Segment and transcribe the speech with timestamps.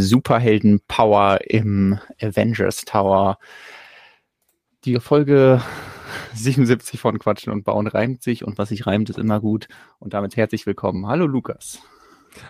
[0.00, 3.38] Superhelden-Power im Avengers Tower.
[4.84, 5.62] Die Folge
[6.34, 9.68] 77 von Quatschen und Bauen reimt sich und was sich reimt, ist immer gut.
[9.98, 11.06] Und damit herzlich willkommen.
[11.06, 11.80] Hallo Lukas.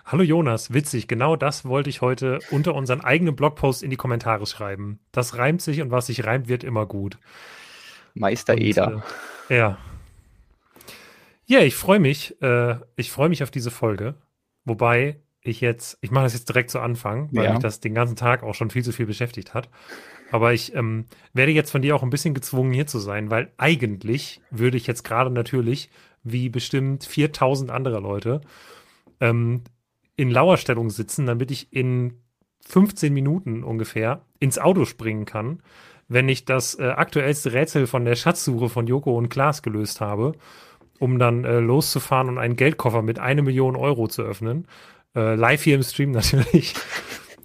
[0.05, 4.45] Hallo Jonas, witzig, genau das wollte ich heute unter unseren eigenen Blogpost in die Kommentare
[4.45, 4.99] schreiben.
[5.11, 7.17] Das reimt sich und was sich reimt, wird immer gut.
[8.13, 9.03] Meister und, Eder.
[9.49, 9.77] Äh, ja.
[11.45, 12.41] Ja, ich freue mich.
[12.41, 14.15] Äh, ich freue mich auf diese Folge.
[14.65, 17.53] Wobei ich jetzt, ich mache das jetzt direkt zu Anfang, weil ja.
[17.53, 19.69] mich das den ganzen Tag auch schon viel zu viel beschäftigt hat.
[20.31, 23.51] Aber ich ähm, werde jetzt von dir auch ein bisschen gezwungen, hier zu sein, weil
[23.57, 25.89] eigentlich würde ich jetzt gerade natürlich,
[26.23, 28.41] wie bestimmt 4000 andere Leute,
[29.19, 29.61] ähm,
[30.15, 32.21] in Lauerstellung sitzen, damit ich in
[32.65, 35.61] 15 Minuten ungefähr ins Auto springen kann,
[36.07, 40.33] wenn ich das äh, aktuellste Rätsel von der Schatzsuche von Joko und Klaas gelöst habe
[40.99, 44.67] um dann äh, loszufahren und einen Geldkoffer mit eine Million Euro zu öffnen.
[45.15, 46.73] Äh, live hier im Stream natürlich.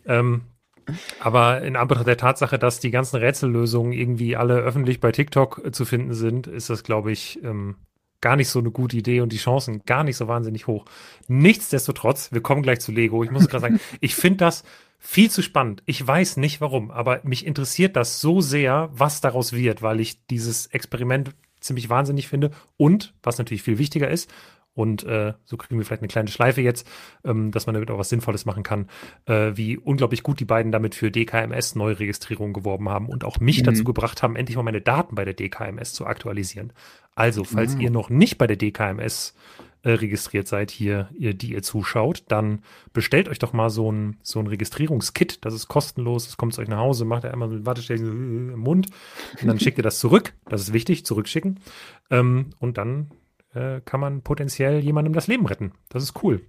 [0.07, 0.43] ähm,
[1.21, 5.73] aber in Anbetracht der Tatsache, dass die ganzen Rätsellösungen irgendwie alle öffentlich bei TikTok äh,
[5.73, 7.77] zu finden sind, ist das, glaube ich, ähm,
[8.21, 10.87] gar nicht so eine gute Idee und die Chancen gar nicht so wahnsinnig hoch.
[11.29, 13.23] Nichtsdestotrotz, wir kommen gleich zu Lego.
[13.23, 14.65] Ich muss gerade sagen, ich finde das
[14.99, 15.83] viel zu spannend.
[15.87, 20.27] Ich weiß nicht warum, aber mich interessiert das so sehr, was daraus wird, weil ich
[20.27, 22.51] dieses Experiment ziemlich wahnsinnig finde.
[22.77, 24.33] Und, was natürlich viel wichtiger ist,
[24.79, 26.89] und äh, so kriegen wir vielleicht eine kleine Schleife jetzt,
[27.25, 28.87] ähm, dass man damit auch was Sinnvolles machen kann,
[29.27, 33.61] äh, wie unglaublich gut die beiden damit für DKMS Neuregistrierung geworben haben und auch mich
[33.63, 33.65] mhm.
[33.65, 36.73] dazu gebracht haben, endlich mal meine Daten bei der DKMS zu aktualisieren.
[37.17, 37.81] Also, falls mhm.
[37.81, 39.35] ihr noch nicht bei der DKMS
[39.83, 42.63] äh, registriert seid, hier, ihr, die ihr zuschaut, dann
[42.93, 45.45] bestellt euch doch mal so ein, so ein Registrierungskit.
[45.45, 48.53] Das ist kostenlos, es kommt zu euch nach Hause, macht ihr einmal so ein Warteständchen
[48.53, 48.87] im Mund
[49.43, 50.35] und dann schickt ihr das zurück.
[50.49, 51.59] Das ist wichtig, zurückschicken.
[52.11, 53.11] Ähm, und dann
[53.59, 55.73] äh, kann man potenziell jemandem das Leben retten.
[55.89, 56.43] Das ist cool.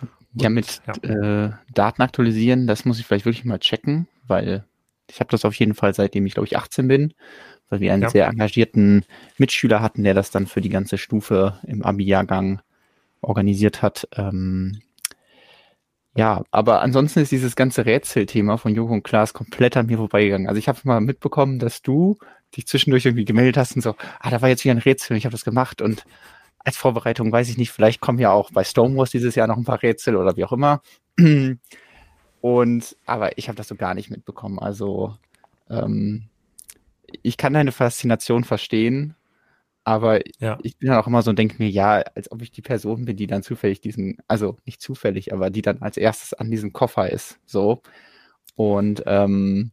[0.00, 1.46] Und, ja, mit ja.
[1.46, 4.64] Äh, Daten aktualisieren, das muss ich vielleicht wirklich mal checken, weil
[5.08, 7.14] ich habe das auf jeden Fall seitdem ich glaube ich 18 bin,
[7.68, 8.10] weil wir einen ja.
[8.10, 9.04] sehr engagierten
[9.38, 12.60] Mitschüler hatten, der das dann für die ganze Stufe im Abi-Jahrgang
[13.22, 14.06] organisiert hat.
[14.16, 14.80] Ähm,
[16.16, 20.48] ja, aber ansonsten ist dieses ganze Rätselthema von Joko und Klaas komplett an mir vorbeigegangen.
[20.48, 22.18] Also ich habe mal mitbekommen, dass du
[22.56, 25.24] dich zwischendurch irgendwie gemeldet hast und so, ah, da war jetzt wieder ein Rätsel, ich
[25.24, 26.04] habe das gemacht und
[26.64, 29.64] als Vorbereitung weiß ich nicht, vielleicht kommen ja auch bei Stonewalls dieses Jahr noch ein
[29.64, 30.82] paar Rätsel oder wie auch immer.
[32.40, 34.58] Und aber ich habe das so gar nicht mitbekommen.
[34.58, 35.16] Also
[35.68, 36.28] ähm,
[37.22, 39.14] ich kann deine Faszination verstehen,
[39.84, 40.58] aber ja.
[40.62, 43.04] ich bin dann auch immer so und denke mir, ja, als ob ich die Person
[43.04, 46.72] bin, die dann zufällig diesen, also nicht zufällig, aber die dann als erstes an diesem
[46.72, 47.38] Koffer ist.
[47.46, 47.82] So.
[48.54, 49.72] Und ähm,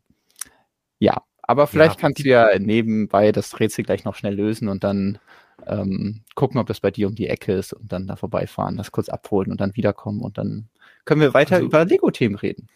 [0.99, 2.01] ja, aber vielleicht ja.
[2.01, 5.19] kannst du ja nebenbei das Rätsel gleich noch schnell lösen und dann
[5.65, 8.91] ähm, gucken, ob das bei dir um die Ecke ist und dann da vorbeifahren, das
[8.91, 10.69] kurz abholen und dann wiederkommen und dann
[11.05, 12.67] können wir weiter also, über Lego-Themen reden.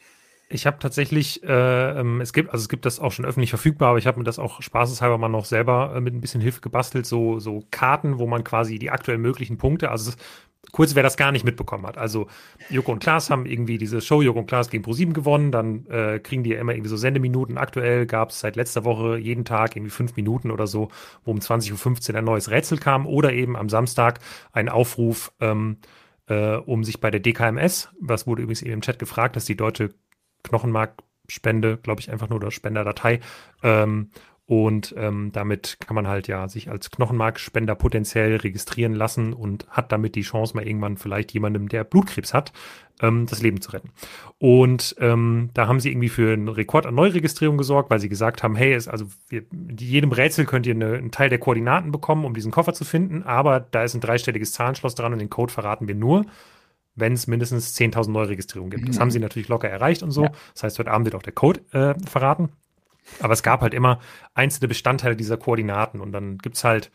[0.52, 3.90] Ich habe tatsächlich, äh, ähm, es gibt, also es gibt das auch schon öffentlich verfügbar,
[3.90, 6.62] aber ich habe mir das auch spaßeshalber mal noch selber äh, mit ein bisschen Hilfe
[6.62, 10.12] gebastelt, so, so Karten, wo man quasi die aktuell möglichen Punkte, also
[10.72, 11.98] kurz, wer das gar nicht mitbekommen hat.
[11.98, 12.28] Also
[12.70, 16.20] Joko und Klaas haben irgendwie diese Show Joko und Klaas gegen ProSieben gewonnen, dann äh,
[16.20, 17.58] kriegen die ja immer irgendwie so Sendeminuten.
[17.58, 20.90] Aktuell gab es seit letzter Woche jeden Tag irgendwie fünf Minuten oder so,
[21.24, 24.20] wo um 20.15 Uhr ein neues Rätsel kam oder eben am Samstag
[24.54, 25.78] ein Aufruf, ähm,
[26.28, 29.58] äh, um sich bei der DKMS, was wurde übrigens eben im Chat gefragt, dass die
[29.58, 29.90] deutsche
[30.44, 33.20] Knochenmarkspende, glaube ich, einfach nur oder Spenderdatei.
[33.64, 34.12] Ähm,
[34.52, 39.94] und ähm, damit kann man halt ja sich als Knochenmarkspender potenziell registrieren lassen und hat
[39.94, 42.52] damit die Chance, mal irgendwann vielleicht jemandem, der Blutkrebs hat,
[43.02, 43.92] ähm, das Leben zu retten.
[44.40, 48.44] Und ähm, da haben sie irgendwie für einen Rekord an Neuregistrierung gesorgt, weil sie gesagt
[48.44, 49.44] haben, hey, es, also wir,
[49.80, 53.24] jedem Rätsel könnt ihr eine, einen Teil der Koordinaten bekommen, um diesen Koffer zu finden,
[53.24, 56.26] aber da ist ein dreistelliges Zahlenschloss dran und den Code verraten wir nur,
[56.96, 58.88] wenn es mindestens 10.000 Neuregistrierungen gibt.
[58.88, 59.02] Das mhm.
[59.02, 60.26] haben sie natürlich locker erreicht und so.
[60.26, 60.32] Ja.
[60.54, 62.50] Das heißt, heute Abend wird auch der Code äh, verraten.
[63.20, 64.00] Aber es gab halt immer
[64.34, 66.92] einzelne Bestandteile dieser Koordinaten und dann gibt es halt,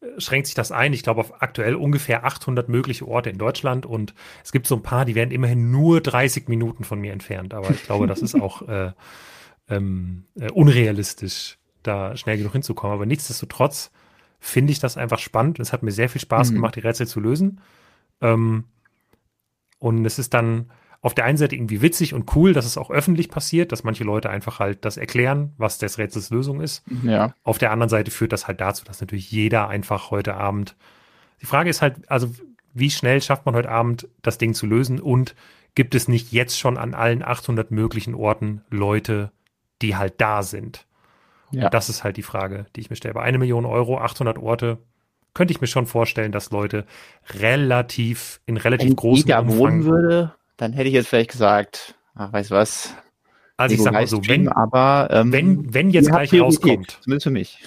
[0.00, 3.86] äh, schränkt sich das ein, ich glaube auf aktuell ungefähr 800 mögliche Orte in Deutschland
[3.86, 4.14] und
[4.44, 7.54] es gibt so ein paar, die werden immerhin nur 30 Minuten von mir entfernt.
[7.54, 8.92] Aber ich glaube, das ist auch äh,
[9.68, 12.94] ähm, äh, unrealistisch, da schnell genug hinzukommen.
[12.94, 13.90] Aber nichtsdestotrotz
[14.40, 15.60] finde ich das einfach spannend.
[15.60, 16.54] Es hat mir sehr viel Spaß mhm.
[16.56, 17.60] gemacht, die Rätsel zu lösen.
[18.20, 18.64] Ähm,
[19.82, 20.70] und es ist dann
[21.00, 24.04] auf der einen Seite irgendwie witzig und cool, dass es auch öffentlich passiert, dass manche
[24.04, 26.84] Leute einfach halt das erklären, was des Rätsels Lösung ist.
[27.02, 27.34] Ja.
[27.42, 30.76] Auf der anderen Seite führt das halt dazu, dass natürlich jeder einfach heute Abend.
[31.40, 32.32] Die Frage ist halt, also
[32.72, 35.34] wie schnell schafft man heute Abend das Ding zu lösen und
[35.74, 39.32] gibt es nicht jetzt schon an allen 800 möglichen Orten Leute,
[39.82, 40.86] die halt da sind?
[41.50, 41.64] Ja.
[41.64, 43.14] Und das ist halt die Frage, die ich mir stelle.
[43.14, 44.78] Bei eine Million Euro, 800 Orte,
[45.34, 46.84] könnte ich mir schon vorstellen, dass Leute
[47.40, 52.32] relativ in relativ Wenn großem Umfang wohnen würde, dann hätte ich jetzt vielleicht gesagt ach,
[52.32, 52.94] weißt du was?
[53.56, 56.98] Also ich sag mal so, wenn, aber, ähm, wenn, wenn jetzt gleich rauskommt.
[57.02, 57.58] Zumindest für mich.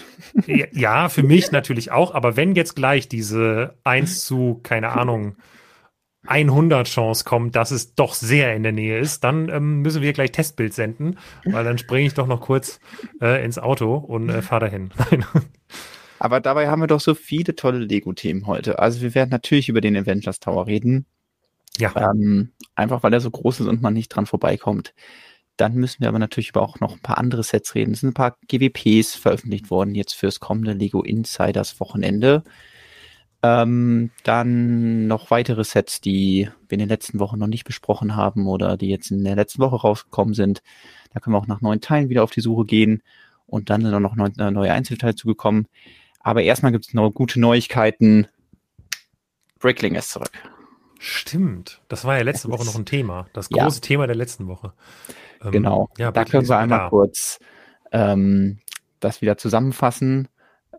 [0.73, 5.38] Ja, für mich natürlich auch, aber wenn jetzt gleich diese 1 zu, keine Ahnung,
[6.27, 10.12] 100 Chance kommt, dass es doch sehr in der Nähe ist, dann ähm, müssen wir
[10.12, 12.79] gleich Testbild senden, weil dann springe ich doch noch kurz
[13.21, 14.89] äh, ins Auto und äh, fahre dahin.
[16.25, 18.80] Aber dabei haben wir doch so viele tolle Lego-Themen heute.
[18.80, 21.06] Also wir werden natürlich über den Avengers Tower reden.
[21.77, 21.94] Ja.
[21.95, 24.95] Ähm, einfach weil er so groß ist und man nicht dran vorbeikommt.
[25.56, 27.94] Dann müssen wir aber natürlich über auch noch ein paar andere Sets reden.
[27.94, 32.44] Es sind ein paar GWPs veröffentlicht worden jetzt fürs kommende Lego Insiders Wochenende.
[33.44, 38.48] Ähm, dann noch weitere Sets, die wir in den letzten Wochen noch nicht besprochen haben
[38.48, 40.63] oder die jetzt in der letzten Woche rausgekommen sind.
[41.13, 43.04] Da können wir auch nach neuen Teilen wieder auf die Suche gehen
[43.45, 45.68] und dann sind auch noch neue, neue Einzelteile zugekommen.
[46.25, 48.27] Aber erstmal gibt es noch gute Neuigkeiten.
[49.60, 50.31] Brickling ist zurück.
[50.98, 51.83] Stimmt.
[51.88, 53.27] Das war ja letzte Woche noch ein Thema.
[53.33, 53.81] Das große ja.
[53.81, 54.74] Thema der letzten Woche.
[55.44, 55.89] Ähm, genau.
[56.00, 56.89] Ja, da können wir einmal da.
[56.89, 57.38] kurz
[57.92, 58.57] ähm,
[59.01, 60.27] das wieder zusammenfassen.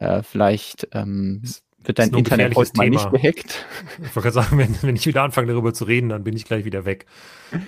[0.00, 1.42] Äh, vielleicht ähm,
[1.78, 3.66] wird dein Internet heute mal nicht gehackt?
[4.02, 6.44] Ich wollte gerade sagen, wenn, wenn, ich wieder anfange, darüber zu reden, dann bin ich
[6.44, 7.06] gleich wieder weg.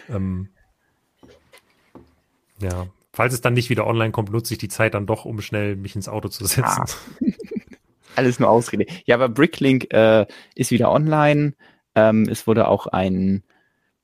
[0.09, 0.49] Ähm,
[2.61, 5.41] ja, falls es dann nicht wieder online kommt, nutze ich die Zeit dann doch, um
[5.41, 6.65] schnell mich ins Auto zu setzen.
[6.65, 6.87] Ah.
[8.19, 8.87] Alles nur Ausrede.
[9.05, 10.27] Ja, aber Bricklink äh,
[10.57, 11.55] ist wieder online.
[11.95, 13.45] Ähm, es wurde auch ein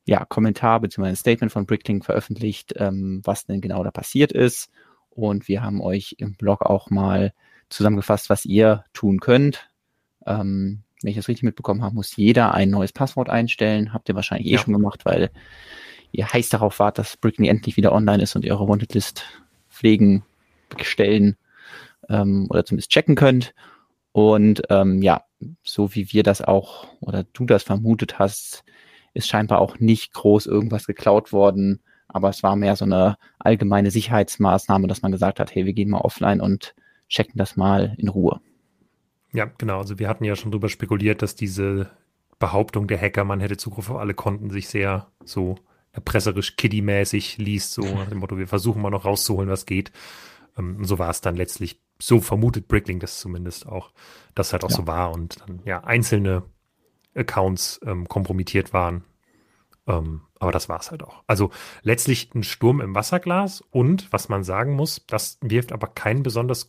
[0.05, 1.09] ja, Kommentar bzw.
[1.09, 4.69] ein Statement von Bricklink veröffentlicht, ähm, was denn genau da passiert ist.
[5.09, 7.33] Und wir haben euch im Blog auch mal
[7.67, 9.69] zusammengefasst, was ihr tun könnt,
[10.25, 13.91] ähm, wenn ich das richtig mitbekommen habe, muss jeder ein neues Passwort einstellen.
[13.91, 14.59] Habt ihr wahrscheinlich eh ja.
[14.59, 15.29] schon gemacht, weil
[16.13, 19.25] ihr heiß darauf wart, dass Brickney endlich wieder online ist und ihr eure Wanted List
[19.69, 20.23] pflegen,
[20.81, 21.35] stellen
[22.09, 23.53] ähm, oder zumindest checken könnt.
[24.15, 25.25] Und ähm, ja,
[25.61, 28.63] so wie wir das auch oder du das vermutet hast,
[29.13, 31.81] ist scheinbar auch nicht groß irgendwas geklaut worden.
[32.07, 35.89] Aber es war mehr so eine allgemeine Sicherheitsmaßnahme, dass man gesagt hat, hey, wir gehen
[35.89, 36.75] mal offline und
[37.09, 38.39] checken das mal in Ruhe.
[39.33, 39.79] Ja, genau.
[39.79, 41.89] Also wir hatten ja schon drüber spekuliert, dass diese
[42.39, 45.55] Behauptung der Hacker, man hätte Zugriff auf alle Konten, sich sehr so
[45.91, 49.91] erpresserisch kiddie-mäßig liest, so nach dem Motto, wir versuchen mal noch rauszuholen, was geht.
[50.57, 53.91] Ähm, so war es dann letztlich, so vermutet Bricklink das zumindest auch,
[54.33, 54.75] dass halt auch ja.
[54.75, 56.43] so war und dann ja einzelne
[57.15, 59.03] Accounts ähm, kompromittiert waren.
[59.87, 61.23] Ähm, aber das war es halt auch.
[61.27, 61.51] Also
[61.81, 66.67] letztlich ein Sturm im Wasserglas und was man sagen muss, das wirft aber keinen besonders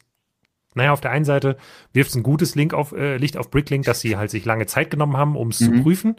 [0.74, 1.56] naja, auf der einen Seite
[1.94, 4.66] wirft es ein gutes Link auf, äh, Licht auf Bricklink, dass sie halt sich lange
[4.66, 5.76] Zeit genommen haben, um es mhm.
[5.76, 6.16] zu prüfen.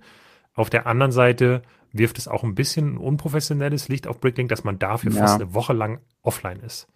[0.55, 1.61] Auf der anderen Seite
[1.93, 5.19] wirft es auch ein bisschen ein unprofessionelles Licht auf Bricklink, dass man dafür ja.
[5.21, 6.87] fast eine Woche lang offline ist.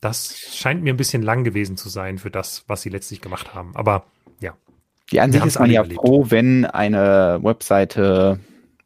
[0.00, 3.54] Das scheint mir ein bisschen lang gewesen zu sein für das, was sie letztlich gemacht
[3.54, 3.76] haben.
[3.76, 4.04] Aber
[4.40, 4.56] ja.
[5.12, 6.00] Die Ansicht ist man ja überlebt.
[6.00, 8.40] froh, wenn eine Webseite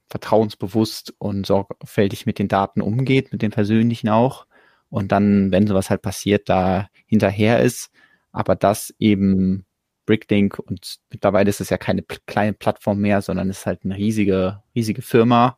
[0.09, 4.47] vertrauensbewusst und sorgfältig mit den Daten umgeht, mit den persönlichen auch.
[4.91, 7.91] Und dann, wenn sowas halt passiert, da hinterher ist
[8.35, 9.65] aber das eben
[10.07, 13.97] Bricklink und mittlerweile ist es ja keine kleine Plattform mehr, sondern es ist halt eine
[13.97, 15.57] riesige, riesige Firma,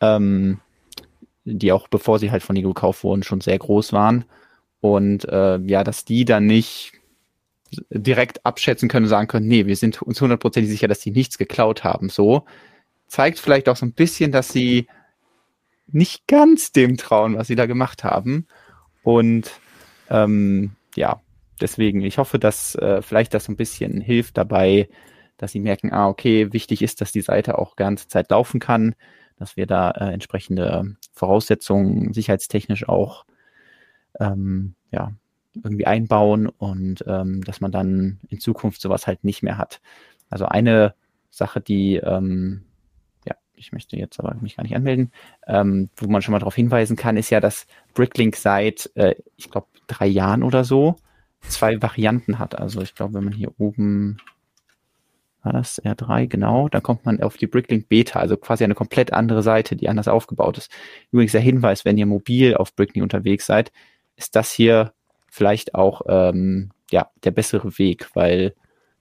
[0.00, 0.60] ähm,
[1.44, 4.24] die auch bevor sie halt von Lego gekauft wurden, schon sehr groß waren.
[4.80, 6.92] Und äh, ja, dass die dann nicht
[7.90, 11.38] direkt abschätzen können und sagen können, nee, wir sind uns hundertprozentig sicher, dass die nichts
[11.38, 12.08] geklaut haben.
[12.08, 12.44] So
[13.06, 14.86] zeigt vielleicht auch so ein bisschen, dass sie
[15.86, 18.46] nicht ganz dem trauen, was sie da gemacht haben.
[19.02, 19.50] Und
[20.08, 21.20] ähm, ja,
[21.60, 24.88] deswegen, ich hoffe, dass äh, vielleicht das so ein bisschen hilft dabei,
[25.36, 28.94] dass sie merken, ah, okay, wichtig ist, dass die Seite auch ganze Zeit laufen kann,
[29.38, 33.24] dass wir da äh, entsprechende Voraussetzungen sicherheitstechnisch auch
[34.20, 35.12] ähm, ja,
[35.54, 39.80] irgendwie einbauen und ähm, dass man dann in Zukunft sowas halt nicht mehr hat.
[40.28, 40.94] Also eine
[41.30, 42.62] Sache, die, ähm,
[43.26, 45.10] ja, ich möchte jetzt aber mich gar nicht anmelden,
[45.48, 49.50] ähm, wo man schon mal darauf hinweisen kann, ist ja, dass Bricklink seit, äh, ich
[49.50, 50.96] glaube, drei Jahren oder so
[51.40, 52.58] zwei Varianten hat.
[52.58, 54.18] Also ich glaube, wenn man hier oben
[55.42, 59.14] war das R3, genau, dann kommt man auf die Bricklink Beta, also quasi eine komplett
[59.14, 60.70] andere Seite, die anders aufgebaut ist.
[61.12, 63.72] Übrigens der Hinweis, wenn ihr mobil auf Bricklink unterwegs seid,
[64.20, 64.92] ist das hier
[65.28, 68.54] vielleicht auch ähm, ja, der bessere Weg, weil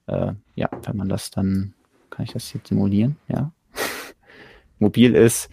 [0.08, 1.74] äh, ja, wenn man das dann,
[2.10, 3.52] kann ich das jetzt simulieren, ja,
[4.80, 5.50] mobil ist,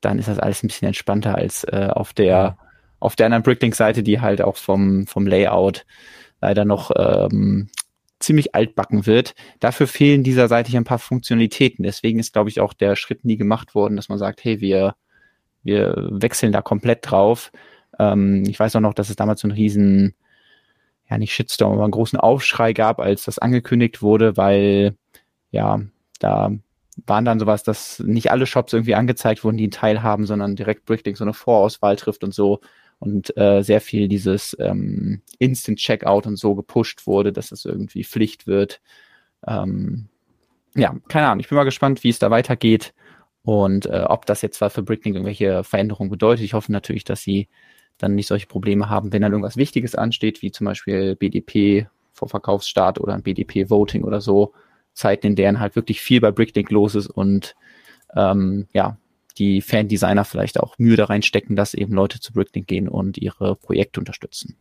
[0.00, 2.56] dann ist das alles ein bisschen entspannter als äh, auf der
[3.00, 5.86] auf der anderen Bricklink-Seite, die halt auch vom, vom Layout
[6.40, 7.68] leider noch ähm,
[8.18, 9.36] ziemlich altbacken wird.
[9.60, 11.84] Dafür fehlen dieser Seite hier ein paar Funktionalitäten.
[11.84, 14.96] Deswegen ist, glaube ich, auch der Schritt nie gemacht worden, dass man sagt, hey, wir,
[15.62, 17.52] wir wechseln da komplett drauf.
[17.98, 20.14] Ähm, ich weiß auch noch, dass es damals so einen riesen,
[21.08, 24.96] ja nicht Shitstorm, aber einen großen Aufschrei gab, als das angekündigt wurde, weil
[25.50, 25.80] ja,
[26.18, 26.52] da
[27.06, 30.56] waren dann sowas, dass nicht alle Shops irgendwie angezeigt wurden, die einen Teil haben, sondern
[30.56, 32.60] direkt Bricklink so eine Vorauswahl trifft und so
[32.98, 38.04] und äh, sehr viel dieses ähm, Instant Checkout und so gepusht wurde, dass es irgendwie
[38.04, 38.80] Pflicht wird.
[39.46, 40.08] Ähm,
[40.74, 41.40] ja, keine Ahnung.
[41.40, 42.94] Ich bin mal gespannt, wie es da weitergeht
[43.42, 46.44] und äh, ob das jetzt zwar für Bricklink irgendwelche Veränderungen bedeutet.
[46.44, 47.48] Ich hoffe natürlich, dass sie
[47.98, 52.28] dann nicht solche Probleme haben, wenn dann irgendwas Wichtiges ansteht, wie zum Beispiel BDP vor
[52.28, 54.54] Verkaufsstart oder ein BDP-Voting oder so.
[54.92, 57.54] Zeiten, in deren halt wirklich viel bei Bricklink los ist und
[58.16, 58.98] ähm, ja,
[59.38, 63.54] die Fan-Designer vielleicht auch Mühe da reinstecken, dass eben Leute zu Bricklink gehen und ihre
[63.54, 64.56] Projekte unterstützen.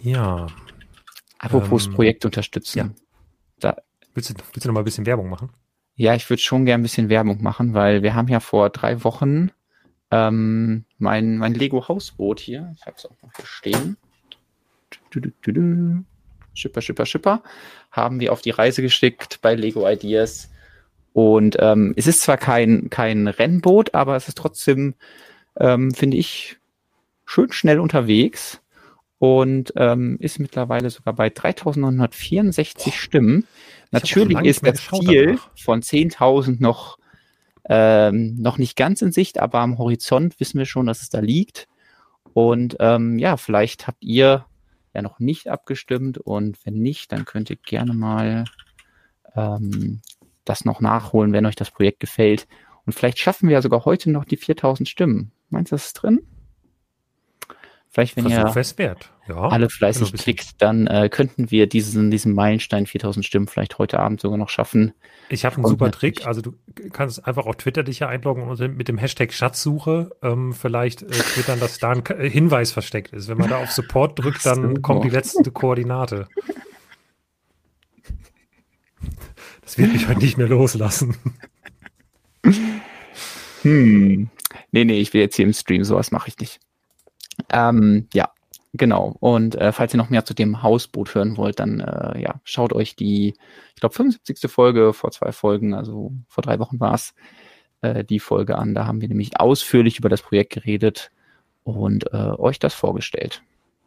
[0.00, 0.46] Ja.
[1.38, 2.78] Apropos ähm, Projekt unterstützen.
[2.78, 2.90] Ja.
[3.58, 3.76] Da,
[4.14, 5.50] willst, du, willst du noch mal ein bisschen Werbung machen?
[5.96, 9.04] Ja, ich würde schon gern ein bisschen Werbung machen, weil wir haben ja vor drei
[9.04, 9.50] Wochen
[10.10, 13.96] ähm, mein, mein Lego Hausboot hier, ich habe es auch noch hier stehen.
[16.54, 17.42] Schipper, Schipper, Schipper,
[17.90, 20.50] haben wir auf die Reise geschickt bei Lego Ideas.
[21.12, 24.94] Und ähm, es ist zwar kein, kein Rennboot, aber es ist trotzdem,
[25.58, 26.58] ähm, finde ich,
[27.24, 28.60] schön schnell unterwegs
[29.18, 33.46] und ähm, ist mittlerweile sogar bei 3964 Stimmen.
[33.94, 35.50] Natürlich ist das Ziel danach.
[35.56, 36.98] von 10.000 noch,
[37.68, 41.20] ähm, noch nicht ganz in Sicht, aber am Horizont wissen wir schon, dass es da
[41.20, 41.68] liegt.
[42.32, 44.44] Und ähm, ja, vielleicht habt ihr
[44.92, 48.44] ja noch nicht abgestimmt und wenn nicht, dann könnt ihr gerne mal
[49.34, 50.00] ähm,
[50.44, 52.46] das noch nachholen, wenn euch das Projekt gefällt.
[52.86, 55.32] Und vielleicht schaffen wir ja sogar heute noch die 4000 Stimmen.
[55.48, 56.26] Meinst du, das ist drin?
[57.94, 59.12] Vielleicht, wenn Versuch ihr wert.
[59.28, 64.00] Ja, alle fleißig klickt, dann äh, könnten wir diesen, diesen Meilenstein 4000 Stimmen vielleicht heute
[64.00, 64.94] Abend sogar noch schaffen.
[65.28, 66.26] Ich habe einen super Trick.
[66.26, 66.54] Also du
[66.92, 71.06] kannst einfach auf Twitter dich ja einloggen und mit dem Hashtag Schatzsuche ähm, vielleicht äh,
[71.06, 73.28] twittern, dass da ein äh, Hinweis versteckt ist.
[73.28, 76.26] Wenn man da auf Support drückt, dann kommt die letzte Koordinate.
[79.62, 81.16] Das wird mich heute nicht mehr loslassen.
[83.62, 84.28] Hm.
[84.72, 86.58] Nee, nee, ich will jetzt hier im Stream, sowas mache ich nicht.
[87.50, 88.30] Ähm, ja,
[88.72, 89.16] genau.
[89.20, 92.72] Und äh, falls ihr noch mehr zu dem Hausboot hören wollt, dann äh, ja, schaut
[92.72, 93.34] euch die,
[93.74, 94.50] ich glaube, 75.
[94.50, 97.14] Folge vor zwei Folgen, also vor drei Wochen war es,
[97.82, 98.74] äh, die Folge an.
[98.74, 101.10] Da haben wir nämlich ausführlich über das Projekt geredet
[101.62, 103.42] und äh, euch das vorgestellt.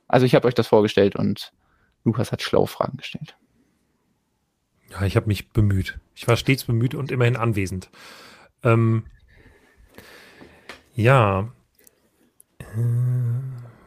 [0.08, 1.52] Also ich habe euch das vorgestellt und
[2.04, 3.36] Lukas hat schlaue Fragen gestellt.
[4.92, 6.00] Ja, ich habe mich bemüht.
[6.16, 7.90] Ich war stets bemüht und immerhin anwesend.
[8.64, 9.06] Ähm,
[10.96, 11.50] ja,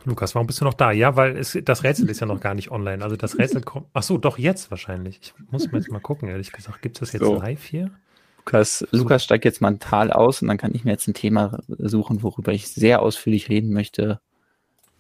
[0.05, 0.93] Lukas, warum bist du noch da?
[0.93, 3.05] Ja, weil es, das Rätsel ist ja noch gar nicht online.
[3.05, 3.87] Also das Rätsel kommt.
[3.93, 5.21] Ach so, doch jetzt wahrscheinlich.
[5.23, 6.81] Ich muss mir jetzt mal gucken, ehrlich gesagt.
[6.83, 7.37] Gibt es das jetzt so.
[7.37, 7.91] live hier?
[8.39, 8.97] Lukas, so.
[8.97, 12.53] Lukas steigt jetzt mental aus und dann kann ich mir jetzt ein Thema suchen, worüber
[12.53, 14.21] ich sehr ausführlich reden möchte.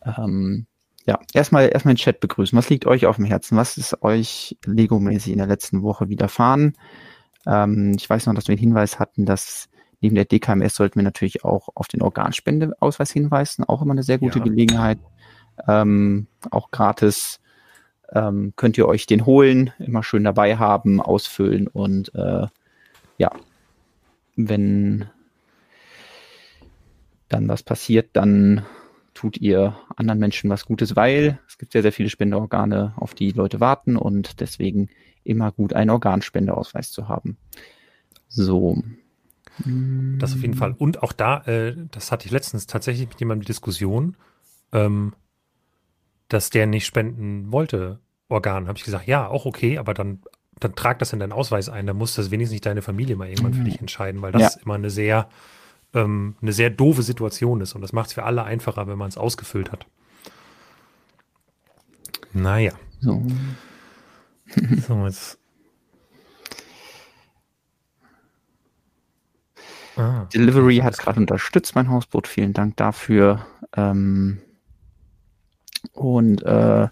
[0.04, 0.66] Ähm,
[1.06, 2.56] ja, erstmal erstmal den Chat begrüßen.
[2.56, 3.56] Was liegt euch auf dem Herzen?
[3.56, 6.76] Was ist euch Lego-mäßig in der letzten Woche widerfahren?
[7.46, 9.69] Ähm, ich weiß noch, dass wir den Hinweis hatten, dass
[10.00, 14.18] Neben der DKMS sollten wir natürlich auch auf den Organspendeausweis hinweisen, auch immer eine sehr
[14.18, 14.44] gute ja.
[14.44, 14.98] Gelegenheit.
[15.68, 17.40] Ähm, auch gratis
[18.12, 22.46] ähm, könnt ihr euch den holen, immer schön dabei haben, ausfüllen und äh,
[23.18, 23.30] ja,
[24.36, 25.06] wenn
[27.28, 28.64] dann was passiert, dann
[29.14, 33.30] tut ihr anderen Menschen was Gutes, weil es gibt sehr, sehr viele Spendeorgane, auf die
[33.32, 34.88] Leute warten und deswegen
[35.24, 37.36] immer gut einen Organspendeausweis zu haben.
[38.28, 38.82] So,
[39.58, 40.74] das auf jeden Fall.
[40.76, 44.16] Und auch da, äh, das hatte ich letztens tatsächlich mit jemandem die Diskussion,
[44.72, 45.12] ähm,
[46.28, 48.68] dass der nicht spenden wollte, Organ.
[48.68, 50.22] Habe ich gesagt, ja, auch okay, aber dann,
[50.60, 51.86] dann trag das in deinen Ausweis ein.
[51.86, 53.64] Dann muss das wenigstens nicht deine Familie mal irgendwann für mhm.
[53.64, 54.60] dich entscheiden, weil das ja.
[54.62, 55.28] immer eine sehr,
[55.94, 57.74] ähm, eine sehr doofe Situation ist.
[57.74, 59.86] Und das macht es für alle einfacher, wenn man es ausgefüllt hat.
[62.32, 62.72] Naja.
[63.00, 63.26] So.
[64.86, 65.39] so, jetzt
[69.96, 72.26] Ah, Delivery hat gerade unterstützt, mein Hausboot.
[72.26, 73.46] Vielen Dank dafür.
[73.76, 74.40] Ähm,
[75.92, 76.88] und äh,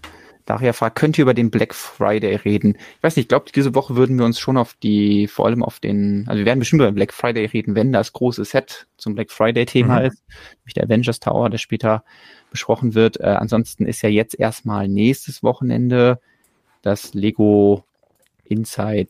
[0.49, 2.75] Daria fragt, könnt ihr über den Black Friday reden?
[2.97, 5.61] Ich weiß nicht, ich glaube, diese Woche würden wir uns schon auf die, vor allem
[5.61, 8.87] auf den, also wir werden bestimmt über den Black Friday reden, wenn das große Set
[8.97, 10.05] zum Black Friday-Thema mhm.
[10.07, 10.23] ist,
[10.61, 12.03] nämlich der Avengers Tower, der später
[12.49, 13.19] besprochen wird.
[13.19, 16.19] Äh, ansonsten ist ja jetzt erstmal nächstes Wochenende
[16.81, 17.83] das Lego
[18.43, 19.09] Inside,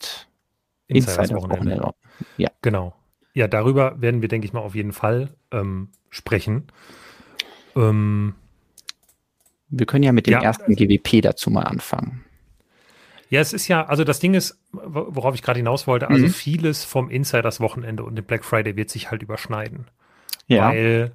[0.87, 1.77] Inside, Inside Wochenende.
[1.77, 1.93] Wochenende.
[2.35, 2.49] Ja.
[2.61, 2.98] Genau.
[3.39, 6.67] Ja, darüber werden wir, denke ich mal, auf jeden Fall ähm, sprechen.
[7.73, 8.35] Ähm,
[9.69, 12.25] wir können ja mit dem ja, ersten GWP dazu mal anfangen.
[13.29, 16.31] Ja, es ist ja, also das Ding ist, worauf ich gerade hinaus wollte, also mhm.
[16.31, 19.87] vieles vom Insiders Wochenende und dem Black Friday wird sich halt überschneiden.
[20.47, 20.71] Ja.
[20.71, 21.13] Weil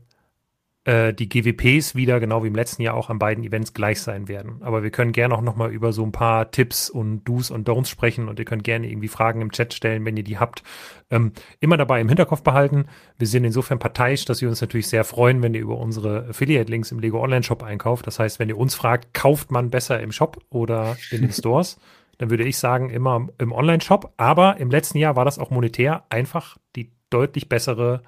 [0.85, 4.29] äh, die GWPs wieder, genau wie im letzten Jahr, auch an beiden Events gleich sein
[4.29, 4.63] werden.
[4.63, 7.89] Aber wir können gerne auch nochmal über so ein paar Tipps und Do's und Don'ts
[7.89, 10.63] sprechen und ihr könnt gerne irgendwie Fragen im Chat stellen, wenn ihr die habt.
[11.11, 12.87] Ähm, immer dabei im Hinterkopf behalten.
[13.19, 16.93] Wir sind insofern parteiisch, dass wir uns natürlich sehr freuen, wenn ihr über unsere Affiliate-Links
[16.93, 18.07] im Lego Online-Shop einkauft.
[18.07, 21.79] Das heißt, wenn ihr uns fragt, kauft man besser im Shop oder in den Stores?
[22.19, 24.13] dann würde ich sagen, immer im Online-Shop.
[24.17, 28.03] Aber im letzten Jahr war das auch monetär einfach die deutlich bessere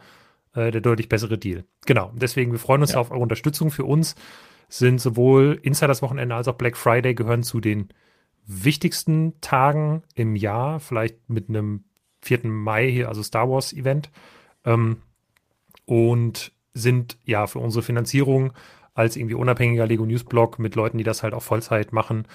[0.56, 1.64] äh, der deutlich bessere Deal.
[1.86, 2.12] Genau.
[2.14, 2.98] Deswegen, wir freuen uns ja.
[2.98, 3.70] auf eure Unterstützung.
[3.70, 4.14] Für uns
[4.68, 7.88] sind sowohl Insiders Wochenende als auch Black Friday gehören zu den
[8.46, 11.84] wichtigsten Tagen im Jahr, vielleicht mit einem
[12.22, 12.46] 4.
[12.46, 14.10] Mai hier, also Star Wars Event.
[14.64, 14.98] Ähm,
[15.84, 18.52] und sind ja für unsere Finanzierung
[18.94, 22.26] als irgendwie unabhängiger Lego News Blog mit Leuten, die das halt auch Vollzeit machen,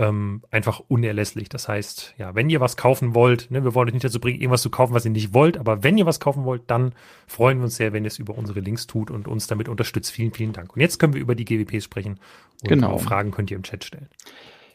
[0.00, 1.50] ähm, einfach unerlässlich.
[1.50, 4.40] Das heißt, ja, wenn ihr was kaufen wollt, ne, wir wollen euch nicht dazu bringen,
[4.40, 6.94] irgendwas zu kaufen, was ihr nicht wollt, aber wenn ihr was kaufen wollt, dann
[7.26, 10.10] freuen wir uns sehr, wenn ihr es über unsere Links tut und uns damit unterstützt.
[10.10, 10.74] Vielen, vielen Dank.
[10.74, 12.18] Und jetzt können wir über die GWPs sprechen
[12.62, 12.96] und genau.
[12.96, 14.08] Fragen könnt ihr im Chat stellen.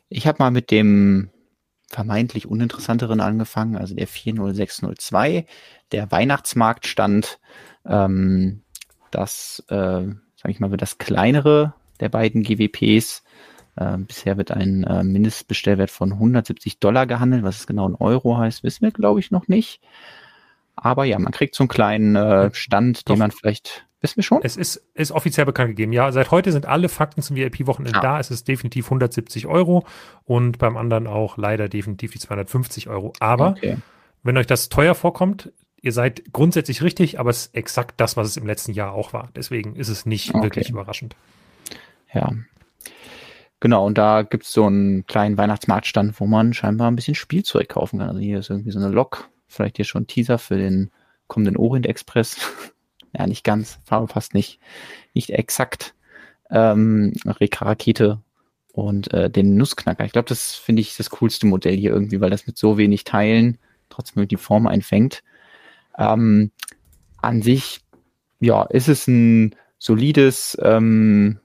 [0.10, 1.32] Ich habe mal mit dem
[1.90, 5.48] vermeintlich uninteressanteren angefangen, also der 40602,
[5.92, 7.40] der Weihnachtsmarktstand,
[7.88, 8.62] ähm,
[9.10, 13.24] das, äh, sage ich mal, wird das kleinere der beiden GWPs
[13.76, 17.44] äh, bisher wird ein äh, Mindestbestellwert von 170 Dollar gehandelt.
[17.44, 19.82] Was es genau in Euro heißt, wissen wir, glaube ich, noch nicht.
[20.76, 24.42] Aber ja, man kriegt so einen kleinen äh, Stand, den man vielleicht, wissen wir schon?
[24.44, 25.94] Es ist, ist offiziell bekannt gegeben.
[25.94, 28.02] Ja, seit heute sind alle Fakten zum VIP-Wochenende ah.
[28.02, 28.20] da.
[28.20, 29.86] Es ist definitiv 170 Euro
[30.26, 33.14] und beim anderen auch leider definitiv die 250 Euro.
[33.20, 33.78] Aber okay.
[34.24, 35.52] wenn euch das teuer vorkommt,
[35.82, 39.14] ihr seid grundsätzlich richtig, aber es ist exakt das, was es im letzten Jahr auch
[39.14, 39.30] war.
[39.36, 40.44] Deswegen ist es nicht okay.
[40.44, 41.16] wirklich überraschend.
[42.14, 42.32] Ja,
[43.66, 47.98] Genau, und da gibt's so einen kleinen Weihnachtsmarktstand, wo man scheinbar ein bisschen Spielzeug kaufen
[47.98, 48.10] kann.
[48.10, 50.92] Also hier ist irgendwie so eine Lok, vielleicht hier schon ein Teaser für den
[51.26, 52.38] kommenden Orient Express.
[53.18, 54.60] ja, nicht ganz, Farbe fast nicht,
[55.16, 55.96] nicht exakt.
[56.52, 58.22] Ähm, Reka-Rakete
[58.72, 60.06] und äh, den Nussknacker.
[60.06, 63.04] Ich glaube, das finde ich das coolste Modell hier irgendwie, weil das mit so wenig
[63.04, 63.58] Teilen
[63.90, 65.24] trotzdem die Form einfängt.
[65.98, 66.52] Ähm,
[67.20, 67.80] an sich,
[68.40, 71.40] ja, ist es ein solides ähm,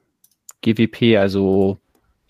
[0.60, 1.80] GWP, also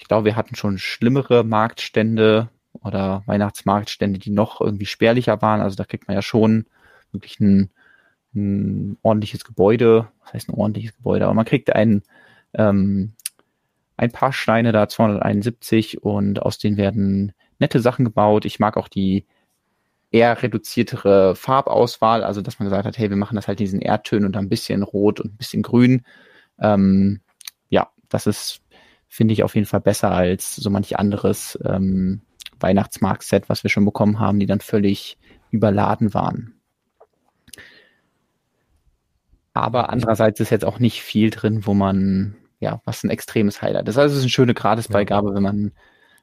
[0.01, 2.49] ich glaube, wir hatten schon schlimmere Marktstände
[2.83, 5.61] oder Weihnachtsmarktstände, die noch irgendwie spärlicher waren.
[5.61, 6.67] Also da kriegt man ja schon
[7.13, 7.71] wirklich ein,
[8.35, 10.09] ein ordentliches Gebäude.
[10.25, 11.27] Was heißt ein ordentliches Gebäude?
[11.27, 12.03] Aber man kriegt ein,
[12.55, 13.13] ähm,
[13.99, 18.47] ein paar Steine da, 271 und aus denen werden nette Sachen gebaut.
[18.47, 19.27] Ich mag auch die
[20.11, 24.25] eher reduziertere Farbauswahl, also dass man gesagt hat, hey, wir machen das halt diesen Erdtönen
[24.25, 26.07] und ein bisschen rot und ein bisschen grün.
[26.59, 27.21] Ähm,
[27.69, 28.63] ja, das ist
[29.11, 32.23] finde ich auf jeden Fall besser als so manch anderes ähm,
[32.61, 35.19] Weihnachtsmarkt-Set, was wir schon bekommen haben, die dann völlig
[35.51, 36.55] überladen waren.
[39.53, 43.89] Aber andererseits ist jetzt auch nicht viel drin, wo man, ja, was ein extremes Highlight
[43.89, 43.99] ist.
[43.99, 45.73] Also es ist eine schöne Gratisbeigabe, wenn man,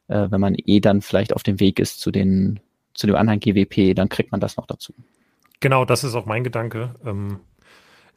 [0.08, 2.62] äh, wenn man eh dann vielleicht auf dem Weg ist zu den,
[2.94, 4.94] zu dem anderen GWP, dann kriegt man das noch dazu.
[5.60, 6.96] Genau, das ist auch mein Gedanke.
[7.06, 7.42] Ähm,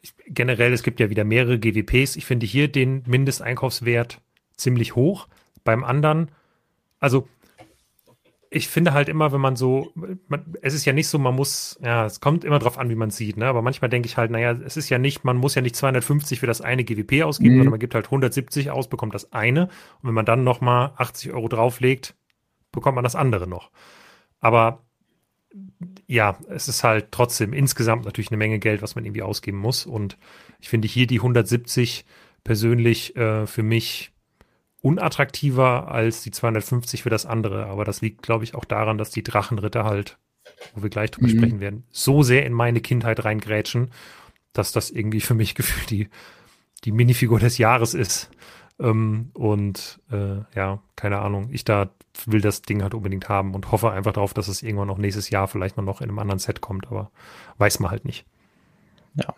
[0.01, 2.15] ich, generell, es gibt ja wieder mehrere GWPs.
[2.15, 4.21] Ich finde hier den Mindesteinkaufswert
[4.61, 5.29] ziemlich hoch.
[5.65, 6.31] Beim anderen,
[6.99, 7.29] also
[8.53, 11.79] ich finde halt immer, wenn man so, man, es ist ja nicht so, man muss,
[11.83, 13.47] ja, es kommt immer drauf an, wie man sieht, ne?
[13.47, 16.41] Aber manchmal denke ich halt, naja, es ist ja nicht, man muss ja nicht 250
[16.41, 17.59] für das eine GWP ausgeben, mhm.
[17.59, 19.67] sondern man gibt halt 170 aus, bekommt das eine.
[20.03, 22.17] Und wenn man dann nochmal 80 Euro drauflegt,
[22.73, 23.71] bekommt man das andere noch.
[24.41, 24.83] Aber
[26.09, 29.87] ja, es ist halt trotzdem insgesamt natürlich eine Menge Geld, was man irgendwie ausgeben muss.
[29.87, 30.19] Und
[30.59, 32.05] ich finde hier die 170
[32.43, 34.13] persönlich äh, für mich
[34.83, 37.67] unattraktiver als die 250 für das andere.
[37.67, 40.19] Aber das liegt, glaube ich, auch daran, dass die Drachenritter halt,
[40.75, 41.37] wo wir gleich drüber mhm.
[41.37, 43.91] sprechen werden, so sehr in meine Kindheit reingrätschen,
[44.53, 46.09] dass das irgendwie für mich gefühlt die,
[46.85, 48.31] die Minifigur des Jahres ist.
[48.79, 51.91] Ähm, und äh, ja, keine Ahnung, ich da
[52.27, 55.31] will das Ding halt unbedingt haben und hoffe einfach darauf, dass es irgendwann noch nächstes
[55.31, 57.11] Jahr vielleicht mal noch in einem anderen Set kommt, aber
[57.59, 58.27] weiß man halt nicht.
[59.15, 59.35] Ja,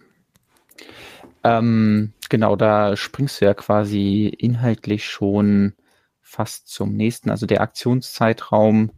[1.45, 5.75] ähm, genau, da springst du ja quasi inhaltlich schon
[6.23, 7.31] fast zum nächsten.
[7.31, 8.91] Also der Aktionszeitraum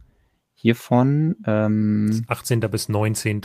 [0.53, 1.35] hiervon.
[1.45, 2.61] Ähm, 18.
[2.61, 3.41] bis 19.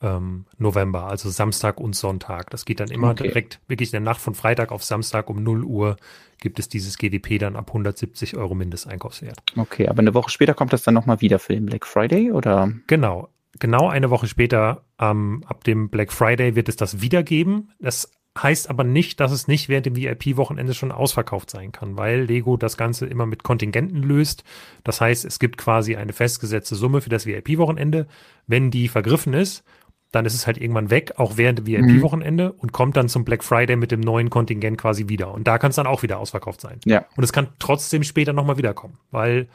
[0.00, 2.50] Ähm, November, also Samstag und Sonntag.
[2.50, 3.24] Das geht dann immer okay.
[3.24, 5.96] direkt, wirklich in der Nacht von Freitag auf Samstag um 0 Uhr
[6.38, 9.38] gibt es dieses GDP dann ab 170 Euro Mindesteinkaufswert.
[9.56, 12.70] Okay, aber eine Woche später kommt das dann nochmal wieder für den Black Friday, oder?
[12.86, 17.72] Genau genau eine Woche später, ähm, ab dem Black Friday, wird es das wiedergeben.
[17.78, 22.22] Das heißt aber nicht, dass es nicht während dem VIP-Wochenende schon ausverkauft sein kann, weil
[22.22, 24.44] Lego das Ganze immer mit Kontingenten löst.
[24.82, 28.06] Das heißt, es gibt quasi eine festgesetzte Summe für das VIP-Wochenende.
[28.46, 29.64] Wenn die vergriffen ist,
[30.10, 32.58] dann ist es halt irgendwann weg, auch während VIP-Wochenende mhm.
[32.58, 35.32] und kommt dann zum Black Friday mit dem neuen Kontingent quasi wieder.
[35.32, 36.80] Und da kann es dann auch wieder ausverkauft sein.
[36.84, 37.04] Ja.
[37.16, 39.48] Und es kann trotzdem später nochmal wiederkommen, weil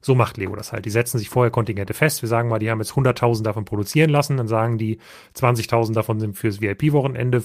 [0.00, 0.84] so macht Lego das halt.
[0.84, 2.22] Die setzen sich vorher Kontingente fest.
[2.22, 4.36] Wir sagen mal, die haben jetzt 100.000 davon produzieren lassen.
[4.36, 4.98] Dann sagen die,
[5.34, 7.42] 20.000 davon sind fürs VIP-Wochenende,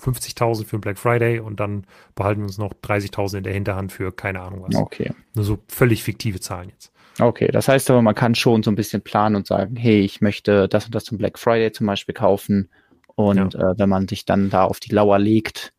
[0.00, 1.84] 50.000 für den Black Friday und dann
[2.14, 4.74] behalten wir uns noch 30.000 in der Hinterhand für keine Ahnung was.
[4.74, 5.12] Okay.
[5.34, 6.92] Nur so völlig fiktive Zahlen jetzt.
[7.18, 10.20] Okay, das heißt aber, man kann schon so ein bisschen planen und sagen, hey, ich
[10.20, 12.68] möchte das und das zum Black Friday zum Beispiel kaufen.
[13.14, 13.72] Und ja.
[13.72, 15.72] äh, wenn man sich dann da auf die Lauer legt.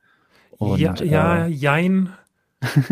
[0.58, 2.14] Und, ja, ja, äh, jein.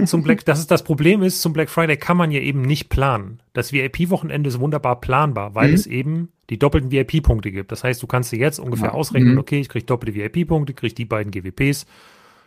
[0.05, 2.89] zum Black, das ist das Problem ist, zum Black Friday kann man ja eben nicht
[2.89, 3.41] planen.
[3.53, 5.73] Das VIP-Wochenende ist wunderbar planbar, weil mhm.
[5.75, 7.71] es eben die doppelten VIP-Punkte gibt.
[7.71, 8.93] Das heißt, du kannst dir jetzt ungefähr ja.
[8.93, 9.39] ausrechnen, mhm.
[9.39, 11.85] okay, ich kriege doppelte VIP-Punkte, kriege die beiden GWPs.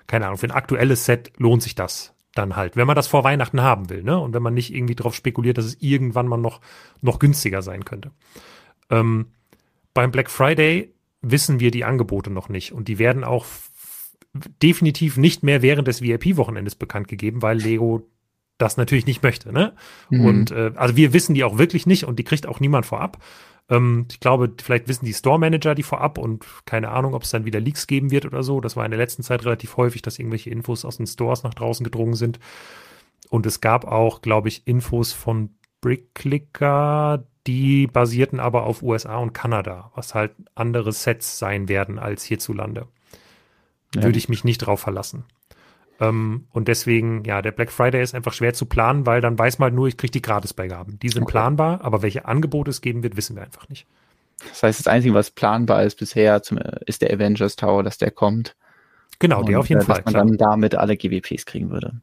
[0.06, 3.24] Keine Ahnung, für ein aktuelles Set lohnt sich das dann halt, wenn man das vor
[3.24, 4.18] Weihnachten haben will, ne?
[4.18, 6.60] Und wenn man nicht irgendwie darauf spekuliert, dass es irgendwann mal noch,
[7.02, 8.10] noch günstiger sein könnte.
[8.90, 9.26] Ähm,
[9.92, 13.44] beim Black Friday wissen wir die Angebote noch nicht und die werden auch
[14.62, 18.08] definitiv nicht mehr während des VIP-Wochenendes bekannt gegeben, weil Lego
[18.62, 19.74] das natürlich nicht möchte, ne?
[20.08, 20.24] Mhm.
[20.24, 23.18] Und äh, also wir wissen die auch wirklich nicht und die kriegt auch niemand vorab.
[23.68, 27.30] Ähm, ich glaube, vielleicht wissen die Store Manager die vorab und keine Ahnung, ob es
[27.30, 28.60] dann wieder Leaks geben wird oder so.
[28.60, 31.54] Das war in der letzten Zeit relativ häufig, dass irgendwelche Infos aus den Stores nach
[31.54, 32.38] draußen gedrungen sind.
[33.30, 39.32] Und es gab auch, glaube ich, Infos von Brickclicker, die basierten aber auf USA und
[39.32, 42.86] Kanada, was halt andere Sets sein werden als hierzulande.
[43.94, 44.04] Ja.
[44.04, 45.24] Würde ich mich nicht drauf verlassen.
[46.02, 49.60] Ähm, und deswegen, ja, der Black Friday ist einfach schwer zu planen, weil dann weiß
[49.60, 50.98] man halt nur, ich kriege die Gratisbeigaben.
[50.98, 51.30] Die sind okay.
[51.30, 53.86] planbar, aber welche Angebote es geben wird, wissen wir einfach nicht.
[54.48, 58.10] Das heißt, das Einzige, was planbar ist bisher, zum, ist der Avengers Tower, dass der
[58.10, 58.56] kommt.
[59.20, 60.02] Genau, und, der auf jeden äh, Fall.
[60.02, 60.26] Dass man klar.
[60.26, 62.00] dann damit alle GWPs kriegen würde.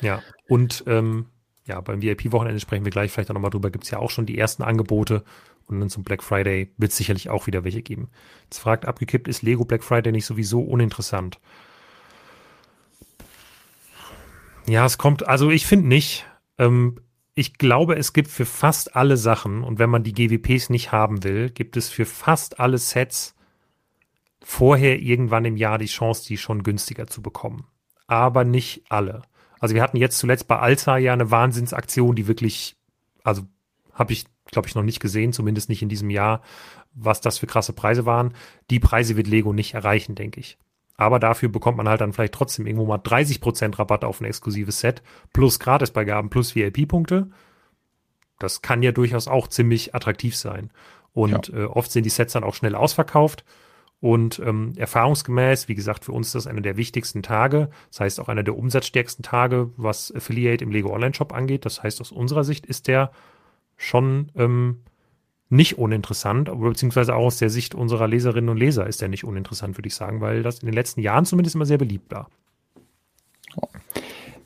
[0.00, 1.26] Ja, und ähm,
[1.64, 4.26] ja, beim VIP-Wochenende sprechen wir gleich vielleicht auch nochmal drüber, gibt es ja auch schon
[4.26, 5.24] die ersten Angebote
[5.66, 8.10] und dann zum Black Friday wird es sicherlich auch wieder welche geben.
[8.44, 11.40] Jetzt fragt abgekippt, ist Lego Black Friday nicht sowieso uninteressant?
[14.66, 16.26] Ja, es kommt, also ich finde nicht.
[16.58, 17.00] Ähm,
[17.34, 21.24] ich glaube, es gibt für fast alle Sachen, und wenn man die GWPs nicht haben
[21.24, 23.34] will, gibt es für fast alle Sets
[24.44, 27.66] vorher irgendwann im Jahr die Chance, die schon günstiger zu bekommen.
[28.06, 29.22] Aber nicht alle.
[29.60, 32.76] Also wir hatten jetzt zuletzt bei Alza ja eine Wahnsinnsaktion, die wirklich,
[33.22, 33.42] also
[33.94, 36.42] habe ich, glaube ich, noch nicht gesehen, zumindest nicht in diesem Jahr,
[36.92, 38.34] was das für krasse Preise waren.
[38.70, 40.58] Die Preise wird Lego nicht erreichen, denke ich.
[41.02, 44.78] Aber dafür bekommt man halt dann vielleicht trotzdem irgendwo mal 30% Rabatt auf ein exklusives
[44.78, 47.28] Set plus Gratisbeigaben plus VIP-Punkte.
[48.38, 50.70] Das kann ja durchaus auch ziemlich attraktiv sein.
[51.12, 51.58] Und ja.
[51.58, 53.44] äh, oft sind die Sets dann auch schnell ausverkauft.
[53.98, 57.70] Und ähm, erfahrungsgemäß, wie gesagt, für uns ist das einer der wichtigsten Tage.
[57.90, 61.64] Das heißt auch einer der umsatzstärksten Tage, was Affiliate im Lego Online Shop angeht.
[61.64, 63.10] Das heißt, aus unserer Sicht ist der
[63.76, 64.82] schon ähm,
[65.52, 69.24] nicht uninteressant, aber beziehungsweise auch aus der Sicht unserer Leserinnen und Leser ist er nicht
[69.24, 72.30] uninteressant, würde ich sagen, weil das in den letzten Jahren zumindest immer sehr beliebt war.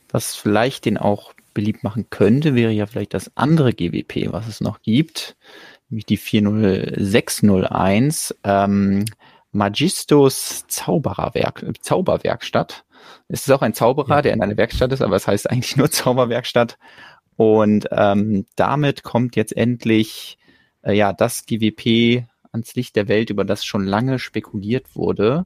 [0.08, 4.60] Was vielleicht den auch beliebt machen könnte, wäre ja vielleicht das andere GWP, was es
[4.60, 5.36] noch gibt,
[5.88, 9.04] nämlich die 40601, ähm,
[9.52, 12.84] Magistos Zaubererwerk, Zauberwerkstatt.
[13.28, 14.22] Es ist auch ein Zauberer, ja.
[14.22, 16.78] der in einer Werkstatt ist, aber es heißt eigentlich nur Zauberwerkstatt.
[17.36, 20.38] Und ähm, damit kommt jetzt endlich
[20.86, 25.44] äh, ja das GWP ans Licht der Welt, über das schon lange spekuliert wurde.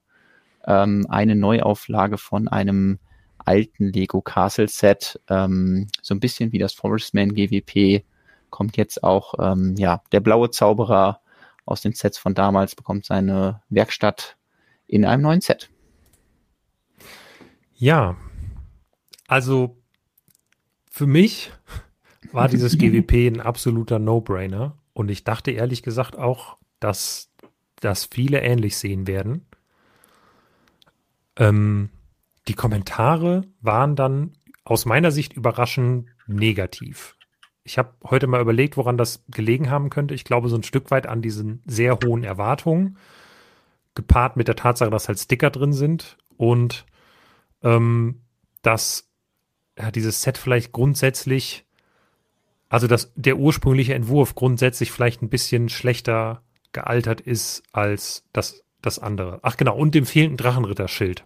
[0.65, 2.99] Ähm, eine Neuauflage von einem
[3.39, 8.05] alten Lego Castle Set, ähm, so ein bisschen wie das Forestman GWP,
[8.51, 11.21] kommt jetzt auch, ähm, ja, der blaue Zauberer
[11.65, 14.37] aus den Sets von damals bekommt seine Werkstatt
[14.87, 15.71] in einem neuen Set.
[17.75, 18.17] Ja,
[19.27, 19.79] also
[20.91, 21.51] für mich
[22.33, 24.80] war dieses GWP ein absoluter No-Brainer.
[25.01, 27.31] Und ich dachte ehrlich gesagt auch, dass
[27.77, 29.47] das viele ähnlich sehen werden.
[31.37, 31.89] Ähm,
[32.49, 37.17] die Kommentare waren dann aus meiner Sicht überraschend negativ.
[37.65, 40.13] Ich habe heute mal überlegt, woran das gelegen haben könnte.
[40.13, 42.99] Ich glaube, so ein Stück weit an diesen sehr hohen Erwartungen,
[43.95, 46.85] gepaart mit der Tatsache, dass halt Sticker drin sind und
[47.63, 48.21] ähm,
[48.61, 49.09] dass
[49.79, 51.65] ja, dieses Set vielleicht grundsätzlich
[52.71, 59.01] also dass der ursprüngliche Entwurf grundsätzlich vielleicht ein bisschen schlechter gealtert ist als das, das
[59.01, 59.41] andere.
[59.43, 61.25] Ach genau, und dem fehlenden Drachenritterschild.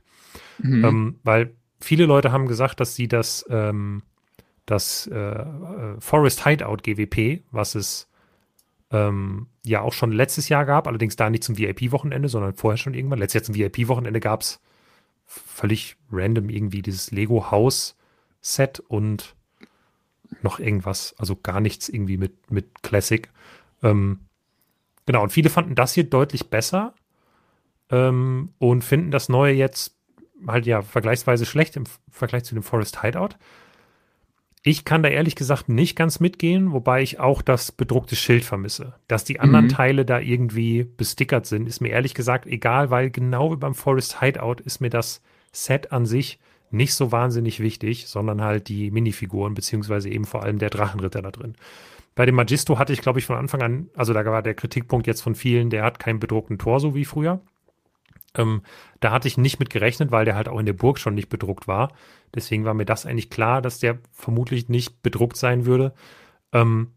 [0.58, 0.84] Mhm.
[0.84, 4.02] Ähm, weil viele Leute haben gesagt, dass sie das, ähm,
[4.64, 8.08] das äh, äh Forest Hideout GWP, was es
[8.90, 12.94] ähm, ja auch schon letztes Jahr gab, allerdings da nicht zum VIP-Wochenende, sondern vorher schon
[12.94, 13.18] irgendwann.
[13.18, 14.62] Letztes Jahr zum VIP-Wochenende gab es
[15.26, 19.36] völlig random irgendwie dieses Lego-Haus-Set und
[20.42, 23.30] noch irgendwas, also gar nichts irgendwie mit, mit Classic.
[23.82, 24.20] Ähm,
[25.06, 26.94] genau, und viele fanden das hier deutlich besser.
[27.90, 29.96] ähm, und finden das neue jetzt
[30.46, 33.36] halt ja vergleichsweise schlecht im Vergleich zu dem Forest Hideout.
[34.62, 38.94] Ich kann da ehrlich gesagt nicht ganz mitgehen, wobei ich auch das bedruckte Schild vermisse.
[39.08, 39.70] Dass die anderen mhm.
[39.70, 44.20] Teile da irgendwie bestickert sind, ist mir ehrlich gesagt egal, weil genau wie beim Forest
[44.20, 45.20] Hideout ist mir das
[45.52, 46.38] Set an sich
[46.74, 51.30] nicht so wahnsinnig wichtig, sondern halt die Minifiguren, beziehungsweise eben vor allem der Drachenritter da
[51.30, 51.54] drin.
[52.14, 55.06] Bei dem Magisto hatte ich, glaube ich, von Anfang an, also da war der Kritikpunkt
[55.06, 57.40] jetzt von vielen, der hat keinen bedruckten Tor, so wie früher.
[58.36, 58.62] Ähm,
[59.00, 61.28] da hatte ich nicht mit gerechnet, weil der halt auch in der Burg schon nicht
[61.28, 61.92] bedruckt war.
[62.34, 65.94] Deswegen war mir das eigentlich klar, dass der vermutlich nicht bedruckt sein würde.
[66.52, 66.92] Ähm,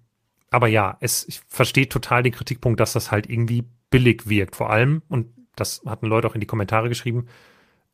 [0.49, 4.55] aber ja, es, ich verstehe total den Kritikpunkt, dass das halt irgendwie billig wirkt.
[4.55, 7.27] Vor allem, und das hatten Leute auch in die Kommentare geschrieben,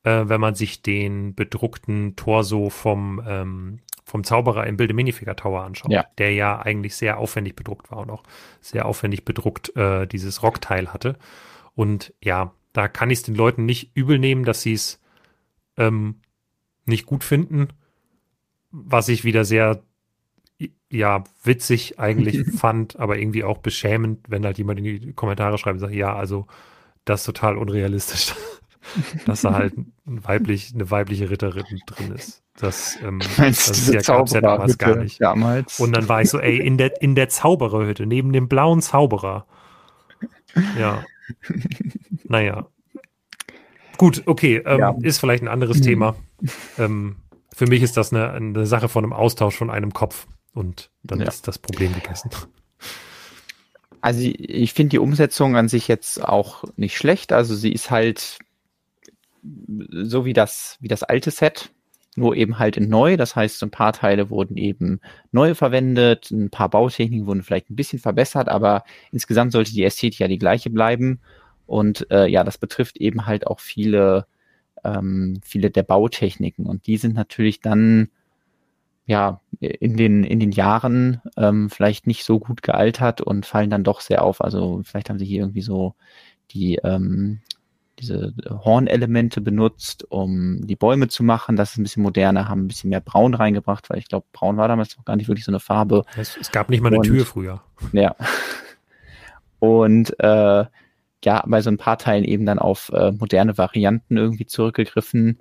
[0.03, 5.63] äh, wenn man sich den bedruckten Torso vom, ähm, vom Zauberer im Bilde Minifigure Tower
[5.63, 6.05] anschaut, ja.
[6.17, 8.23] der ja eigentlich sehr aufwendig bedruckt war und auch
[8.61, 11.17] sehr aufwendig bedruckt äh, dieses Rockteil hatte.
[11.75, 14.99] Und ja, da kann ich es den Leuten nicht übel nehmen, dass sie es
[15.77, 16.19] ähm,
[16.85, 17.69] nicht gut finden,
[18.71, 19.83] was ich wieder sehr
[20.89, 25.75] ja, witzig eigentlich fand, aber irgendwie auch beschämend, wenn halt jemand in die Kommentare schreibt
[25.75, 26.47] und sagt, ja, also
[27.05, 28.35] das ist total unrealistisch.
[29.25, 32.43] dass da halt ein weiblich, eine weibliche Ritterin drin ist.
[32.57, 35.21] Das, ähm, das ist ja, gab's ja damals gar nicht.
[35.21, 35.79] Damals.
[35.79, 39.45] Und dann war ich so, ey, in der, in der Zaubererhütte, neben dem blauen Zauberer.
[40.77, 41.03] Ja.
[42.23, 42.67] naja.
[43.97, 44.95] Gut, okay, ähm, ja.
[45.01, 45.83] ist vielleicht ein anderes mhm.
[45.83, 46.15] Thema.
[46.77, 47.17] Ähm,
[47.53, 51.19] für mich ist das eine, eine Sache von einem Austausch von einem Kopf und dann
[51.19, 51.27] ja.
[51.27, 52.29] ist das Problem gegessen.
[54.01, 57.31] Also ich finde die Umsetzung an sich jetzt auch nicht schlecht.
[57.31, 58.39] Also sie ist halt
[59.89, 61.71] so wie das, wie das alte Set,
[62.15, 63.17] nur eben halt in neu.
[63.17, 64.99] Das heißt, ein paar Teile wurden eben
[65.31, 70.19] neu verwendet, ein paar Bautechniken wurden vielleicht ein bisschen verbessert, aber insgesamt sollte die Ästhetik
[70.19, 71.19] ja die gleiche bleiben.
[71.65, 74.27] Und äh, ja, das betrifft eben halt auch viele,
[74.83, 76.65] ähm, viele der Bautechniken.
[76.65, 78.09] Und die sind natürlich dann
[79.05, 83.83] ja in den in den Jahren ähm, vielleicht nicht so gut gealtert und fallen dann
[83.83, 84.41] doch sehr auf.
[84.41, 85.95] Also vielleicht haben sie hier irgendwie so
[86.51, 87.41] die ähm,
[88.03, 91.55] diese Hornelemente benutzt, um die Bäume zu machen.
[91.55, 94.57] Das ist ein bisschen moderner, haben ein bisschen mehr Braun reingebracht, weil ich glaube, Braun
[94.57, 96.03] war damals noch gar nicht wirklich so eine Farbe.
[96.17, 97.63] Es, es gab nicht mal eine Und, Tür früher.
[97.91, 98.15] Ja.
[99.59, 100.65] Und äh,
[101.23, 105.39] ja, bei so ein paar Teilen eben dann auf äh, moderne Varianten irgendwie zurückgegriffen.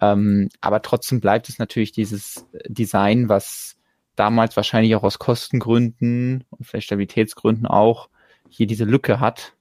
[0.00, 3.76] Ähm, aber trotzdem bleibt es natürlich dieses Design, was
[4.16, 8.08] damals wahrscheinlich auch aus Kostengründen und vielleicht Stabilitätsgründen auch
[8.48, 9.54] hier diese Lücke hat,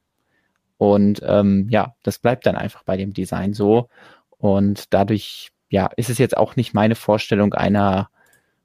[0.80, 3.90] und ähm, ja, das bleibt dann einfach bei dem Design so.
[4.38, 8.10] Und dadurch, ja, ist es jetzt auch nicht meine Vorstellung einer,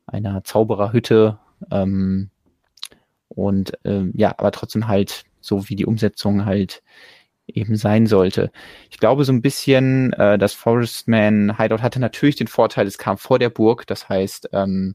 [0.06, 1.40] einer Zaubererhütte.
[1.72, 2.30] Ähm,
[3.26, 6.84] und ähm, ja, aber trotzdem halt so, wie die Umsetzung halt
[7.48, 8.52] eben sein sollte.
[8.90, 13.18] Ich glaube so ein bisschen, äh, das Forestman Hideout hatte natürlich den Vorteil, es kam
[13.18, 14.94] vor der Burg, das heißt, ähm,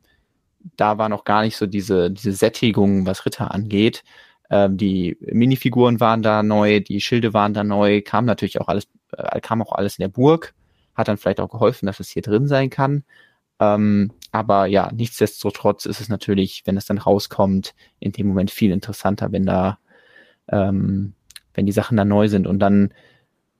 [0.78, 4.06] da war noch gar nicht so diese, diese Sättigung, was Ritter angeht.
[4.50, 8.88] Ähm, die Minifiguren waren da neu, die Schilde waren da neu, kam natürlich auch alles,
[9.16, 10.54] äh, kam auch alles in der Burg,
[10.96, 13.04] hat dann vielleicht auch geholfen, dass es hier drin sein kann.
[13.60, 18.72] Ähm, aber ja, nichtsdestotrotz ist es natürlich, wenn es dann rauskommt, in dem Moment viel
[18.72, 19.80] interessanter, wenn da,
[20.50, 21.14] ähm,
[21.54, 22.48] wenn die Sachen da neu sind.
[22.48, 22.94] Und dann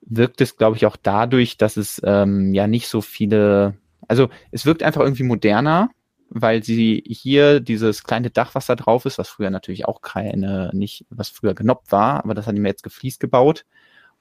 [0.02, 3.74] wirkt es, glaube ich, auch dadurch, dass es ähm, ja nicht so viele,
[4.08, 5.90] also es wirkt einfach irgendwie moderner,
[6.30, 10.70] weil sie hier dieses kleine Dach, was da drauf ist, was früher natürlich auch keine,
[10.72, 13.66] nicht, was früher genoppt war, aber das hat ihm jetzt gefliest gebaut.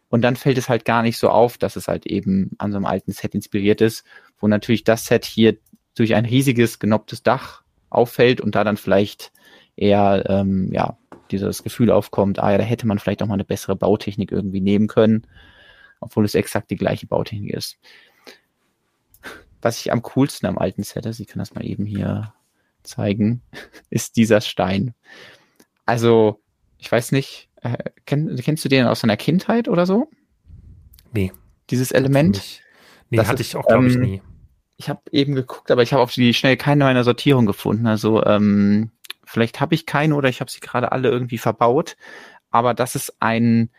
[0.10, 2.78] Und dann fällt es halt gar nicht so auf, dass es halt eben an so
[2.78, 4.04] einem alten Set inspiriert ist,
[4.40, 5.58] wo natürlich das Set hier
[5.96, 9.32] durch ein riesiges genopptes Dach auffällt und da dann vielleicht
[9.76, 10.98] eher, ähm, ja,
[11.30, 14.62] dieses Gefühl aufkommt, ah ja, da hätte man vielleicht auch mal eine bessere Bautechnik irgendwie
[14.62, 15.28] nehmen können,
[16.00, 17.78] obwohl es exakt die gleiche Bautechnik ist
[19.62, 22.34] was ich am coolsten am alten Set ist, ich kann das mal eben hier
[22.84, 23.42] zeigen,
[23.90, 24.94] ist dieser Stein.
[25.86, 26.42] Also,
[26.78, 30.10] ich weiß nicht, äh, kenn, kennst du den aus deiner Kindheit oder so?
[31.14, 31.32] Nee.
[31.70, 32.62] Dieses Element?
[33.10, 34.22] Nee, das hatte ist, ich auch, glaube ich, ähm, nie.
[34.78, 37.88] Ich habe eben geguckt, aber ich habe auf die schnell keine meiner Sortierung gefunden.
[37.88, 38.92] Also, ähm,
[39.26, 41.98] vielleicht habe ich keine oder ich habe sie gerade alle irgendwie verbaut.
[42.50, 43.70] Aber das ist ein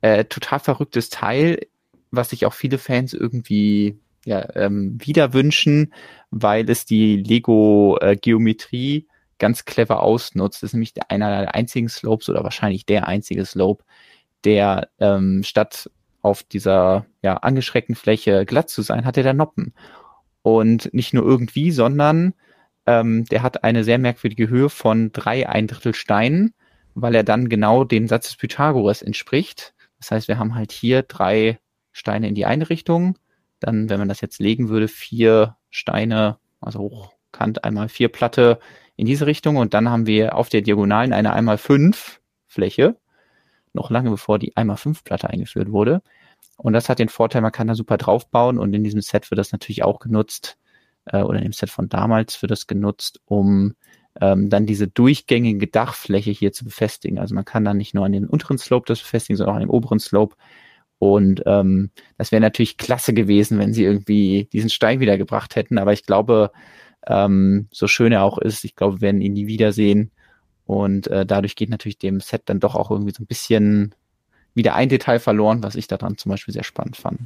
[0.00, 1.66] äh, total verrücktes Teil,
[2.10, 5.94] was sich auch viele Fans irgendwie ja, ähm, wieder wünschen,
[6.30, 9.04] weil es die Lego-Geometrie äh,
[9.38, 10.62] ganz clever ausnutzt.
[10.62, 13.84] Das ist nämlich einer der einzigen Slopes oder wahrscheinlich der einzige Slope,
[14.44, 19.72] der ähm, statt auf dieser ja, angeschreckten Fläche glatt zu sein, hat er da Noppen.
[20.42, 22.34] Und nicht nur irgendwie, sondern
[22.86, 26.52] ähm, der hat eine sehr merkwürdige Höhe von drei ein Drittel Steinen,
[26.94, 29.72] weil er dann genau dem Satz des Pythagoras entspricht.
[29.98, 31.58] Das heißt, wir haben halt hier drei
[31.92, 33.16] Steine in die eine Richtung.
[33.60, 38.58] Dann, wenn man das jetzt legen würde, vier Steine, also hochkant einmal vier Platte
[38.96, 39.56] in diese Richtung.
[39.56, 42.96] Und dann haben wir auf der Diagonalen eine einmal fünf Fläche.
[43.72, 46.02] Noch lange bevor die einmal fünf Platte eingeführt wurde.
[46.56, 49.38] Und das hat den Vorteil, man kann da super draufbauen und in diesem Set wird
[49.38, 50.58] das natürlich auch genutzt,
[51.06, 53.74] äh, oder in dem Set von damals wird das genutzt, um
[54.20, 57.18] ähm, dann diese durchgängige Dachfläche hier zu befestigen.
[57.18, 59.62] Also man kann dann nicht nur an den unteren Slope das befestigen, sondern auch an
[59.66, 60.36] dem oberen Slope.
[60.98, 65.78] Und ähm, das wäre natürlich klasse gewesen, wenn sie irgendwie diesen Stein wiedergebracht hätten.
[65.78, 66.50] Aber ich glaube,
[67.06, 70.10] ähm, so schön er auch ist, ich glaube, wir werden ihn nie wiedersehen.
[70.66, 73.94] Und äh, dadurch geht natürlich dem Set dann doch auch irgendwie so ein bisschen
[74.54, 77.20] wieder ein Detail verloren, was ich daran zum Beispiel sehr spannend fand.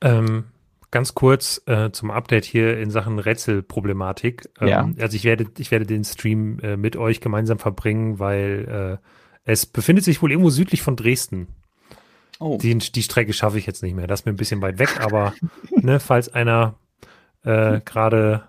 [0.00, 0.44] Ähm,
[0.90, 4.48] ganz kurz äh, zum Update hier in Sachen Rätselproblematik.
[4.60, 4.90] Ähm, ja.
[5.00, 9.04] Also ich werde, ich werde den Stream äh, mit euch gemeinsam verbringen, weil äh,
[9.44, 11.48] es befindet sich wohl irgendwo südlich von Dresden.
[12.40, 12.58] Oh.
[12.60, 14.06] Die, die Strecke schaffe ich jetzt nicht mehr.
[14.06, 15.34] Das ist mir ein bisschen weit weg, aber
[15.70, 16.78] ne, falls einer
[17.44, 18.44] äh, gerade,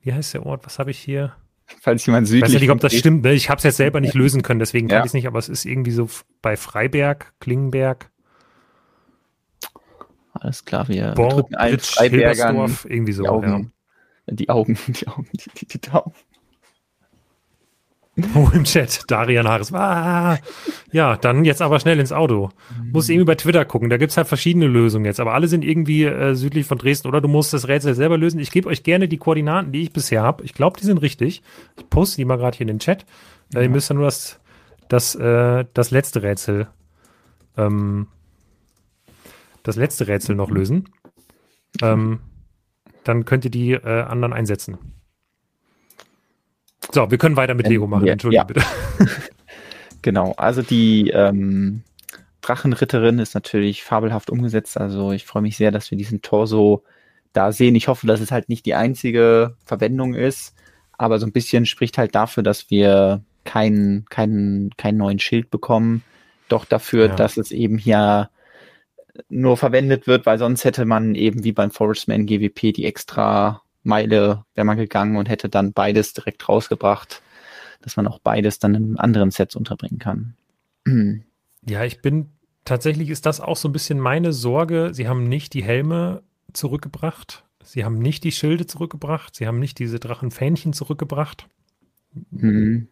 [0.00, 0.64] wie heißt der Ort?
[0.64, 1.34] Was habe ich hier?
[1.80, 2.48] falls jemand südlich.
[2.48, 3.22] Ich weiß nicht, ob das stimmt.
[3.22, 3.32] Ne?
[3.32, 5.04] Ich habe es jetzt selber nicht lösen können, deswegen kann ja.
[5.04, 6.08] ich es nicht, aber es ist irgendwie so
[6.40, 8.10] bei Freiberg, Klingenberg.
[10.32, 13.22] Alles klar, wir Bor drücken allen Freibergern irgendwie so.
[13.22, 13.72] Die Augen,
[14.26, 14.34] ja.
[14.34, 16.12] die Augen, die Augen, die, die, die Daumen.
[18.34, 19.72] Oh, im Chat, Darian Harris.
[19.72, 20.38] Ah,
[20.92, 22.50] ja, dann jetzt aber schnell ins Auto.
[22.92, 23.88] Muss irgendwie bei Twitter gucken.
[23.88, 27.22] Da gibt's halt verschiedene Lösungen jetzt, aber alle sind irgendwie äh, südlich von Dresden oder
[27.22, 28.38] du musst das Rätsel selber lösen.
[28.38, 30.44] Ich gebe euch gerne die Koordinaten, die ich bisher habe.
[30.44, 31.42] Ich glaube, die sind richtig.
[31.78, 33.06] Ich poste die mal gerade hier in den Chat.
[33.54, 33.62] Äh, ja.
[33.62, 34.40] Ihr müsst dann nur das,
[34.88, 36.68] das, äh, das letzte Rätsel,
[37.56, 38.08] ähm,
[39.62, 40.90] das letzte Rätsel noch lösen.
[41.80, 42.20] Ähm,
[43.04, 44.76] dann könnt ihr die äh, anderen einsetzen.
[46.90, 48.06] So, wir können weiter mit Lego machen.
[48.06, 48.54] Ja, Entschuldigung, ja.
[48.54, 48.64] bitte.
[50.02, 51.82] genau, also die ähm,
[52.40, 54.76] Drachenritterin ist natürlich fabelhaft umgesetzt.
[54.76, 56.82] Also ich freue mich sehr, dass wir diesen Torso
[57.32, 57.74] da sehen.
[57.76, 60.54] Ich hoffe, dass es halt nicht die einzige Verwendung ist,
[60.98, 66.02] aber so ein bisschen spricht halt dafür, dass wir keinen keinen keinen neuen Schild bekommen.
[66.48, 67.14] Doch dafür, ja.
[67.14, 68.28] dass es eben hier
[69.28, 74.44] nur verwendet wird, weil sonst hätte man eben wie beim Forestman GWP die extra Meile
[74.54, 77.22] wäre man gegangen und hätte dann beides direkt rausgebracht,
[77.80, 80.34] dass man auch beides dann in anderen Sets unterbringen kann.
[81.64, 82.26] Ja, ich bin
[82.64, 84.90] tatsächlich ist das auch so ein bisschen meine Sorge.
[84.92, 87.44] Sie haben nicht die Helme zurückgebracht.
[87.62, 89.36] Sie haben nicht die Schilde zurückgebracht.
[89.36, 91.46] Sie haben nicht diese Drachenfähnchen zurückgebracht.
[92.30, 92.88] Mhm.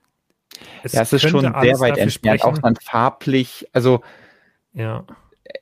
[0.83, 3.67] Es ja, es ist schon sehr weit entfernt, auch dann farblich.
[3.73, 4.03] Also,
[4.73, 5.05] ja.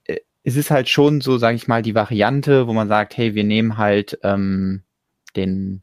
[0.04, 3.34] Äh, es ist halt schon so, sage ich mal, die Variante, wo man sagt, hey,
[3.34, 4.82] wir nehmen halt ähm,
[5.38, 5.82] den,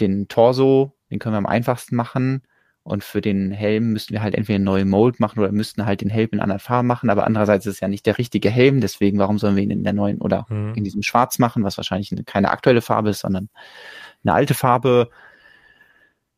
[0.00, 2.42] den Torso, den können wir am einfachsten machen.
[2.82, 6.02] Und für den Helm müssten wir halt entweder einen neuen Mold machen oder müssten halt
[6.02, 7.10] den Helm in anderen Farben machen.
[7.10, 8.80] Aber andererseits ist es ja nicht der richtige Helm.
[8.80, 10.74] Deswegen, warum sollen wir ihn in der neuen oder mhm.
[10.74, 13.48] in diesem Schwarz machen, was wahrscheinlich keine aktuelle Farbe ist, sondern
[14.22, 15.10] eine alte Farbe.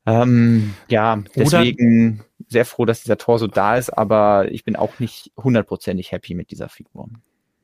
[0.06, 4.98] Ähm, ja, deswegen oder sehr froh, dass dieser Torso da ist, aber ich bin auch
[4.98, 7.08] nicht hundertprozentig happy mit dieser Figur.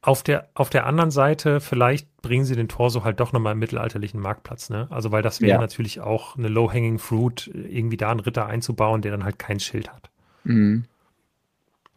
[0.04, 3.58] Auf der, auf der anderen Seite, vielleicht bringen sie den Torso halt doch nochmal im
[3.58, 4.86] mittelalterlichen Marktplatz, ne?
[4.90, 5.58] Also, weil das wäre ja.
[5.58, 9.90] natürlich auch eine low-hanging fruit, irgendwie da einen Ritter einzubauen, der dann halt kein Schild
[9.90, 10.10] hat.
[10.44, 10.84] Mhm.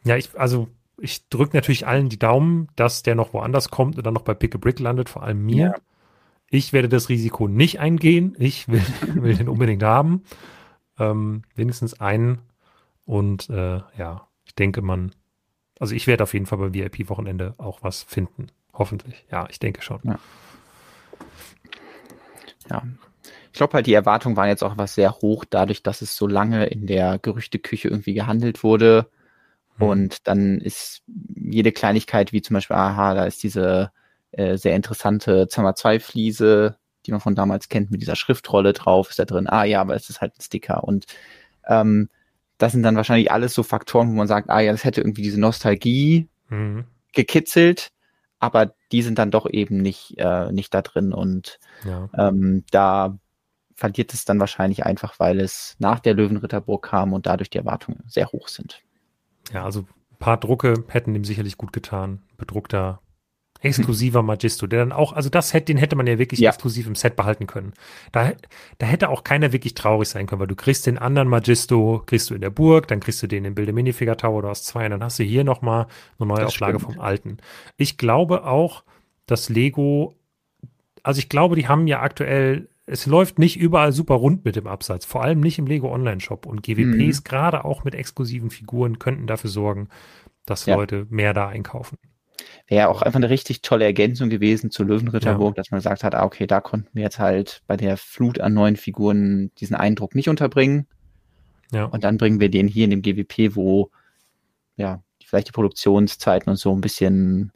[0.06, 4.06] Ja, ich, also, ich drücke natürlich allen die Daumen, dass der noch woanders kommt und
[4.06, 5.66] dann noch bei Pick a Brick landet, vor allem mir.
[5.66, 5.76] Ja.
[6.50, 8.38] Ich werde das Risiko nicht eingehen.
[8.40, 8.84] Ich will,
[9.16, 10.24] will den unbedingt haben.
[10.98, 12.40] Ähm, wenigstens einen.
[13.04, 15.12] Und äh, ja, ich denke, man
[15.80, 18.48] also ich werde auf jeden Fall beim VIP-Wochenende auch was finden.
[18.74, 19.26] Hoffentlich.
[19.32, 20.00] Ja, ich denke schon.
[20.04, 20.20] Ja.
[22.70, 22.84] ja.
[23.52, 26.28] Ich glaube halt, die Erwartungen waren jetzt auch was sehr hoch, dadurch, dass es so
[26.28, 29.10] lange in der Gerüchteküche irgendwie gehandelt wurde.
[29.78, 29.88] Mhm.
[29.88, 31.02] Und dann ist
[31.36, 33.92] jede Kleinigkeit, wie zum Beispiel, aha, da ist diese
[34.32, 39.10] äh, sehr interessante Zimmer 2 Fliese, die man von damals kennt, mit dieser Schriftrolle drauf,
[39.10, 40.84] ist da drin, ah ja, aber es ist halt ein Sticker.
[40.84, 41.06] Und
[41.68, 42.10] ähm,
[42.58, 45.22] das sind dann wahrscheinlich alles so Faktoren, wo man sagt, ah ja, das hätte irgendwie
[45.22, 46.86] diese Nostalgie mhm.
[47.14, 47.92] gekitzelt,
[48.40, 52.10] aber die sind dann doch eben nicht, äh, nicht da drin und ja.
[52.18, 53.18] ähm, da
[53.76, 58.04] verliert es dann wahrscheinlich einfach, weil es nach der Löwenritterburg kam und dadurch die Erwartungen
[58.08, 58.82] sehr hoch sind.
[59.54, 62.24] Ja, also ein paar Drucke hätten ihm sicherlich gut getan.
[62.38, 63.02] Bedruckter
[63.62, 66.50] Exklusiver Magisto, der dann auch, also das hätte, den hätte man ja wirklich ja.
[66.50, 67.74] exklusiv im Set behalten können.
[68.12, 68.34] Da,
[68.78, 72.30] da hätte auch keiner wirklich traurig sein können, weil du kriegst den anderen Magisto, kriegst
[72.30, 74.86] du in der Burg, dann kriegst du den im Bilde Minifigure Tower, du hast zwei,
[74.86, 75.88] und dann hast du hier nochmal
[76.20, 76.94] eine neue das Auflage stimmt.
[76.96, 77.38] vom alten.
[77.78, 78.84] Ich glaube auch,
[79.26, 80.16] dass Lego,
[81.04, 84.68] also ich glaube, die haben ja aktuell, es läuft nicht überall super rund mit dem
[84.68, 87.24] Absatz, vor allem nicht im Lego Online Shop und GWPs, mhm.
[87.24, 89.90] gerade auch mit exklusiven Figuren, könnten dafür sorgen,
[90.46, 90.76] dass ja.
[90.76, 91.98] Leute mehr da einkaufen.
[92.68, 95.62] Wäre ja auch einfach eine richtig tolle Ergänzung gewesen zu Löwenritterburg, ja.
[95.62, 98.54] dass man gesagt hat, ah, okay, da konnten wir jetzt halt bei der Flut an
[98.54, 100.88] neuen Figuren diesen Eindruck nicht unterbringen.
[101.72, 101.86] Ja.
[101.86, 103.90] Und dann bringen wir den hier in dem GWP, wo
[104.76, 107.52] ja vielleicht die Produktionszeiten und so ein bisschen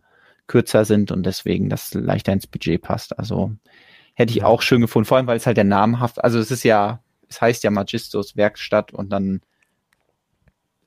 [0.48, 3.18] kürzer sind und deswegen das leichter ins Budget passt.
[3.18, 3.52] Also
[4.14, 4.46] hätte ich ja.
[4.46, 7.42] auch schön gefunden, vor allem weil es halt der namenhaft, also es ist ja, es
[7.42, 9.42] heißt ja Magistos Werkstatt und dann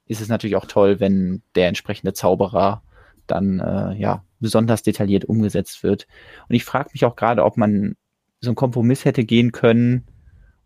[0.06, 2.82] ist es natürlich auch toll, wenn der entsprechende Zauberer
[3.26, 6.06] dann äh, ja besonders detailliert umgesetzt wird.
[6.48, 7.96] Und ich frage mich auch gerade, ob man
[8.40, 10.04] so einen Kompromiss hätte gehen können,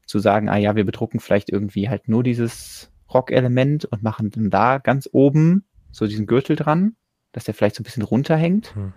[0.07, 4.51] zu sagen, ah ja, wir bedrucken vielleicht irgendwie halt nur dieses Rock-Element und machen dann
[4.51, 6.97] da ganz oben so diesen Gürtel dran,
[7.33, 8.75] dass der vielleicht so ein bisschen runterhängt.
[8.75, 8.93] Hm.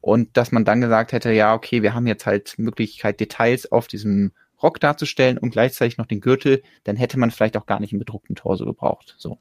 [0.00, 3.86] Und dass man dann gesagt hätte, ja, okay, wir haben jetzt halt Möglichkeit, Details auf
[3.86, 4.32] diesem
[4.62, 7.98] Rock darzustellen und gleichzeitig noch den Gürtel, dann hätte man vielleicht auch gar nicht einen
[7.98, 9.14] bedruckten Torso gebraucht.
[9.18, 9.38] So.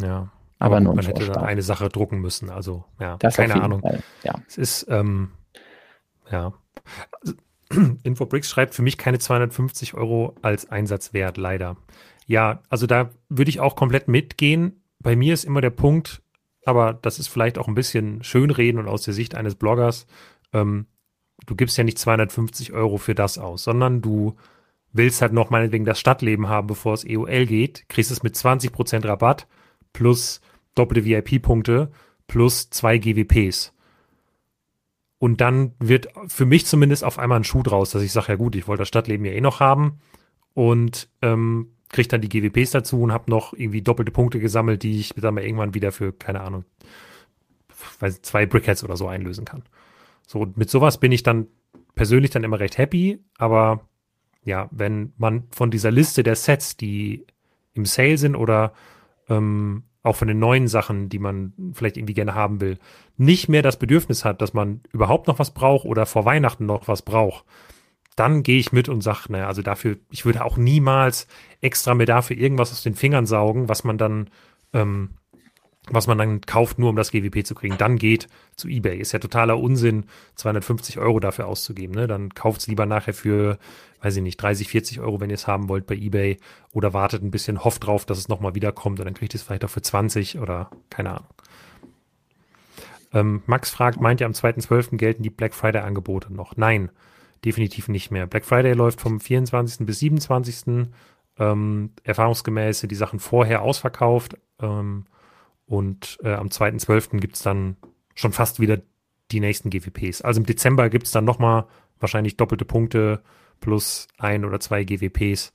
[0.00, 0.30] Ja.
[0.62, 2.48] Aber, aber man hätte dann eine Sache drucken müssen.
[2.48, 3.80] Also, ja, das keine Ahnung.
[3.80, 4.34] Fall, ja.
[4.46, 5.32] Es ist, ähm,
[6.30, 6.52] ja.
[8.04, 11.76] Infobricks schreibt für mich keine 250 Euro als Einsatz wert, leider.
[12.26, 14.84] Ja, also da würde ich auch komplett mitgehen.
[15.00, 16.22] Bei mir ist immer der Punkt,
[16.64, 20.06] aber das ist vielleicht auch ein bisschen Schönreden und aus der Sicht eines Bloggers,
[20.52, 20.86] ähm,
[21.44, 24.36] du gibst ja nicht 250 Euro für das aus, sondern du
[24.92, 29.08] willst halt noch meinetwegen das Stadtleben haben, bevor es EOL geht, kriegst es mit 20%
[29.08, 29.48] Rabatt
[29.92, 30.40] plus
[30.74, 31.90] doppelte VIP-Punkte
[32.26, 33.72] plus zwei GWPs.
[35.18, 38.36] Und dann wird für mich zumindest auf einmal ein Schuh draus, dass ich sage, ja
[38.36, 40.00] gut, ich wollte das Stadtleben ja eh noch haben
[40.54, 44.98] und ähm, kriege dann die GWPs dazu und habe noch irgendwie doppelte Punkte gesammelt, die
[44.98, 46.64] ich dann mal irgendwann wieder für, keine Ahnung,
[48.22, 49.62] zwei Brickheads oder so einlösen kann.
[50.26, 51.46] So, mit sowas bin ich dann
[51.94, 53.86] persönlich dann immer recht happy, aber
[54.44, 57.26] ja, wenn man von dieser Liste der Sets, die
[57.74, 58.72] im Sale sind oder
[59.28, 62.78] ähm, auch von den neuen Sachen, die man vielleicht irgendwie gerne haben will,
[63.16, 66.88] nicht mehr das Bedürfnis hat, dass man überhaupt noch was braucht oder vor Weihnachten noch
[66.88, 67.44] was braucht,
[68.16, 71.26] dann gehe ich mit und sage, naja, also dafür, ich würde auch niemals
[71.60, 74.28] extra mir dafür irgendwas aus den Fingern saugen, was man dann,
[74.72, 75.10] ähm,
[75.90, 77.76] was man dann kauft, nur um das GWP zu kriegen.
[77.76, 78.98] Dann geht zu eBay.
[78.98, 80.06] Ist ja totaler Unsinn,
[80.36, 81.94] 250 Euro dafür auszugeben.
[81.94, 82.06] Ne?
[82.06, 83.58] Dann kauft es lieber nachher für
[84.02, 86.36] weiß ich nicht, 30, 40 Euro, wenn ihr es haben wollt bei eBay
[86.72, 89.42] oder wartet ein bisschen, hofft drauf, dass es nochmal wiederkommt und dann kriegt ihr es
[89.42, 91.28] vielleicht auch für 20 oder keine Ahnung.
[93.14, 94.96] Ähm, Max fragt, meint ihr am 2.12.
[94.96, 96.56] gelten die Black Friday Angebote noch?
[96.56, 96.90] Nein,
[97.44, 98.26] definitiv nicht mehr.
[98.26, 99.86] Black Friday läuft vom 24.
[99.86, 100.88] bis 27.
[101.38, 105.04] Ähm, erfahrungsgemäß sind die Sachen vorher ausverkauft ähm,
[105.72, 107.18] und äh, am 2.12.
[107.18, 107.78] gibt es dann
[108.14, 108.82] schon fast wieder
[109.30, 110.20] die nächsten GWPs.
[110.20, 111.64] Also im Dezember gibt es dann nochmal
[111.98, 113.22] wahrscheinlich doppelte Punkte
[113.60, 115.54] plus ein oder zwei GWPs,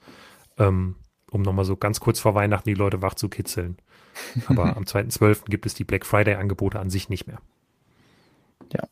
[0.58, 0.96] ähm,
[1.30, 3.78] um nochmal so ganz kurz vor Weihnachten die Leute wach zu kitzeln.
[4.48, 5.52] Aber am 2.12.
[5.52, 7.38] gibt es die Black Friday-Angebote an sich nicht mehr.
[8.74, 8.88] Ja.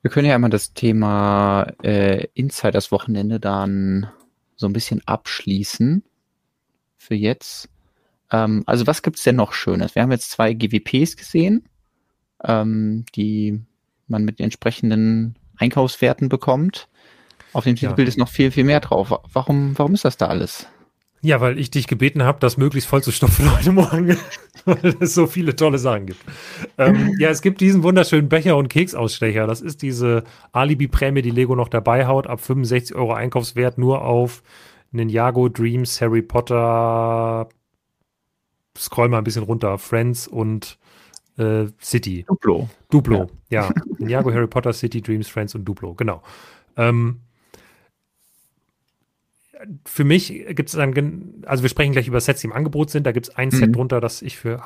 [0.00, 4.10] Wir können ja einmal das Thema äh, Insiders Wochenende dann
[4.56, 6.04] so ein bisschen abschließen
[6.96, 7.68] für jetzt.
[8.34, 9.94] Ähm, also was gibt es denn noch Schönes?
[9.94, 11.68] Wir haben jetzt zwei GWPs gesehen,
[12.42, 13.60] ähm, die
[14.08, 16.88] man mit entsprechenden Einkaufswerten bekommt.
[17.52, 18.10] Auf dem Titelbild ja.
[18.10, 19.14] ist noch viel, viel mehr drauf.
[19.32, 20.66] Warum, warum ist das da alles?
[21.20, 24.18] Ja, weil ich dich gebeten habe, das möglichst voll zu stopfen heute Morgen,
[24.64, 26.20] weil es so viele tolle Sachen gibt.
[26.76, 29.46] ähm, ja, es gibt diesen wunderschönen Becher- und Keksausstecher.
[29.46, 34.42] Das ist diese Alibi-Prämie, die Lego noch dabei haut, ab 65 Euro Einkaufswert nur auf
[34.90, 37.48] Ninjago, Dreams, Harry Potter,
[38.76, 40.78] scroll mal ein bisschen runter, Friends und
[41.38, 42.24] äh, City.
[42.26, 42.68] Duplo.
[42.90, 43.68] Duplo, ja.
[43.68, 43.74] ja.
[43.98, 46.22] Ninjago, Harry Potter, City, Dreams, Friends und Duplo, genau.
[46.76, 47.20] Ähm,
[49.86, 53.06] für mich gibt es dann, also wir sprechen gleich über Sets, die im Angebot sind.
[53.06, 53.56] Da gibt es ein mhm.
[53.56, 54.62] Set drunter, das ich für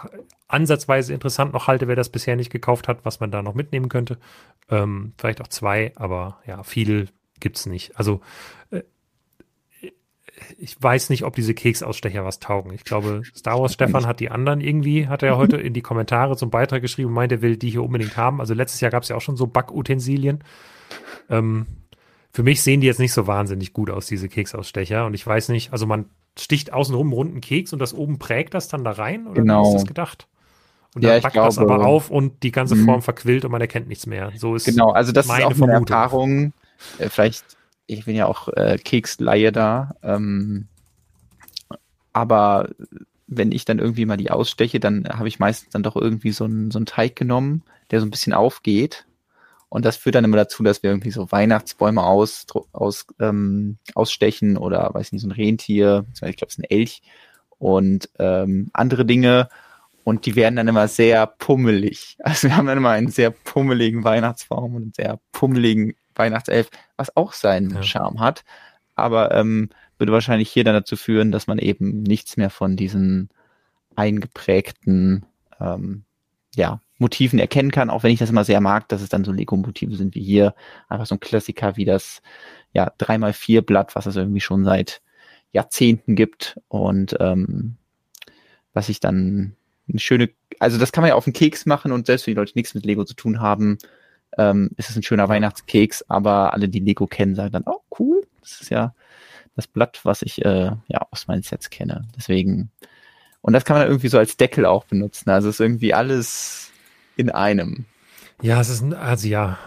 [0.49, 3.89] ansatzweise interessant noch halte, wer das bisher nicht gekauft hat, was man da noch mitnehmen
[3.89, 4.19] könnte.
[4.71, 7.09] Ähm, vielleicht auch zwei, aber ja, viel
[7.41, 7.97] gibt es nicht.
[7.97, 8.21] Also
[8.71, 8.83] äh,
[10.59, 12.73] ich weiß nicht, ob diese Keksausstecher was taugen.
[12.73, 16.37] Ich glaube, Star Wars Stefan hat die anderen irgendwie, hat er heute in die Kommentare
[16.37, 18.41] zum Beitrag geschrieben und meint, er will die hier unbedingt haben.
[18.41, 20.45] Also letztes Jahr gab es ja auch schon so Backutensilien.
[21.31, 21.67] Ähm,
[22.33, 25.07] für mich sehen die jetzt nicht so wahnsinnig gut aus, diese Keksausstecher.
[25.07, 26.07] Und ich weiß nicht, also man
[26.39, 29.27] sticht außenrum einen runden Keks und das oben prägt das dann da rein?
[29.27, 29.65] Oder genau.
[29.65, 30.29] wie ist das gedacht?
[30.95, 33.03] Und dann ja, packt glaube, das aber auf und die ganze Form mhm.
[33.03, 34.33] verquillt und man erkennt nichts mehr.
[34.37, 35.87] So ist Genau, also das meine ist auch Vermutung.
[35.87, 36.53] eine Erfahrung.
[36.99, 37.45] Äh, vielleicht,
[37.89, 39.97] ich bin ja auch äh, Keksleihe da.
[40.03, 40.69] Ähm,
[42.13, 42.71] aber
[43.27, 46.45] wenn ich dann irgendwie mal die aussteche, dann habe ich meistens dann doch irgendwie so
[46.45, 49.09] einen, so einen Teig genommen, der so ein bisschen aufgeht
[49.69, 54.57] und das führt dann immer dazu, dass wir irgendwie so Weihnachtsbäume aus, aus, ähm, ausstechen
[54.57, 57.03] oder, weiß nicht, so ein Rentier, ich glaube, es ist ein Elch
[57.59, 59.49] und ähm, andere Dinge.
[60.05, 62.17] Und die werden dann immer sehr pummelig.
[62.25, 67.17] Also wir haben dann immer einen sehr pummeligen Weihnachtsbaum und einen sehr pummeligen Weihnachtself, was
[67.17, 67.83] auch seinen ja.
[67.83, 68.45] Charme hat.
[68.95, 73.31] Aber ähm, würde wahrscheinlich hier dann dazu führen, dass man eben nichts mehr von diesen
[73.97, 75.27] eingeprägten
[75.61, 76.05] ähm,
[76.55, 79.33] ja, Motiven erkennen kann, auch wenn ich das immer sehr mag, dass es dann so
[79.33, 80.55] Lego-Motive sind wie hier.
[80.89, 82.23] Einfach so ein Klassiker wie das
[82.73, 85.01] ja, 3x4 Blatt, was es irgendwie schon seit
[85.53, 87.77] Jahrzehnten gibt und ähm,
[88.73, 89.57] was ich dann
[89.89, 92.39] eine schöne, also das kann man ja auf den Keks machen und selbst wenn die
[92.39, 93.79] Leute nichts mit Lego zu tun haben,
[94.37, 98.27] ähm, ist es ein schöner Weihnachtskeks, aber alle, die Lego kennen, sagen dann, oh cool,
[98.41, 98.95] das ist ja
[99.57, 102.07] das Blatt, was ich äh, ja aus meinen Sets kenne.
[102.17, 102.71] Deswegen,
[103.41, 105.31] und das kann man irgendwie so als Deckel auch benutzen.
[105.31, 106.71] Also ist irgendwie alles
[107.17, 107.87] in einem.
[108.41, 109.59] Ja, es ist, also ja,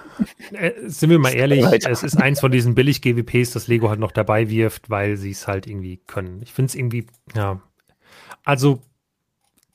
[0.53, 4.13] äh, sind wir mal ehrlich, es ist eins von diesen Billig-GWPs, das Lego halt noch
[4.13, 6.41] dabei wirft, weil sie es halt irgendwie können.
[6.41, 7.61] Ich finde es irgendwie, ja,
[8.45, 8.81] also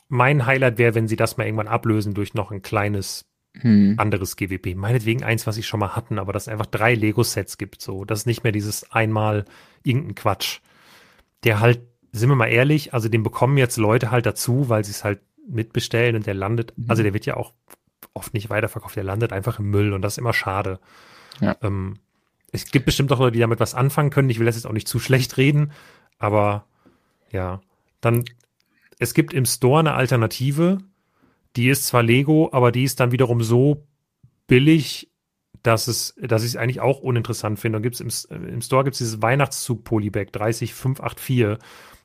[0.08, 3.26] mein Highlight wäre, wenn sie das mal irgendwann ablösen durch noch ein kleines
[3.60, 3.94] hm.
[3.98, 4.74] anderes GWP.
[4.74, 8.04] Meinetwegen eins, was sie schon mal hatten, aber dass es einfach drei Lego-Sets gibt, so.
[8.04, 9.44] Das ist nicht mehr dieses einmal
[9.82, 10.60] irgendein Quatsch.
[11.44, 11.80] Der halt,
[12.12, 15.20] sind wir mal ehrlich, also den bekommen jetzt Leute halt dazu, weil sie es halt
[15.48, 16.86] mitbestellen und der landet, mhm.
[16.88, 17.52] also der wird ja auch
[18.14, 20.80] oft nicht weiterverkauft, der landet einfach im Müll und das ist immer schade.
[21.40, 21.56] Ja.
[21.62, 21.98] Ähm,
[22.52, 24.30] es gibt bestimmt auch Leute, die damit was anfangen können.
[24.30, 25.72] Ich will das jetzt auch nicht zu schlecht reden,
[26.18, 26.64] aber
[27.30, 27.60] ja,
[28.00, 28.24] dann
[28.98, 30.78] es gibt im Store eine Alternative,
[31.56, 33.86] die ist zwar Lego, aber die ist dann wiederum so
[34.46, 35.10] billig,
[35.62, 37.78] dass es, dass ich es eigentlich auch uninteressant finde.
[37.78, 41.58] Und gibt's im, im Store gibt es dieses Weihnachtszug Polybag 30584.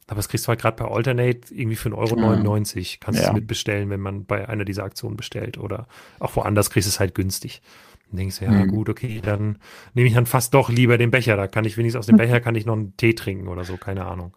[0.08, 2.10] Aber das kriegst du halt gerade bei Alternate irgendwie für 1,99 Euro.
[2.14, 2.54] Mhm.
[3.00, 3.30] Kannst du ja.
[3.30, 5.58] es mitbestellen, wenn man bei einer dieser Aktionen bestellt.
[5.58, 5.88] Oder
[6.20, 7.62] auch woanders kriegst du es halt günstig.
[8.10, 8.68] Dann denkst du, ja, mhm.
[8.70, 9.60] gut, okay, dann
[9.94, 11.38] nehme ich dann fast doch lieber den Becher.
[11.38, 13.78] Da kann ich wenigstens aus dem Becher kann ich noch einen Tee trinken oder so,
[13.78, 14.36] keine Ahnung.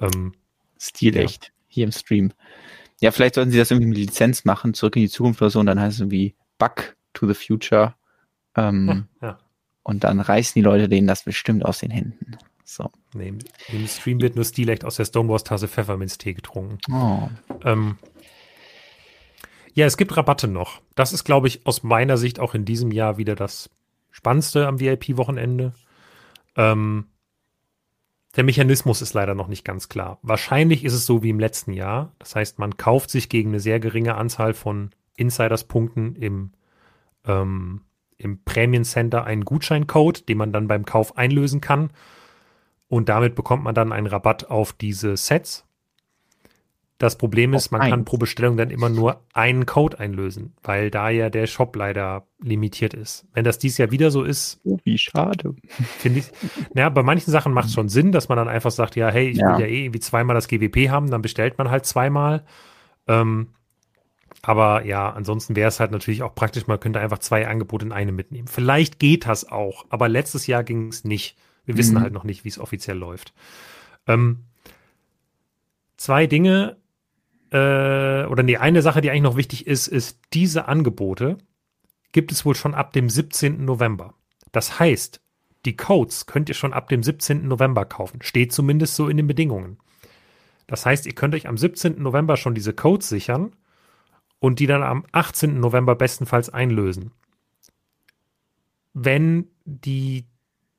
[0.00, 0.32] Ähm,
[0.78, 1.44] Stilecht.
[1.44, 2.32] Ja hier im Stream.
[3.00, 5.60] Ja, vielleicht sollten sie das irgendwie mit Lizenz machen, zurück in die Zukunft oder so,
[5.60, 7.94] und dann heißt es irgendwie Back to the Future.
[8.56, 9.38] Ähm, ja, ja.
[9.82, 12.38] Und dann reißen die Leute denen das bestimmt aus den Händen.
[12.64, 12.90] So.
[13.14, 13.32] Nee,
[13.68, 16.78] im Stream wird nur Stilecht aus der Stonewalls-Tasse Pfefferminztee getrunken.
[16.92, 17.28] Oh.
[17.62, 17.96] Ähm,
[19.74, 20.80] ja, es gibt Rabatte noch.
[20.94, 23.70] Das ist, glaube ich, aus meiner Sicht auch in diesem Jahr wieder das
[24.10, 25.74] Spannendste am VIP-Wochenende.
[26.56, 27.06] Ähm,
[28.36, 30.18] der Mechanismus ist leider noch nicht ganz klar.
[30.22, 32.12] Wahrscheinlich ist es so wie im letzten Jahr.
[32.18, 36.52] Das heißt, man kauft sich gegen eine sehr geringe Anzahl von Insiders-Punkten im,
[37.24, 37.82] ähm,
[38.18, 41.90] im Prämiencenter einen Gutscheincode, den man dann beim Kauf einlösen kann.
[42.88, 45.65] Und damit bekommt man dann einen Rabatt auf diese Sets.
[46.98, 51.10] Das Problem ist, man kann pro Bestellung dann immer nur einen Code einlösen, weil da
[51.10, 53.26] ja der Shop leider limitiert ist.
[53.34, 54.60] Wenn das dies Jahr wieder so ist.
[54.64, 55.54] Oh, wie schade.
[55.98, 56.26] Finde ich.
[56.72, 59.28] Naja, bei manchen Sachen macht es schon Sinn, dass man dann einfach sagt, ja, hey,
[59.28, 59.58] ich ja.
[59.58, 62.44] will ja eh irgendwie zweimal das GWP haben, dann bestellt man halt zweimal.
[63.06, 63.48] Ähm,
[64.40, 67.92] aber ja, ansonsten wäre es halt natürlich auch praktisch, man könnte einfach zwei Angebote in
[67.92, 68.48] einem mitnehmen.
[68.48, 71.36] Vielleicht geht das auch, aber letztes Jahr ging es nicht.
[71.66, 71.78] Wir mhm.
[71.78, 73.34] wissen halt noch nicht, wie es offiziell läuft.
[74.06, 74.44] Ähm,
[75.96, 76.76] zwei Dinge,
[77.56, 81.38] äh, oder nee, eine Sache, die eigentlich noch wichtig ist, ist, diese Angebote
[82.12, 83.64] gibt es wohl schon ab dem 17.
[83.64, 84.14] November.
[84.52, 85.20] Das heißt,
[85.64, 87.48] die Codes könnt ihr schon ab dem 17.
[87.48, 88.22] November kaufen.
[88.22, 89.78] Steht zumindest so in den Bedingungen.
[90.66, 92.02] Das heißt, ihr könnt euch am 17.
[92.02, 93.54] November schon diese Codes sichern
[94.38, 95.58] und die dann am 18.
[95.58, 97.12] November bestenfalls einlösen.
[98.92, 100.26] Wenn die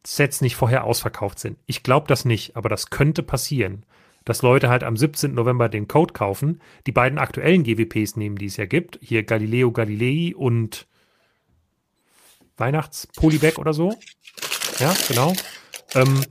[0.05, 1.57] Sets nicht vorher ausverkauft sind.
[1.65, 3.85] Ich glaube das nicht, aber das könnte passieren
[4.27, 5.33] dass Leute halt am 17.
[5.33, 9.71] November den Code kaufen, die beiden aktuellen GWPs nehmen, die es ja gibt, hier Galileo
[9.71, 10.85] Galilei und
[12.57, 13.97] Weihnachts-Polybag oder so.
[14.79, 15.33] Ja, genau.
[15.95, 16.25] Ähm,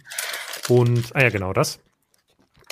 [0.68, 1.78] und, ah ja, genau das.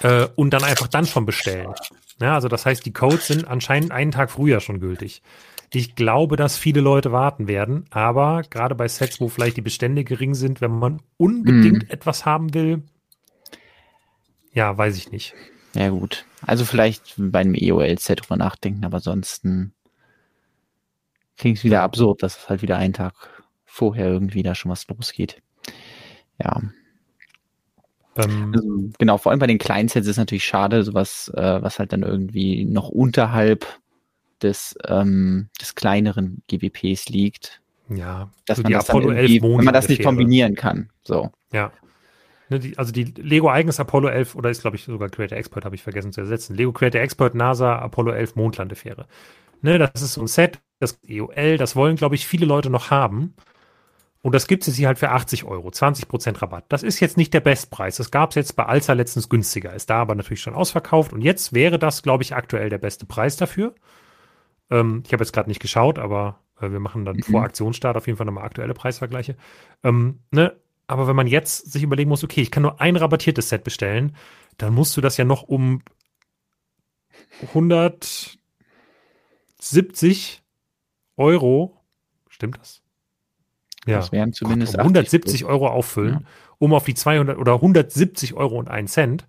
[0.02, 1.72] Äh, und dann einfach dann schon bestellen.
[2.20, 5.22] Ja, also das heißt, die Codes sind anscheinend einen Tag früher schon gültig.
[5.72, 10.04] Ich glaube, dass viele Leute warten werden, aber gerade bei Sets, wo vielleicht die Bestände
[10.04, 11.92] gering sind, wenn man unbedingt mm.
[11.92, 12.82] etwas haben will,
[14.54, 15.34] ja, weiß ich nicht.
[15.74, 16.24] Ja, gut.
[16.42, 19.74] Also vielleicht bei einem EOL-Set drüber nachdenken, aber ansonsten
[21.36, 23.14] klingt es wieder absurd, dass es halt wieder einen Tag
[23.64, 25.42] vorher irgendwie da schon was losgeht.
[26.42, 26.62] Ja.
[28.16, 31.62] Ähm, also, genau, vor allem bei den kleinen Sets ist es natürlich schade, sowas, äh,
[31.62, 33.66] was halt dann irgendwie noch unterhalb
[34.42, 37.60] des, ähm, des kleineren GWPs liegt.
[37.88, 40.90] Ja, dass so man das Apollo 11 wenn man das nicht kombinieren kann.
[41.02, 41.30] So.
[41.52, 41.72] Ja.
[42.54, 45.64] Ne, die, also die Lego eigenes Apollo 11 oder ist glaube ich sogar Creator Expert,
[45.64, 46.54] habe ich vergessen zu ersetzen.
[46.54, 49.06] Lego Creator Expert NASA Apollo 11 Mondlandefähre.
[49.60, 52.90] Ne, das ist so ein Set, das EOL, das wollen glaube ich viele Leute noch
[52.92, 53.34] haben.
[54.22, 56.64] Und das gibt es hier halt für 80 Euro, 20% Rabatt.
[56.68, 57.96] Das ist jetzt nicht der Bestpreis.
[57.96, 59.74] Das gab es jetzt bei Alza letztens günstiger.
[59.74, 61.12] Ist da aber natürlich schon ausverkauft.
[61.12, 63.74] Und jetzt wäre das, glaube ich, aktuell der beste Preis dafür.
[64.70, 67.22] Ähm, ich habe jetzt gerade nicht geschaut, aber äh, wir machen dann mhm.
[67.22, 69.36] vor Aktionsstart auf jeden Fall nochmal aktuelle Preisvergleiche.
[69.82, 70.56] Ähm, ne?
[70.86, 74.14] Aber wenn man jetzt sich überlegen muss, okay, ich kann nur ein rabattiertes Set bestellen,
[74.58, 75.82] dann musst du das ja noch um
[77.42, 80.42] 170
[81.16, 81.80] Euro,
[82.28, 82.82] stimmt das?
[83.86, 83.98] Ja.
[83.98, 86.26] Das wären zumindest Gott, um 170 Euro auffüllen, ja.
[86.58, 89.26] um auf die 200 oder 170 Euro und einen Cent,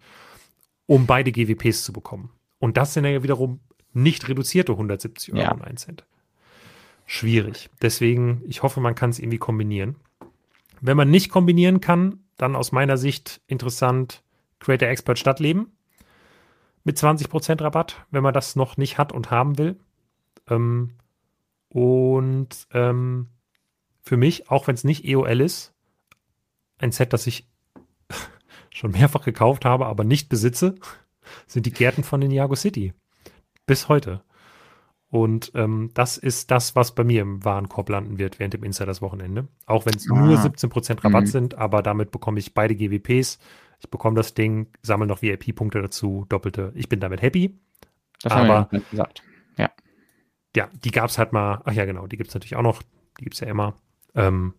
[0.86, 2.32] um beide GWPs zu bekommen.
[2.60, 3.60] Und das sind ja wiederum
[3.93, 5.51] nicht reduzierte 170 Euro ja.
[5.51, 6.06] und einen Cent.
[7.06, 7.70] Schwierig.
[7.82, 9.95] Deswegen, ich hoffe, man kann es irgendwie kombinieren.
[10.86, 14.23] Wenn man nicht kombinieren kann, dann aus meiner Sicht interessant
[14.59, 15.75] Creator Expert Stadtleben
[16.83, 19.79] mit 20% Rabatt, wenn man das noch nicht hat und haben will.
[20.47, 20.91] Ähm,
[21.69, 23.29] und ähm,
[24.03, 25.73] für mich, auch wenn es nicht EOL ist,
[26.77, 27.47] ein Set, das ich
[28.69, 30.75] schon mehrfach gekauft habe, aber nicht besitze,
[31.47, 32.93] sind die Gärten von Ninjago City.
[33.65, 34.21] Bis heute.
[35.10, 39.01] Und ähm, das ist das, was bei mir im Warenkorb landen wird während dem Insiders
[39.01, 39.47] Wochenende.
[39.66, 40.16] Auch wenn es ah.
[40.16, 41.28] nur 17% Rabatt mhm.
[41.28, 43.39] sind, aber damit bekomme ich beide GWPs.
[43.80, 46.72] Ich bekomme das Ding, sammle noch VIP-Punkte dazu, doppelte.
[46.76, 47.58] Ich bin damit happy.
[48.22, 49.24] Das aber, haben wir ja gesagt.
[49.58, 49.72] Ja.
[50.56, 51.62] Ja, die gab es halt mal.
[51.66, 52.82] Ach ja, genau, die gibt es natürlich auch noch.
[53.20, 53.76] Die gibt es ja immer.
[54.16, 54.53] Ähm,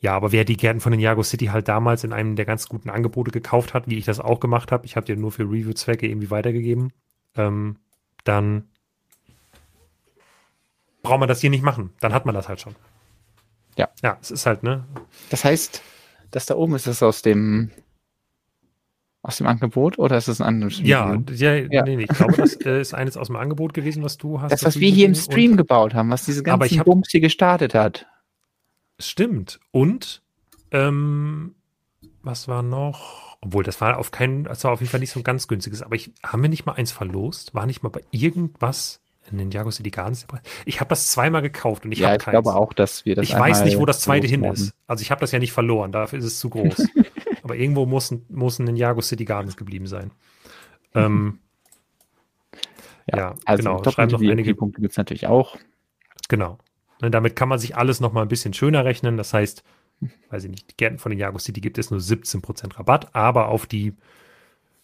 [0.00, 2.68] ja, aber wer die Gärten von den Jago City halt damals in einem der ganz
[2.68, 5.44] guten Angebote gekauft hat, wie ich das auch gemacht habe, ich habe dir nur für
[5.44, 6.92] Review-Zwecke irgendwie weitergegeben,
[7.34, 7.78] ähm,
[8.24, 8.68] dann
[11.08, 11.90] braucht man das hier nicht machen.
[12.00, 12.76] Dann hat man das halt schon.
[13.76, 13.88] Ja.
[14.02, 14.84] Ja, es ist halt, ne?
[15.30, 15.82] Das heißt,
[16.30, 17.70] das da oben ist es aus dem
[19.22, 21.82] aus dem Angebot oder ist das ein anderes Ja, ja, ja.
[21.82, 24.52] Nee, nee, ich glaube, das ist eines aus dem Angebot gewesen, was du hast.
[24.52, 28.06] Das, was wir hier im Stream gebaut haben, was diese ganzen Bums hier gestartet hat.
[28.98, 29.60] Stimmt.
[29.70, 30.22] Und
[30.70, 31.54] ähm,
[32.22, 33.36] was war noch?
[33.40, 35.82] Obwohl, das war auf keinen, das war auf jeden Fall nicht so ein ganz günstiges.
[35.82, 37.54] Aber ich, haben wir nicht mal eins verlost?
[37.54, 39.00] War nicht mal bei irgendwas
[39.30, 40.26] in den Jago City Gardens?
[40.64, 42.26] Ich habe das zweimal gekauft und ich ja, habe keins.
[42.38, 44.74] Ich glaube auch, dass wir das Ich weiß nicht, wo das zweite hin ist.
[44.86, 46.86] Also ich habe das ja nicht verloren, dafür ist es zu groß.
[47.42, 50.10] Aber irgendwo muss, muss ein Jago City Gardens geblieben sein.
[50.94, 51.38] Ähm,
[53.06, 53.90] ja, ja, also genau.
[53.90, 55.56] Schreiben noch einige Punkte gibt es natürlich auch.
[56.28, 56.58] Genau.
[57.00, 59.16] Und damit kann man sich alles noch mal ein bisschen schöner rechnen.
[59.16, 59.62] Das heißt,
[60.30, 63.48] weiß ich nicht, die Gärten von den Jago City gibt es nur 17% Rabatt, aber
[63.48, 63.94] auf die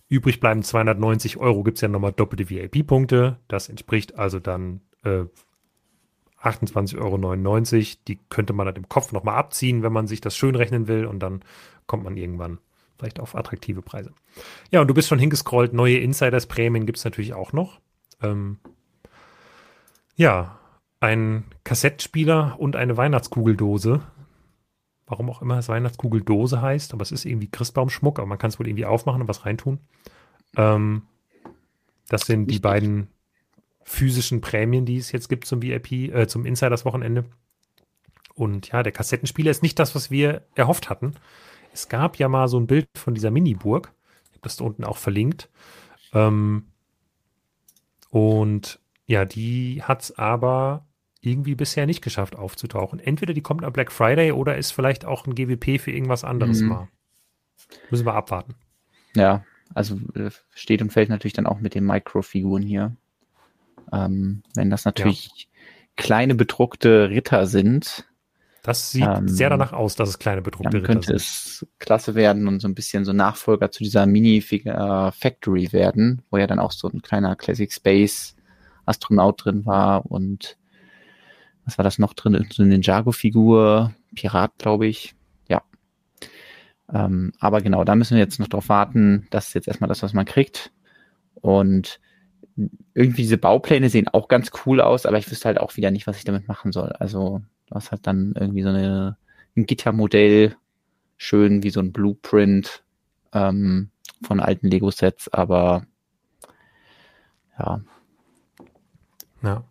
[0.09, 3.39] übrig bleiben 290 Euro gibt es ja nochmal doppelte VIP-Punkte.
[3.49, 5.25] Das entspricht also dann äh,
[6.43, 7.97] 28,99 Euro.
[8.09, 11.07] Die könnte man dann im Kopf nochmal abziehen, wenn man sich das schön rechnen will
[11.07, 11.43] und dann
[11.87, 12.59] kommt man irgendwann
[12.99, 14.13] vielleicht auf attraktive Preise.
[14.71, 15.73] Ja, und du bist schon hingescrollt.
[15.73, 17.81] Neue Insiders-Prämien gibt es natürlich auch noch.
[18.23, 18.59] Ähm,
[20.17, 20.59] ja,
[21.01, 24.03] ein Kassettspieler und eine Weihnachtskugeldose.
[25.07, 28.59] Warum auch immer es Weihnachtskugeldose heißt, aber es ist irgendwie Christbaumschmuck, aber man kann es
[28.59, 29.79] wohl irgendwie aufmachen und was reintun.
[30.57, 31.03] Ähm,
[32.09, 33.09] das sind die beiden
[33.83, 37.25] physischen Prämien, die es jetzt gibt zum VIP, äh, zum Insiders-Wochenende.
[38.35, 41.15] Und ja, der Kassettenspieler ist nicht das, was wir erhofft hatten.
[41.73, 43.93] Es gab ja mal so ein Bild von dieser Mini-Burg.
[44.31, 45.51] Ich habe das da unten auch verlinkt.
[46.13, 46.65] Ähm,
[48.11, 50.87] und ja, die hat es aber
[51.25, 53.01] irgendwie bisher nicht geschafft aufzutauchen.
[53.01, 56.61] Entweder die kommt am Black Friday oder ist vielleicht auch ein GWP für irgendwas anderes
[56.61, 56.69] mhm.
[56.69, 56.89] mal.
[57.91, 58.55] Müssen wir abwarten.
[59.15, 59.45] Ja,
[59.75, 62.97] also äh, steht und fällt natürlich dann auch mit den Microfiguren hier.
[63.93, 65.47] Ähm, wenn das natürlich ja.
[65.97, 68.07] kleine bedruckte Ritter sind,
[68.65, 71.17] das sieht ähm, sehr danach aus, dass es kleine bedruckte Ritter könnte sind.
[71.17, 76.47] es klasse werden und so ein bisschen so Nachfolger zu dieser Mini-Factory werden, wo ja
[76.47, 78.35] dann auch so ein kleiner Classic Space
[78.87, 80.57] Astronaut drin war und
[81.65, 82.47] was war das noch drin?
[82.51, 85.15] So eine Ninjago-Figur, Pirat, glaube ich.
[85.49, 85.63] Ja.
[86.93, 89.27] Ähm, aber genau, da müssen wir jetzt noch drauf warten.
[89.31, 90.73] Das ist jetzt erstmal das, was man kriegt.
[91.35, 92.01] Und
[92.95, 96.07] irgendwie diese Baupläne sehen auch ganz cool aus, aber ich wüsste halt auch wieder nicht,
[96.07, 96.93] was ich damit machen soll.
[96.93, 99.17] Also Du hast halt dann irgendwie so eine,
[99.57, 100.57] ein Gittermodell,
[101.17, 102.85] schön wie so ein Blueprint
[103.33, 103.91] ähm,
[104.23, 105.87] von alten Lego-Sets, aber
[107.59, 107.81] ja.
[109.43, 109.65] Ja.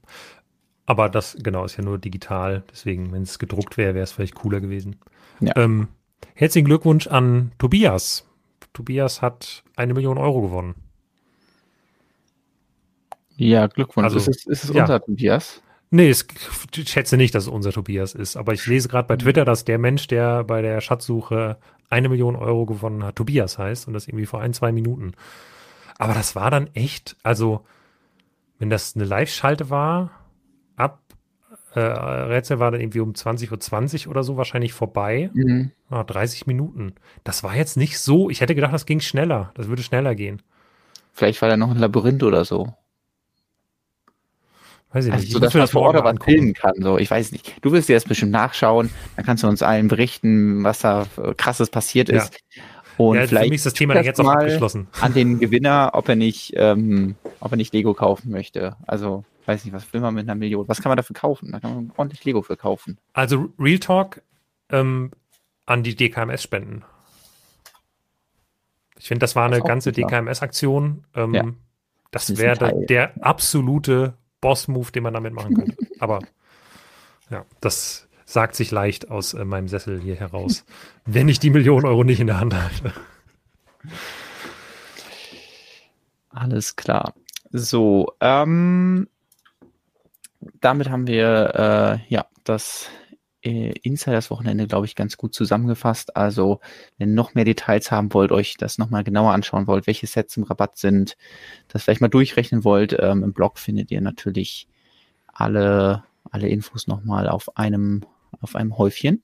[0.85, 2.63] Aber das, genau, ist ja nur digital.
[2.71, 4.97] Deswegen, wenn es gedruckt wäre, wäre es vielleicht cooler gewesen.
[5.39, 5.55] Ja.
[5.55, 5.87] Ähm,
[6.35, 8.27] herzlichen Glückwunsch an Tobias.
[8.73, 10.75] Tobias hat eine Million Euro gewonnen.
[13.35, 14.05] Ja, Glückwunsch.
[14.05, 14.81] Also, ist es, ist es ja.
[14.81, 15.61] unser Tobias?
[15.89, 16.25] Nee, es,
[16.75, 18.35] ich schätze nicht, dass es unser Tobias ist.
[18.35, 21.57] Aber ich lese gerade bei Twitter, dass der Mensch, der bei der Schatzsuche
[21.89, 23.87] eine Million Euro gewonnen hat, Tobias heißt.
[23.87, 25.13] Und das irgendwie vor ein, zwei Minuten.
[25.97, 27.65] Aber das war dann echt, also,
[28.59, 30.11] wenn das eine Live-Schalte war,
[31.75, 35.29] äh, Rätsel war dann irgendwie um 20.20 Uhr oder so wahrscheinlich vorbei.
[35.33, 35.71] Mhm.
[35.89, 36.93] Ah, 30 Minuten.
[37.23, 38.29] Das war jetzt nicht so.
[38.29, 39.51] Ich hätte gedacht, das ging schneller.
[39.55, 40.41] Das würde schneller gehen.
[41.13, 42.73] Vielleicht war da noch ein Labyrinth oder so.
[44.91, 45.33] Weiß ich also nicht.
[45.33, 46.75] So, dass man vor Ort was filmen kann.
[46.79, 47.55] So, ich weiß nicht.
[47.61, 48.91] Du wirst dir das bestimmt nachschauen.
[49.15, 51.07] Dann kannst du uns allen berichten, was da
[51.37, 52.33] krasses passiert ist.
[52.55, 52.63] Ja.
[52.97, 54.87] Und ja, vielleicht ist das Thema dann jetzt auch abgeschlossen.
[55.01, 58.75] An den Gewinner, ob er nicht, ähm, ob er nicht Lego kaufen möchte.
[58.85, 60.67] Also, weiß nicht, was will man mit einer Million?
[60.67, 61.51] Was kann man dafür kaufen?
[61.51, 62.97] Da kann man ordentlich Lego für kaufen.
[63.13, 64.21] Also Real Talk
[64.69, 65.11] ähm,
[65.65, 66.83] an die DKMS spenden.
[68.97, 71.05] Ich finde, das war eine das ganze DKMS-Aktion.
[71.15, 71.45] Ähm, ja.
[72.11, 75.75] Das, wäre der absolute Boss-Move, den man damit machen könnte.
[75.99, 76.19] Aber
[77.29, 80.63] ja, das sagt sich leicht aus äh, meinem Sessel hier heraus,
[81.05, 82.93] wenn ich die Million Euro nicht in der Hand halte.
[86.29, 87.13] Alles klar.
[87.51, 89.07] So, ähm,
[90.59, 92.89] damit haben wir äh, ja das
[93.43, 96.15] äh, Insiders Wochenende, glaube ich, ganz gut zusammengefasst.
[96.15, 96.59] Also,
[96.97, 100.37] wenn ihr noch mehr Details haben wollt, euch das nochmal genauer anschauen wollt, welche Sets
[100.37, 101.17] im Rabatt sind,
[101.67, 104.67] das vielleicht mal durchrechnen wollt, ähm, im Blog findet ihr natürlich
[105.27, 108.01] alle, alle Infos nochmal auf einem,
[108.41, 109.21] auf einem Häufchen.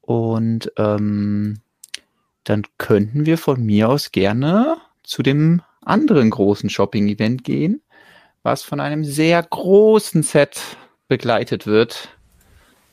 [0.00, 1.60] Und ähm,
[2.44, 7.82] dann könnten wir von mir aus gerne zu dem anderen großen Shopping-Event gehen,
[8.46, 10.60] was von einem sehr großen Set
[11.08, 12.10] begleitet wird,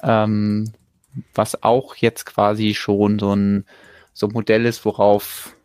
[0.01, 0.73] ähm,
[1.35, 3.65] was auch jetzt quasi schon so ein,
[4.13, 5.55] so ein Modell ist, worauf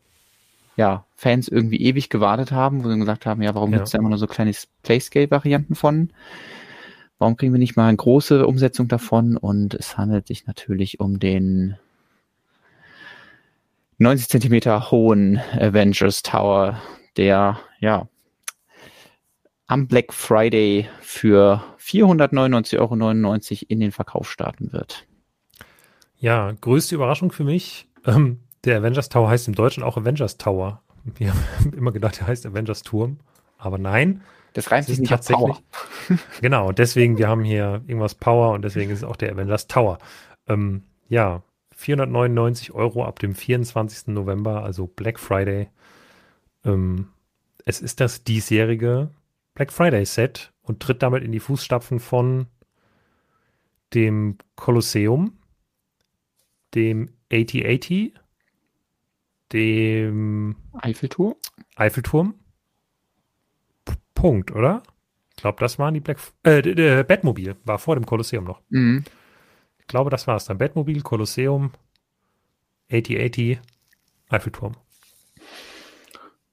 [0.76, 3.78] ja, Fans irgendwie ewig gewartet haben, wo sie gesagt haben, ja, warum ja.
[3.78, 6.10] gibt es da immer nur so kleine Playscale-Varianten von?
[7.18, 9.38] Warum kriegen wir nicht mal eine große Umsetzung davon?
[9.38, 11.78] Und es handelt sich natürlich um den
[13.96, 16.78] 90 Zentimeter hohen Avengers Tower,
[17.16, 18.06] der ja
[19.68, 25.06] am Black Friday für 499,99 Euro in den Verkauf starten wird.
[26.16, 27.86] Ja, größte Überraschung für mich.
[28.04, 30.82] Ähm, der Avengers Tower heißt im Deutschen auch Avengers Tower.
[31.04, 33.18] Wir haben immer gedacht, er heißt Avengers Turm.
[33.58, 34.22] Aber nein.
[34.54, 35.56] Das reimt sich nicht tatsächlich.
[36.40, 39.98] genau, deswegen, wir haben hier irgendwas Power und deswegen ist es auch der Avengers Tower.
[40.48, 41.42] Ähm, ja,
[41.76, 44.08] 499 Euro ab dem 24.
[44.08, 45.68] November, also Black Friday.
[46.64, 47.08] Ähm,
[47.66, 49.10] es ist das diesjährige
[49.58, 52.46] Black Friday Set und tritt damit in die Fußstapfen von
[53.92, 55.36] dem Kolosseum,
[56.76, 58.14] dem 8080,
[59.52, 61.34] dem Eiffelturm.
[61.74, 62.34] Eiffelturm.
[63.84, 64.84] P Punkt, oder?
[65.30, 66.18] Ich glaube, das waren die Black.
[66.44, 68.62] Äh, Batmobil war vor dem Kolosseum noch.
[68.68, 69.02] Mhm.
[69.80, 70.58] Ich glaube, das war es dann.
[70.58, 71.72] Batmobil, Kolosseum,
[72.92, 73.58] 8080,
[74.28, 74.76] Eiffelturm.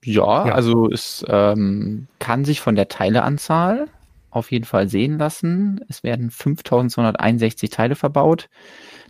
[0.05, 0.53] Ja, ja.
[0.53, 3.87] also es ähm, kann sich von der Teileanzahl
[4.29, 5.79] auf jeden Fall sehen lassen.
[5.87, 8.49] Es werden 5261 Teile verbaut.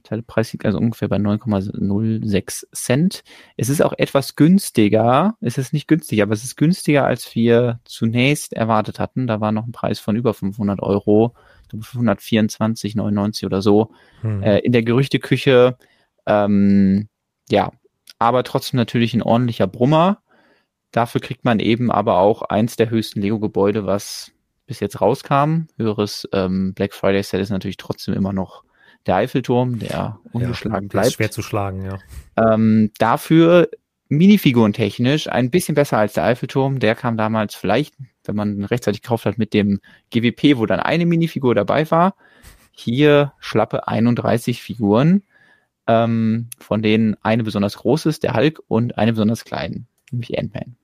[0.04, 3.24] Teilepreis liegt also ungefähr bei 9,06 Cent.
[3.58, 5.36] Es ist auch etwas günstiger.
[5.41, 9.26] Es ist nicht günstig, aber es ist günstiger, als wir zunächst erwartet hatten.
[9.26, 11.34] Da war noch ein Preis von über 500 Euro,
[11.74, 13.91] 524,99 oder so
[14.22, 14.43] hm.
[14.43, 15.78] äh, in der Gerüchteküche.
[16.28, 17.10] Ähm,
[17.50, 17.72] ja,
[18.20, 20.22] aber trotzdem natürlich ein ordentlicher Brummer.
[20.96, 24.32] Dafür kriegt man eben aber auch eins der höchsten Lego-Gebäude, was
[24.66, 25.68] bis jetzt rauskam.
[25.76, 28.64] Höheres ähm, Black Friday Set ist natürlich trotzdem immer noch
[29.06, 31.12] der Eiffelturm, der ungeschlagen ja, bleibt.
[31.12, 32.00] schwer zu schlagen, ja.
[32.38, 33.68] Ähm, dafür
[34.08, 36.80] Minifiguren technisch ein bisschen besser als der Eiffelturm.
[36.80, 39.82] Der kam damals vielleicht, wenn man rechtzeitig gekauft hat, mit dem
[40.12, 42.16] GWP, wo dann eine Minifigur dabei war.
[42.72, 45.24] Hier schlappe 31 Figuren,
[45.88, 50.78] ähm, von denen eine besonders groß ist, der Hulk, und eine besonders klein, nämlich Ant-Man.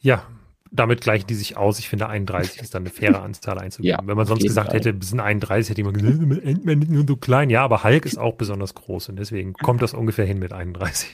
[0.00, 0.26] Ja,
[0.70, 1.78] damit gleichen die sich aus.
[1.78, 3.98] Ich finde, 31 ist dann eine faire Anzahl einzugeben.
[3.98, 4.78] Ja, Wenn man sonst gesagt Fall.
[4.78, 7.50] hätte, bis in 31 hätte jemand gesagt, Endman nicht nur so klein.
[7.50, 11.08] Ja, aber Hulk ist auch besonders groß und deswegen kommt das ungefähr hin mit 31.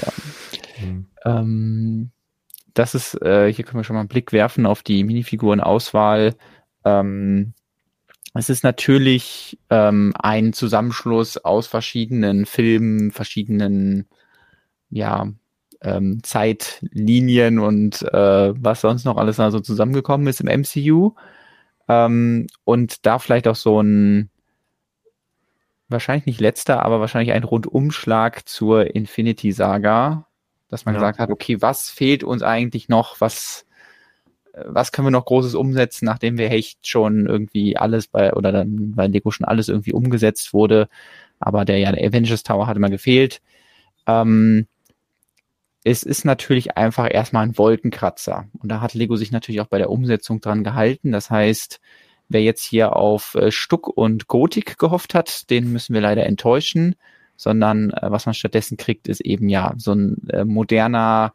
[0.00, 0.12] Ja.
[0.80, 1.06] Hm.
[1.24, 2.10] Ähm,
[2.74, 6.36] das ist, äh, hier können wir schon mal einen Blick werfen auf die Minifigurenauswahl.
[6.84, 7.54] Ähm,
[8.34, 14.06] es ist natürlich ähm, ein Zusammenschluss aus verschiedenen Filmen, verschiedenen
[14.90, 15.32] ja,
[15.80, 21.14] ähm, Zeitlinien und äh, was sonst noch alles also zusammengekommen ist im MCU.
[21.88, 24.30] Ähm, und da vielleicht auch so ein
[25.88, 30.26] wahrscheinlich nicht letzter, aber wahrscheinlich ein Rundumschlag zur Infinity Saga,
[30.68, 31.00] dass man ja.
[31.00, 33.66] gesagt hat, okay, was fehlt uns eigentlich noch, was
[34.52, 38.52] äh, was können wir noch Großes umsetzen, nachdem wir echt schon irgendwie alles bei, oder
[38.52, 40.88] dann bei Lego schon alles irgendwie umgesetzt wurde,
[41.40, 43.40] aber der ja, der Avengers Tower hat immer gefehlt.
[44.06, 44.66] Ähm,
[45.90, 48.46] es ist natürlich einfach erstmal ein Wolkenkratzer.
[48.58, 51.12] Und da hat Lego sich natürlich auch bei der Umsetzung dran gehalten.
[51.12, 51.80] Das heißt,
[52.28, 56.94] wer jetzt hier auf äh, Stuck und Gotik gehofft hat, den müssen wir leider enttäuschen.
[57.36, 61.32] Sondern äh, was man stattdessen kriegt, ist eben ja so ein äh, moderner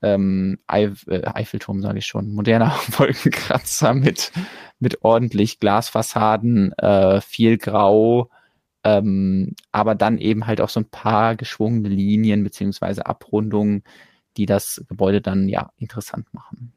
[0.00, 4.32] ähm, Eif äh, Eiffelturm, sage ich schon, moderner Wolkenkratzer mit,
[4.78, 8.30] mit ordentlich Glasfassaden, äh, viel Grau,
[8.88, 13.82] ähm, aber dann eben halt auch so ein paar geschwungene Linien beziehungsweise Abrundungen,
[14.36, 16.72] die das Gebäude dann ja interessant machen.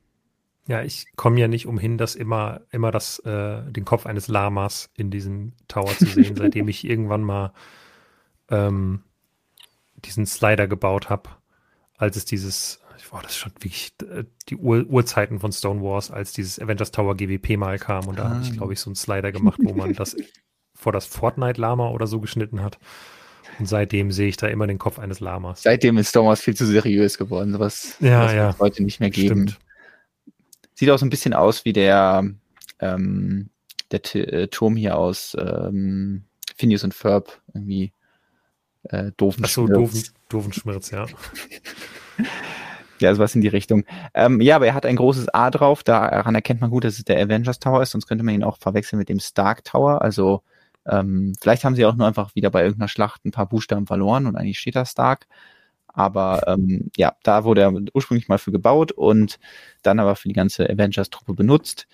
[0.68, 4.90] Ja, ich komme ja nicht umhin, das immer, immer das, äh, den Kopf eines Lamas
[4.96, 7.54] in diesem Tower zu sehen, seitdem ich irgendwann mal
[8.50, 9.04] ähm,
[10.06, 11.30] diesen Slider gebaut habe,
[11.98, 16.12] als es dieses, boah, das ist schon wirklich äh, die Ur Urzeiten von Stone Wars,
[16.12, 18.30] als dieses Avengers Tower GWP mal kam und da ah.
[18.30, 20.16] habe ich, glaube ich, so einen Slider gemacht, wo man das
[20.82, 22.80] vor das Fortnite-Lama oder so geschnitten hat.
[23.60, 25.62] Und seitdem sehe ich da immer den Kopf eines Lamas.
[25.62, 27.54] Seitdem ist Wars viel zu seriös geworden.
[27.54, 28.56] Sowas ja, was ja.
[28.58, 29.50] heute nicht mehr geben.
[29.50, 29.60] Stimmt.
[30.74, 32.26] Sieht auch so ein bisschen aus wie der,
[32.80, 33.50] ähm,
[33.92, 36.24] der T äh, Turm hier aus ähm,
[36.56, 37.40] Phineas und Ferb.
[37.54, 37.94] Irgendwie
[38.86, 41.06] äh, doofen Ach so, doofen, doofen Schmerz, ja.
[43.00, 43.86] ja, sowas in die Richtung.
[44.16, 45.84] Ähm, ja, aber er hat ein großes A drauf.
[45.84, 47.92] Daran erkennt man gut, dass es der Avengers Tower ist.
[47.92, 50.02] Sonst könnte man ihn auch verwechseln mit dem Stark Tower.
[50.02, 50.42] Also
[50.86, 54.26] ähm, vielleicht haben sie auch nur einfach wieder bei irgendeiner Schlacht ein paar Buchstaben verloren
[54.26, 55.28] und eigentlich steht da Stark.
[55.88, 59.40] Aber ähm, ja, da wurde er ursprünglich mal für gebaut und
[59.84, 61.88] dann aber für die ganze Avengers-Truppe benutzt.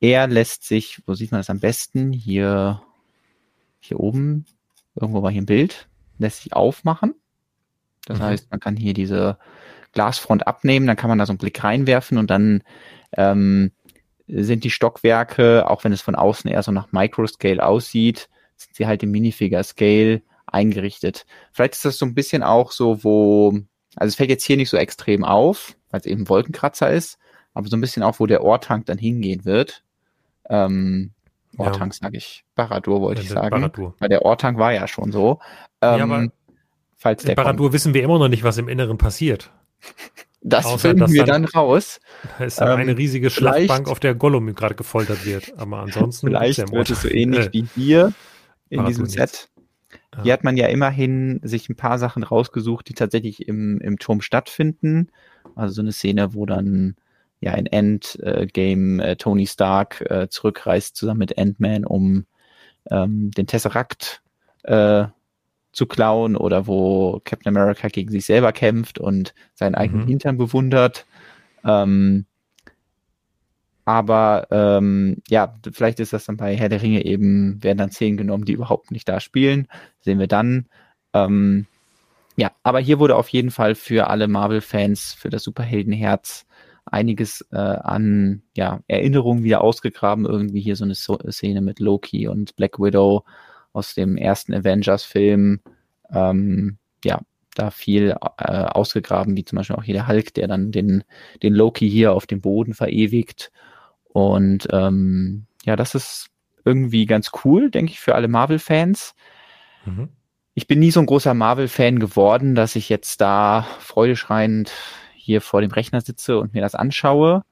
[0.00, 2.12] Er lässt sich, wo sieht man das am besten?
[2.12, 2.82] Hier,
[3.80, 4.44] hier oben,
[4.94, 7.14] irgendwo war hier ein Bild, lässt sich aufmachen.
[8.06, 8.22] Das mhm.
[8.24, 9.38] heißt, man kann hier diese
[9.92, 12.62] Glasfront abnehmen, dann kann man da so einen Blick reinwerfen und dann
[13.16, 13.72] ähm,
[14.32, 18.86] sind die Stockwerke, auch wenn es von außen eher so nach Microscale aussieht, sind sie
[18.86, 21.26] halt im Minifigure-Scale eingerichtet.
[21.52, 23.52] Vielleicht ist das so ein bisschen auch so, wo,
[23.96, 27.18] also es fällt jetzt hier nicht so extrem auf, weil es eben Wolkenkratzer ist,
[27.54, 29.82] aber so ein bisschen auch, wo der Ohrtank dann hingehen wird.
[30.48, 31.12] Ähm,
[31.56, 31.98] Ohrtank ja.
[32.00, 33.94] sage ich, Baradur wollte ja, ich sagen, Baradur.
[33.98, 35.40] weil der Ohrtank war ja schon so.
[35.80, 36.28] Ähm, ja, aber
[36.96, 37.74] falls der Baradur kommt.
[37.74, 39.50] wissen wir immer noch nicht, was im Inneren passiert.
[40.42, 42.00] Das Außer, finden wir dann, dann, raus.
[42.38, 45.52] Da ist dann ähm, eine riesige Schlachtbank, auf der Gollum gerade gefoltert wird.
[45.58, 46.28] Aber ansonsten.
[46.28, 48.12] Vielleicht wird es so ähnlich äh, wie hier
[48.70, 49.48] in diesem Set.
[50.22, 54.20] Hier hat man ja immerhin sich ein paar Sachen rausgesucht, die tatsächlich im, im Turm
[54.22, 55.10] stattfinden.
[55.54, 56.96] Also so eine Szene, wo dann
[57.40, 62.26] ja in Endgame äh, Tony Stark äh, zurückreist zusammen mit Ant-Man, um
[62.90, 64.22] ähm, den Tesseract
[64.64, 65.04] äh,
[65.72, 70.08] zu klauen oder wo Captain America gegen sich selber kämpft und seinen eigenen mhm.
[70.08, 71.06] Hintern bewundert.
[71.64, 72.26] Ähm,
[73.84, 78.16] aber ähm, ja, vielleicht ist das dann bei Herr der Ringe eben, werden dann Szenen
[78.16, 79.68] genommen, die überhaupt nicht da spielen.
[80.00, 80.66] Sehen wir dann.
[81.12, 81.66] Ähm,
[82.36, 86.46] ja, aber hier wurde auf jeden Fall für alle Marvel-Fans, für das Superheldenherz
[86.84, 90.24] einiges äh, an ja, Erinnerungen wieder ausgegraben.
[90.24, 93.24] Irgendwie hier so eine Szene mit Loki und Black Widow
[93.72, 95.60] aus dem ersten Avengers-Film.
[96.12, 97.20] Ähm, ja,
[97.54, 101.04] da viel äh, ausgegraben, wie zum Beispiel auch hier der Hulk, der dann den,
[101.42, 103.50] den Loki hier auf dem Boden verewigt.
[104.04, 106.28] Und ähm, ja, das ist
[106.64, 109.14] irgendwie ganz cool, denke ich, für alle Marvel-Fans.
[109.84, 110.08] Mhm.
[110.54, 114.72] Ich bin nie so ein großer Marvel-Fan geworden, dass ich jetzt da freudeschreiend
[115.14, 117.44] hier vor dem Rechner sitze und mir das anschaue.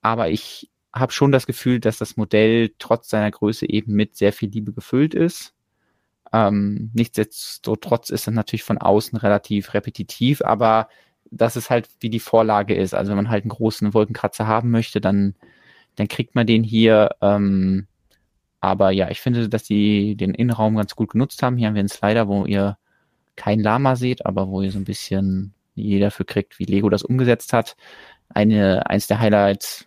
[0.00, 4.32] Aber ich habe schon das Gefühl, dass das Modell trotz seiner Größe eben mit sehr
[4.32, 5.54] viel Liebe gefüllt ist.
[6.32, 10.88] Ähm, nichtsdestotrotz ist es natürlich von außen relativ repetitiv, aber
[11.30, 12.94] das ist halt wie die Vorlage ist.
[12.94, 15.34] Also wenn man halt einen großen Wolkenkratzer haben möchte, dann,
[15.96, 17.10] dann kriegt man den hier.
[17.20, 17.86] Ähm,
[18.60, 21.56] aber ja, ich finde, dass die den Innenraum ganz gut genutzt haben.
[21.56, 22.78] Hier haben wir einen Slider, wo ihr
[23.36, 27.02] kein Lama seht, aber wo ihr so ein bisschen jeder dafür kriegt, wie Lego das
[27.04, 27.76] umgesetzt hat.
[28.28, 29.86] Eine, eins der Highlights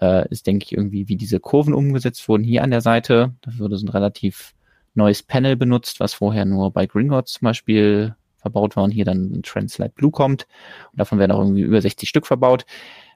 [0.00, 3.34] äh, ist, denke ich, irgendwie, wie diese Kurven umgesetzt wurden hier an der Seite.
[3.42, 4.54] Da wurde so ein relativ
[4.94, 9.32] neues Panel benutzt, was vorher nur bei Gringotts zum Beispiel verbaut war und hier dann
[9.32, 10.46] ein Translate Blue kommt.
[10.90, 12.66] Und davon werden auch irgendwie über 60 Stück verbaut.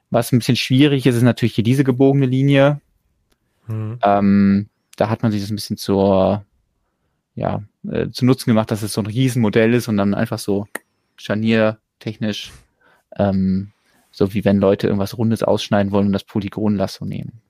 [0.09, 2.79] Was ein bisschen schwierig ist, ist natürlich hier diese gebogene Linie.
[3.67, 3.99] Mhm.
[4.01, 6.45] Ähm, da hat man sich das ein bisschen zur,
[7.35, 10.65] ja, äh, zu Nutzen gemacht, dass es so ein Riesenmodell ist und dann einfach so
[11.17, 12.51] scharniertechnisch,
[13.17, 13.71] ähm,
[14.11, 17.41] so wie wenn Leute irgendwas Rundes ausschneiden wollen und das Polygonlasso nehmen.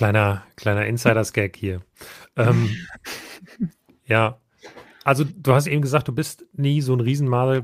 [0.00, 1.82] Kleiner, kleiner Insiders-Gag hier.
[2.34, 2.74] Ähm,
[4.06, 4.38] ja,
[5.04, 7.62] also du hast eben gesagt, du bist nie so ein riesen Marvel,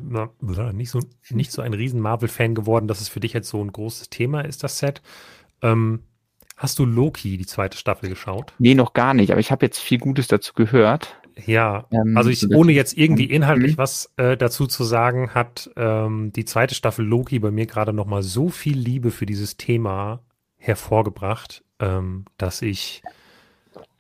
[0.74, 3.72] nicht so, nicht so ein riesen Marvel-Fan geworden, dass es für dich jetzt so ein
[3.72, 5.01] großes Thema ist, das Set.
[5.62, 6.01] Ähm,
[6.59, 8.53] hast du Loki, die zweite Staffel, geschaut?
[8.59, 11.18] Nee, noch gar nicht, aber ich habe jetzt viel Gutes dazu gehört.
[11.47, 13.78] Ja, ähm, also ich, ohne jetzt irgendwie inhaltlich mhm.
[13.78, 18.05] was äh, dazu zu sagen, hat ähm, die zweite Staffel Loki bei mir gerade noch
[18.05, 20.22] mal so viel Liebe für dieses Thema
[20.59, 23.03] hervorgebracht, ähm, dass ich,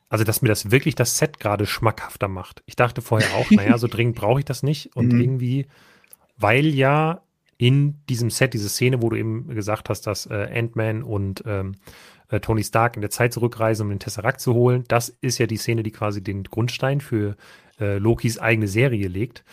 [0.08, 2.62] also dass mir das wirklich das Set gerade schmackhafter macht.
[2.66, 5.20] Ich dachte vorher auch, naja, so dringend brauche ich das nicht und mhm.
[5.20, 5.66] irgendwie,
[6.36, 7.22] weil ja
[7.58, 11.76] in diesem Set, diese Szene, wo du eben gesagt hast, dass äh, Ant-Man und ähm,
[12.28, 14.84] äh, Tony Stark in der Zeit zurückreisen, um den Tesseract zu holen.
[14.88, 17.36] Das ist ja die Szene, die quasi den Grundstein für
[17.80, 19.44] äh, Lokis eigene Serie legt.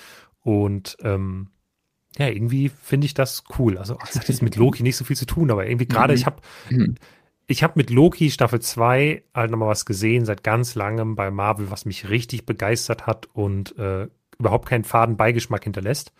[0.41, 1.47] Und ähm,
[2.17, 3.77] ja, irgendwie finde ich das cool.
[3.77, 6.19] Also es hat jetzt mit Loki nicht so viel zu tun, aber irgendwie gerade, mhm.
[6.19, 6.95] ich habe mhm.
[7.53, 11.69] Ich habe mit Loki Staffel 2 halt nochmal was gesehen seit ganz langem bei Marvel,
[11.69, 14.07] was mich richtig begeistert hat und äh,
[14.39, 16.13] überhaupt keinen faden Beigeschmack hinterlässt.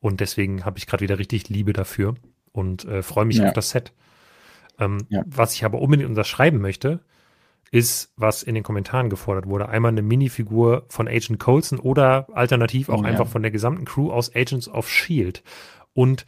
[0.00, 2.14] Und deswegen habe ich gerade wieder richtig Liebe dafür
[2.52, 3.46] und äh, freue mich ja.
[3.46, 3.94] auf das Set.
[4.78, 5.24] Ähm, ja.
[5.24, 7.00] Was ich aber unbedingt unterschreiben möchte,
[7.70, 9.70] ist, was in den Kommentaren gefordert wurde.
[9.70, 13.30] Einmal eine Minifigur von Agent Coulson oder alternativ auch oh, einfach ja.
[13.30, 15.42] von der gesamten Crew aus Agents of Shield.
[15.94, 16.26] Und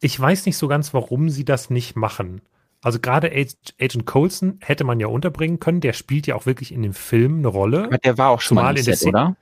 [0.00, 2.42] ich weiß nicht so ganz, warum sie das nicht machen.
[2.82, 5.80] Also gerade Agent Coulson hätte man ja unterbringen können.
[5.80, 7.84] Der spielt ja auch wirklich in dem Film eine Rolle.
[7.84, 9.36] Aber der war auch schon mal in Set, oder?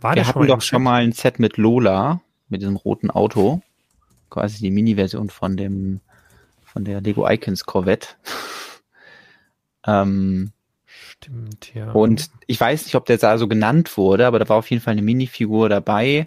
[0.00, 3.62] War Wir der hatten doch schon mal ein Set mit Lola, mit diesem roten Auto
[4.32, 6.00] quasi die Mini-Version von dem,
[6.64, 8.08] von der Lego Icons Corvette.
[9.86, 10.52] ähm,
[10.86, 11.92] Stimmt, ja.
[11.92, 14.82] Und ich weiß nicht, ob der da so genannt wurde, aber da war auf jeden
[14.82, 16.26] Fall eine Minifigur dabei,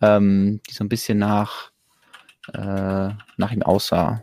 [0.00, 1.72] ähm, die so ein bisschen nach,
[2.54, 4.22] äh, nach ihm aussah.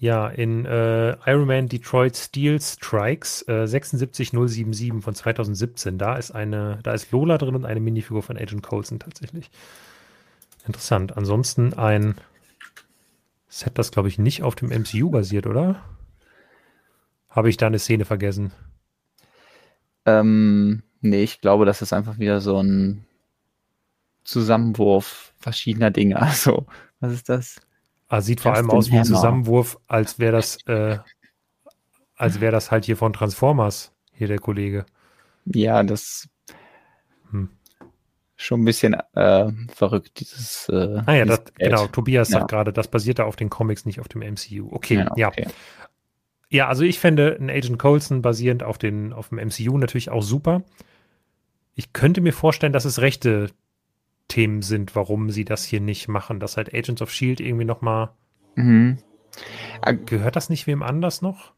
[0.00, 6.78] Ja, in äh, Iron Man Detroit Steel Strikes äh, 76077 von 2017, da ist eine,
[6.84, 9.50] da ist Lola drin und eine Minifigur von Agent Coulson tatsächlich.
[10.66, 11.16] Interessant.
[11.16, 12.14] Ansonsten ein
[13.48, 15.82] Set, das glaube ich nicht auf dem MCU basiert, oder?
[17.28, 18.52] Habe ich da eine Szene vergessen?
[20.06, 23.04] Ähm, nee, ich glaube, das ist einfach wieder so ein
[24.22, 26.16] Zusammenwurf verschiedener Dinge.
[26.20, 26.66] Also,
[27.00, 27.60] was ist das?
[28.08, 30.98] Ah, sieht vor allem aus wie ein Zusammenwurf, als wäre das, äh,
[32.16, 34.86] als wäre das halt hier von Transformers, hier der Kollege.
[35.44, 36.28] Ja, das
[37.30, 37.50] hm
[38.38, 40.68] schon ein bisschen äh, verrückt, dieses.
[40.68, 42.38] Äh, ah ja, das, genau, Tobias ja.
[42.38, 44.68] sagt gerade, das basiert da auf den Comics, nicht auf dem MCU.
[44.70, 45.28] Okay, ja.
[45.28, 45.42] Okay.
[45.44, 45.50] ja.
[46.50, 50.22] Ja, also ich fände ein Agent Coulson basierend auf, den, auf dem MCU natürlich auch
[50.22, 50.62] super.
[51.74, 53.50] Ich könnte mir vorstellen, dass es rechte
[54.28, 57.80] Themen sind, warum sie das hier nicht machen, dass halt Agents of Shield irgendwie noch
[57.80, 58.14] mal
[58.54, 58.98] mhm.
[60.06, 61.52] gehört das nicht wem anders noch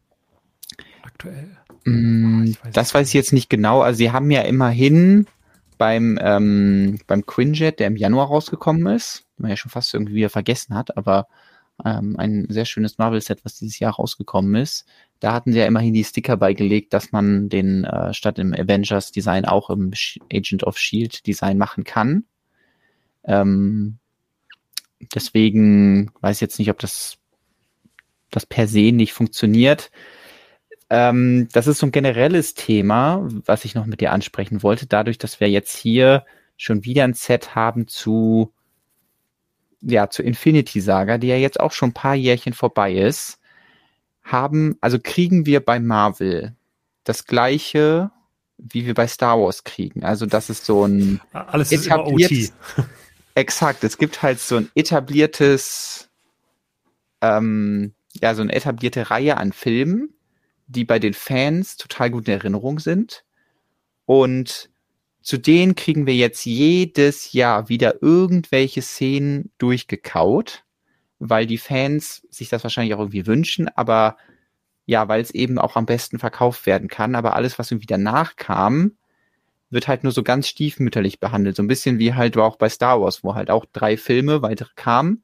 [1.02, 1.56] aktuell?
[1.84, 3.80] Mm, weiß das weiß ich jetzt nicht genau.
[3.80, 5.26] Also sie haben ja immerhin
[5.78, 10.14] beim, ähm, beim Quinjet, der im Januar rausgekommen ist, den man ja schon fast irgendwie
[10.14, 11.26] wieder vergessen hat, aber
[11.84, 14.84] ähm, ein sehr schönes Marvel-Set, was dieses Jahr rausgekommen ist.
[15.20, 19.46] Da hatten sie ja immerhin die Sticker beigelegt, dass man den äh, statt im Avengers-Design
[19.46, 19.92] auch im
[20.30, 22.24] Agent of Shield-Design machen kann.
[23.30, 23.98] Ähm,
[25.14, 27.16] deswegen weiß ich jetzt nicht, ob das,
[28.30, 29.92] das per se nicht funktioniert.
[30.90, 34.86] Ähm, das ist so ein generelles Thema, was ich noch mit dir ansprechen wollte.
[34.86, 36.24] Dadurch, dass wir jetzt hier
[36.56, 38.52] schon wieder ein Set haben zu,
[39.80, 43.38] ja, zu Infinity Saga, die ja jetzt auch schon ein paar Jährchen vorbei ist,
[44.24, 46.56] haben, also kriegen wir bei Marvel
[47.04, 48.10] das gleiche,
[48.58, 50.04] wie wir bei Star Wars kriegen.
[50.04, 52.52] Also das ist so ein alles ist etabliert,
[53.34, 53.84] exakt.
[53.84, 56.08] Es gibt halt so ein etabliertes,
[57.20, 60.14] ähm, ja, so eine etablierte Reihe an Filmen,
[60.66, 63.24] die bei den Fans total gut in Erinnerung sind.
[64.06, 64.70] Und
[65.22, 70.64] zu denen kriegen wir jetzt jedes Jahr wieder irgendwelche Szenen durchgekaut,
[71.18, 74.16] weil die Fans sich das wahrscheinlich auch irgendwie wünschen, aber
[74.86, 77.14] ja, weil es eben auch am besten verkauft werden kann.
[77.14, 78.96] Aber alles, was irgendwie danach kam,
[79.70, 81.56] wird halt nur so ganz stiefmütterlich behandelt.
[81.56, 84.42] So ein bisschen wie halt war auch bei Star Wars, wo halt auch drei Filme
[84.42, 85.22] weitere kamen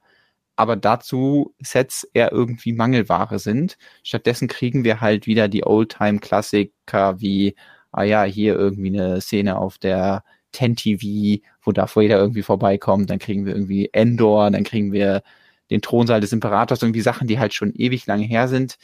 [0.57, 3.77] aber dazu Sets eher irgendwie Mangelware sind.
[4.03, 7.55] Stattdessen kriegen wir halt wieder die Oldtime-Klassiker wie,
[7.93, 13.11] ah ja, hier irgendwie eine Szene auf der 10 TV, wo davor jeder irgendwie vorbeikommt,
[13.11, 15.23] dann kriegen wir irgendwie Endor, dann kriegen wir
[15.71, 18.79] den Thronsaal des Imperators, irgendwie Sachen, die halt schon ewig lange her sind,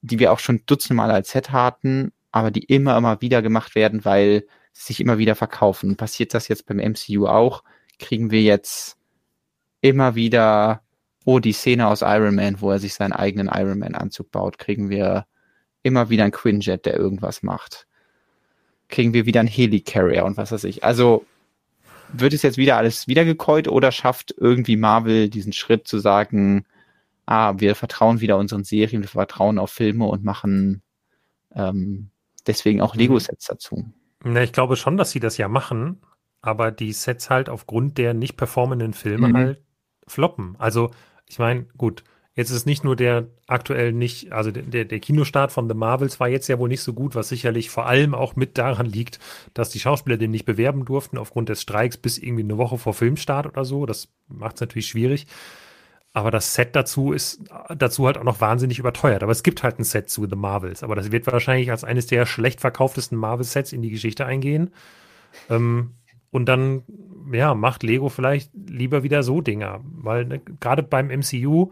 [0.00, 4.04] die wir auch schon dutzendmal als Set hatten, aber die immer, immer wieder gemacht werden,
[4.04, 4.46] weil
[4.84, 5.96] sich immer wieder verkaufen.
[5.96, 7.64] Passiert das jetzt beim MCU auch?
[7.98, 8.96] Kriegen wir jetzt
[9.80, 10.82] immer wieder
[11.26, 14.88] oh, die Szene aus Iron Man, wo er sich seinen eigenen Iron Man-Anzug baut, kriegen
[14.88, 15.26] wir
[15.82, 17.86] immer wieder einen Quinjet, der irgendwas macht.
[18.88, 20.84] Kriegen wir wieder einen Helicarrier und was weiß ich.
[20.84, 21.26] Also
[22.12, 26.64] wird es jetzt wieder alles wiedergekäut oder schafft irgendwie Marvel diesen Schritt zu sagen,
[27.26, 30.82] ah, wir vertrauen wieder unseren Serien, wir vertrauen auf Filme und machen
[31.56, 32.10] ähm,
[32.46, 32.94] deswegen auch.
[32.94, 33.84] Lego-Sets dazu.
[34.32, 36.00] Na, ich glaube schon, dass sie das ja machen,
[36.40, 39.36] aber die Sets halt aufgrund der nicht performenden Filme mhm.
[39.36, 39.62] halt
[40.06, 40.56] floppen.
[40.58, 40.90] Also,
[41.28, 42.02] ich meine, gut,
[42.34, 46.28] jetzt ist nicht nur der aktuell nicht, also der, der Kinostart von The Marvels war
[46.28, 49.20] jetzt ja wohl nicht so gut, was sicherlich vor allem auch mit daran liegt,
[49.54, 52.94] dass die Schauspieler den nicht bewerben durften aufgrund des Streiks bis irgendwie eine Woche vor
[52.94, 53.86] Filmstart oder so.
[53.86, 55.28] Das macht es natürlich schwierig.
[56.16, 57.42] Aber das Set dazu ist
[57.76, 59.22] dazu halt auch noch wahnsinnig überteuert.
[59.22, 60.82] Aber es gibt halt ein Set zu The Marvels.
[60.82, 64.70] Aber das wird wahrscheinlich als eines der schlecht verkauftesten Marvel-Sets in die Geschichte eingehen.
[65.50, 65.90] Ähm,
[66.30, 66.84] und dann,
[67.30, 69.80] ja, macht Lego vielleicht lieber wieder so Dinger.
[69.84, 71.70] Weil ne, gerade beim MCU,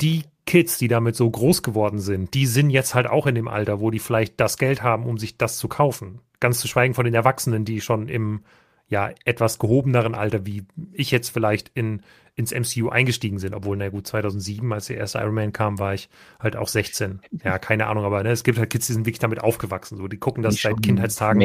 [0.00, 3.48] die Kids, die damit so groß geworden sind, die sind jetzt halt auch in dem
[3.48, 6.20] Alter, wo die vielleicht das Geld haben, um sich das zu kaufen.
[6.38, 8.42] Ganz zu schweigen von den Erwachsenen, die schon im
[8.88, 12.02] ja etwas gehobeneren Alter, wie ich jetzt vielleicht in
[12.36, 15.94] ins MCU eingestiegen sind, obwohl, na gut, 2007, als der erste Iron Man kam, war
[15.94, 17.20] ich halt auch 16.
[17.42, 20.06] Ja, keine Ahnung, aber ne, es gibt halt Kids, die sind wirklich damit aufgewachsen, so,
[20.06, 21.40] die gucken das die seit Kindheitstagen.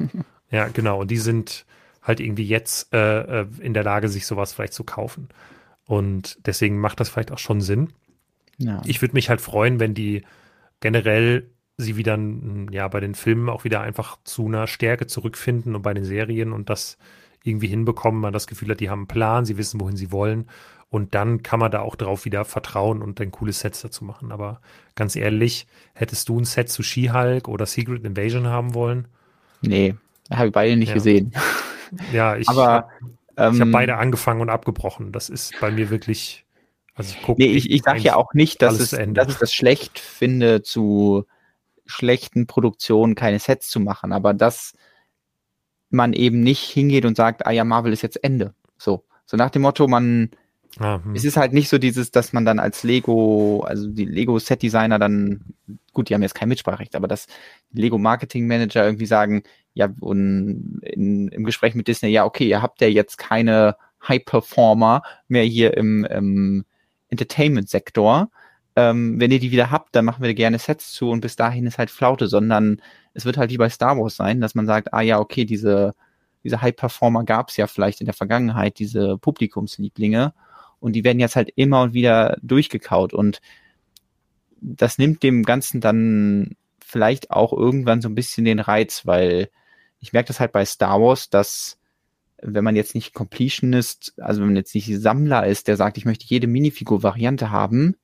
[0.50, 1.66] ja, genau, und die sind
[2.02, 5.28] halt irgendwie jetzt äh, äh, in der Lage, sich sowas vielleicht zu kaufen.
[5.84, 7.92] Und deswegen macht das vielleicht auch schon Sinn.
[8.56, 8.80] Ja.
[8.86, 10.22] Ich würde mich halt freuen, wenn die
[10.80, 12.18] generell sie wieder
[12.70, 16.52] ja bei den Filmen auch wieder einfach zu einer Stärke zurückfinden und bei den Serien
[16.52, 16.98] und das
[17.44, 20.48] irgendwie hinbekommen, man das Gefühl hat, die haben einen Plan, sie wissen, wohin sie wollen.
[20.90, 24.32] Und dann kann man da auch drauf wieder vertrauen und ein cooles Set dazu machen.
[24.32, 24.60] Aber
[24.96, 29.06] ganz ehrlich, hättest du ein Set zu She-Hulk oder Secret Invasion haben wollen?
[29.60, 29.94] Nee,
[30.30, 30.94] habe ich beide nicht ja.
[30.94, 31.32] gesehen.
[32.12, 32.86] Ja, ich habe
[33.38, 35.10] ähm, hab beide angefangen und abgebrochen.
[35.10, 36.44] Das ist bei mir wirklich.
[36.94, 37.40] Also ich gucke.
[37.40, 41.24] Nee, ich, ich sage ja auch nicht, dass, es, dass ich das schlecht finde, zu
[41.88, 44.12] schlechten Produktionen keine Sets zu machen.
[44.12, 44.74] Aber das
[45.90, 48.54] man eben nicht hingeht und sagt, ah ja, Marvel ist jetzt Ende.
[48.76, 49.04] So.
[49.26, 50.30] So nach dem Motto, man,
[50.78, 51.14] ah, hm.
[51.14, 55.44] es ist halt nicht so dieses, dass man dann als Lego, also die Lego-Set-Designer dann,
[55.92, 57.26] gut, die haben jetzt kein Mitspracherecht, aber dass
[57.72, 59.42] Lego-Marketing-Manager irgendwie sagen,
[59.74, 63.76] ja, und in, im Gespräch mit Disney, ja, okay, ihr habt ja jetzt keine
[64.06, 66.64] High-Performer mehr hier im, im
[67.08, 68.30] Entertainment-Sektor.
[68.78, 71.66] Ähm, wenn ihr die wieder habt, dann machen wir gerne Sets zu und bis dahin
[71.66, 72.80] ist halt Flaute, sondern
[73.12, 75.96] es wird halt wie bei Star Wars sein, dass man sagt, ah ja, okay, diese,
[76.44, 80.32] diese High-Performer gab es ja vielleicht in der Vergangenheit, diese Publikumslieblinge,
[80.78, 83.12] und die werden jetzt halt immer und wieder durchgekaut.
[83.12, 83.40] Und
[84.60, 89.50] das nimmt dem Ganzen dann vielleicht auch irgendwann so ein bisschen den Reiz, weil
[89.98, 91.78] ich merke das halt bei Star Wars, dass
[92.40, 96.04] wenn man jetzt nicht Completionist, also wenn man jetzt nicht Sammler ist, der sagt, ich
[96.04, 97.96] möchte jede Minifigur-Variante haben,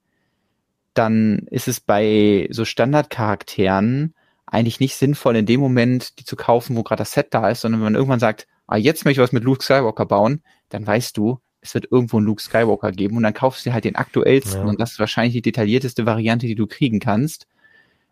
[0.95, 4.15] dann ist es bei so Standardcharakteren
[4.47, 7.63] eigentlich nicht sinnvoll, in dem Moment die zu kaufen, wo gerade das Set da ist,
[7.63, 10.87] sondern wenn man irgendwann sagt, ah, jetzt möchte ich was mit Luke Skywalker bauen, dann
[10.87, 13.85] weißt du, es wird irgendwo einen Luke Skywalker geben und dann kaufst du dir halt
[13.85, 14.67] den aktuellsten ja.
[14.67, 17.47] und das ist wahrscheinlich die detaillierteste Variante, die du kriegen kannst,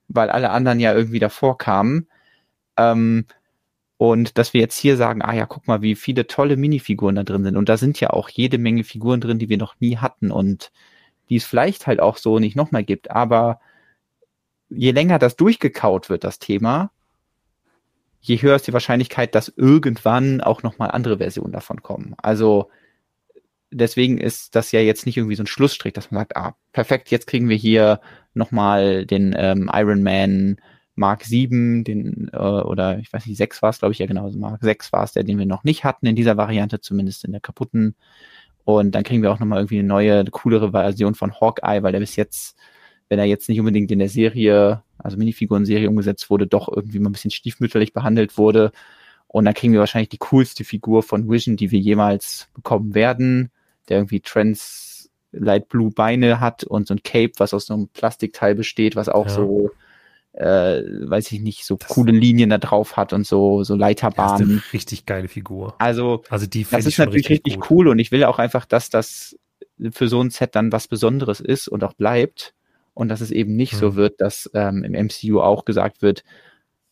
[0.09, 2.09] weil alle anderen ja irgendwie davor kamen.
[2.77, 3.27] Ähm,
[3.99, 7.23] und dass wir jetzt hier sagen, ah ja, guck mal, wie viele tolle Minifiguren da
[7.23, 7.57] drin sind.
[7.57, 10.73] Und da sind ja auch jede Menge Figuren drin, die wir noch nie hatten und
[11.29, 13.11] die es vielleicht halt auch so nicht nochmal gibt.
[13.11, 13.61] Aber
[14.69, 16.91] je länger das durchgekaut wird, das Thema,
[18.21, 22.15] je höher ist die Wahrscheinlichkeit, dass irgendwann auch nochmal andere Versionen davon kommen.
[22.19, 22.71] Also
[23.71, 27.11] deswegen ist das ja jetzt nicht irgendwie so ein Schlussstrich, dass man sagt, ah, perfekt,
[27.11, 28.01] jetzt kriegen wir hier
[28.35, 30.57] nochmal den ähm, Iron Man
[30.95, 34.31] Mark 7, den, äh, oder ich weiß nicht, 6 war es, glaube ich, ja genau,
[34.33, 37.33] Mark 6 war es, der, den wir noch nicht hatten in dieser Variante, zumindest in
[37.33, 37.97] der kaputten.
[38.65, 41.93] Und dann kriegen wir auch nochmal irgendwie eine neue, eine coolere Version von Hawkeye, weil
[41.93, 42.57] der bis jetzt
[43.13, 47.11] wenn er jetzt nicht unbedingt in der Serie, also Minifiguren-Serie umgesetzt wurde, doch irgendwie mal
[47.11, 48.73] ein bisschen stiefmütterlich behandelt wurde.
[49.27, 53.51] Und dann kriegen wir wahrscheinlich die coolste Figur von Vision, die wir jemals bekommen werden,
[53.91, 57.89] der irgendwie Trans Light Blue Beine hat und so ein Cape, was aus so einem
[57.89, 59.35] Plastikteil besteht, was auch ja.
[59.35, 59.71] so,
[60.33, 64.39] äh, weiß ich nicht, so das coole Linien da drauf hat und so, so Leiterbahnen.
[64.39, 65.75] Das ist eine richtig geile Figur.
[65.79, 68.89] Also, also die das ist natürlich richtig, richtig cool und ich will auch einfach, dass
[68.91, 69.37] das
[69.91, 72.55] für so ein Set dann was Besonderes ist und auch bleibt
[72.95, 73.79] und dass es eben nicht mhm.
[73.79, 76.25] so wird, dass ähm, im MCU auch gesagt wird,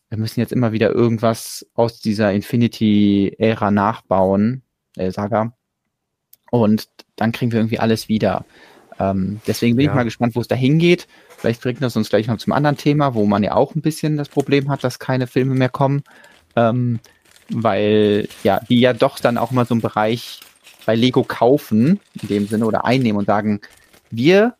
[0.09, 4.61] wir müssen jetzt immer wieder irgendwas aus dieser Infinity-Ära nachbauen,
[4.97, 5.55] äh, Saga.
[6.51, 8.45] Und dann kriegen wir irgendwie alles wieder.
[9.01, 9.91] Ähm, deswegen bin ja.
[9.91, 11.07] ich mal gespannt, wo es da hingeht.
[11.37, 14.15] Vielleicht bringt das uns gleich noch zum anderen Thema, wo man ja auch ein bisschen
[14.15, 16.03] das Problem hat, dass keine Filme mehr kommen.
[16.55, 16.99] Ähm,
[17.49, 20.41] weil ja, die ja doch dann auch mal so einen Bereich
[20.85, 23.61] bei Lego kaufen, in dem Sinne, oder einnehmen und sagen,
[24.11, 24.55] wir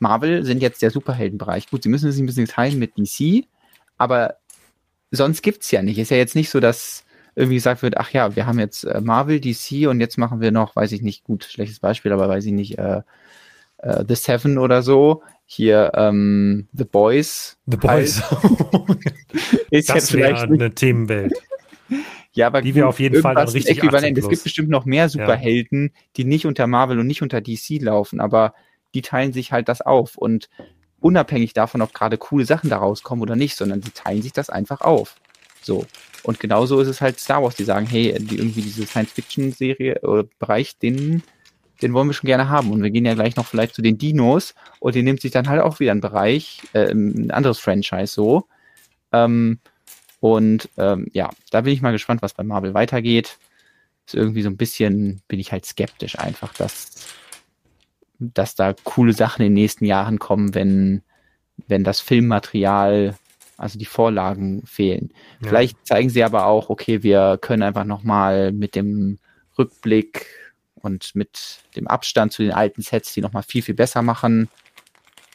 [0.00, 1.70] Marvel sind jetzt der Superheldenbereich.
[1.70, 3.46] Gut, sie müssen sich ein bisschen teilen mit DC,
[3.98, 4.36] aber
[5.10, 5.98] sonst gibt's ja nicht.
[5.98, 7.04] Ist ja jetzt nicht so, dass
[7.36, 10.50] irgendwie gesagt wird, ach ja, wir haben jetzt äh, Marvel, DC und jetzt machen wir
[10.50, 13.02] noch, weiß ich nicht, gut, schlechtes Beispiel, aber weiß ich nicht, äh,
[13.82, 15.22] äh, The Seven oder so.
[15.44, 17.58] hier ähm, The Boys.
[17.66, 18.22] The Boys.
[18.30, 19.14] Halt.
[19.70, 21.32] ist das wäre eine Themenwelt.
[22.32, 24.16] Ja, aber die wir auf jeden Fall dann richtig äquivalent.
[24.16, 26.00] Es gibt bestimmt noch mehr Superhelden, ja.
[26.16, 28.54] die nicht unter Marvel und nicht unter DC laufen, aber
[28.94, 30.48] die teilen sich halt das auf und
[31.00, 34.48] unabhängig davon, ob gerade coole Sachen daraus kommen oder nicht, sondern sie teilen sich das
[34.48, 35.16] einfach auf.
[35.60, 35.86] So.
[36.22, 40.24] Und genauso ist es halt Star Wars, die sagen, hey, die irgendwie diese Science-Fiction-Serie oder
[40.38, 41.22] Bereich, den
[41.82, 42.70] den wollen wir schon gerne haben.
[42.70, 45.48] Und wir gehen ja gleich noch vielleicht zu den Dinos und die nimmt sich dann
[45.48, 48.46] halt auch wieder einen Bereich, äh, ein anderes Franchise so.
[49.12, 49.58] Ähm,
[50.20, 53.38] und ähm, ja, da bin ich mal gespannt, was bei Marvel weitergeht.
[54.06, 57.06] Ist irgendwie so ein bisschen, bin ich halt skeptisch einfach, dass,
[58.18, 61.02] dass da coole Sachen in den nächsten Jahren kommen, wenn,
[61.68, 63.16] wenn das Filmmaterial,
[63.56, 65.12] also die Vorlagen fehlen.
[65.40, 65.48] Ja.
[65.48, 69.18] Vielleicht zeigen sie aber auch, okay, wir können einfach nochmal mit dem
[69.58, 70.26] Rückblick
[70.82, 74.48] und mit dem Abstand zu den alten Sets, die nochmal viel, viel besser machen.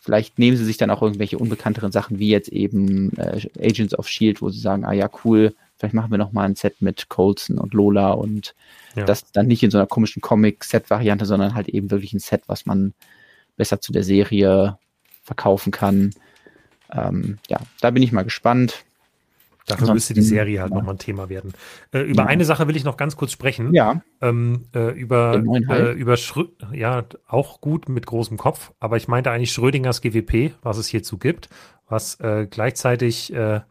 [0.01, 4.07] Vielleicht nehmen sie sich dann auch irgendwelche unbekannteren Sachen, wie jetzt eben äh, Agents of
[4.07, 7.57] Shield, wo sie sagen, ah ja, cool, vielleicht machen wir nochmal ein Set mit Colson
[7.57, 8.53] und Lola und
[8.95, 9.05] ja.
[9.05, 12.65] das dann nicht in so einer komischen Comic-Set-Variante, sondern halt eben wirklich ein Set, was
[12.65, 12.93] man
[13.57, 14.77] besser zu der Serie
[15.23, 16.11] verkaufen kann.
[16.91, 18.85] Ähm, ja, da bin ich mal gespannt.
[19.67, 20.77] Dafür müsste die Serie halt ja.
[20.77, 21.53] nochmal ein Thema werden.
[21.91, 22.29] Äh, über ja.
[22.29, 23.73] eine Sache will ich noch ganz kurz sprechen.
[23.73, 24.01] Ja.
[24.21, 29.31] Ähm, äh, über äh, über Schrö ja, auch gut mit großem Kopf, aber ich meinte
[29.31, 31.49] eigentlich Schrödingers GWP, was es hierzu gibt,
[31.87, 33.61] was äh, gleichzeitig, äh,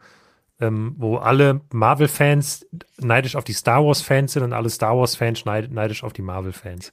[0.59, 2.67] ähm, wo alle Marvel-Fans
[2.97, 6.91] neidisch auf die Star Wars-Fans sind und alle Star Wars-Fans neidisch auf die Marvel-Fans.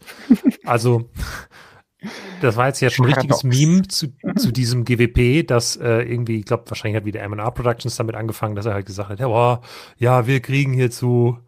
[0.65, 1.11] also
[2.41, 6.41] das war jetzt ja schon ein richtiges Meme zu, zu diesem GWP, dass äh, irgendwie,
[6.41, 9.29] ich glaube, wahrscheinlich hat wieder M&R Productions damit angefangen, dass er halt gesagt hat, ja,
[9.29, 9.63] boah,
[9.99, 11.39] ja, wir kriegen hier zu,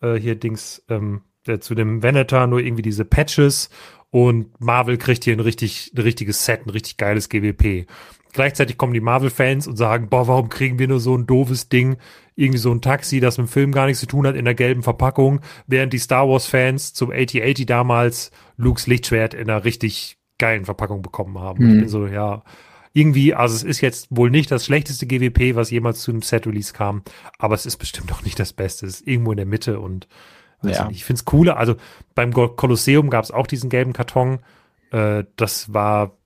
[0.00, 3.70] äh, hier Dings, ähm, äh, zu dem Venator nur irgendwie diese Patches
[4.10, 7.86] und Marvel kriegt hier ein richtig, ein richtiges Set, ein richtig geiles GWP.
[8.32, 11.96] Gleichzeitig kommen die Marvel-Fans und sagen, boah, warum kriegen wir nur so ein doofes Ding?
[12.36, 14.54] Irgendwie so ein Taxi, das mit dem Film gar nichts zu tun hat, in der
[14.54, 20.64] gelben Verpackung, während die Star Wars-Fans zum 8080 damals Lukes Lichtschwert in einer richtig geilen
[20.64, 21.64] Verpackung bekommen haben.
[21.64, 21.70] Mhm.
[21.70, 22.42] Ich bin so, ja,
[22.92, 26.72] irgendwie, also es ist jetzt wohl nicht das schlechteste GWP, was jemals zu einem Set-Release
[26.72, 27.02] kam,
[27.38, 28.86] aber es ist bestimmt auch nicht das Beste.
[28.86, 30.08] Es ist irgendwo in der Mitte und
[30.62, 30.88] ja.
[30.90, 31.56] ich finde es cooler.
[31.56, 31.76] Also
[32.14, 34.40] beim Kolosseum gab es auch diesen gelben Karton.
[34.90, 36.17] Äh, das war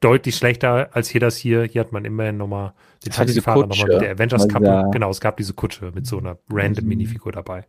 [0.00, 1.64] deutlich schlechter als hier das hier.
[1.64, 2.72] Hier hat man immerhin nochmal
[3.04, 4.90] den Taxifahrer nochmal mit der Avengers-Kappe.
[4.92, 6.88] Genau, es gab diese Kutsche mit so einer random mhm.
[6.88, 7.66] Minifigur dabei.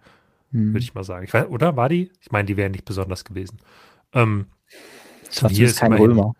[0.51, 0.73] Mhm.
[0.73, 1.25] Würde ich mal sagen.
[1.25, 2.11] Ich weiß, oder war die?
[2.21, 3.59] Ich meine, die wäre nicht besonders gewesen.
[4.13, 4.45] Ähm,
[5.49, 6.33] hier ist kein immerhin, Römer.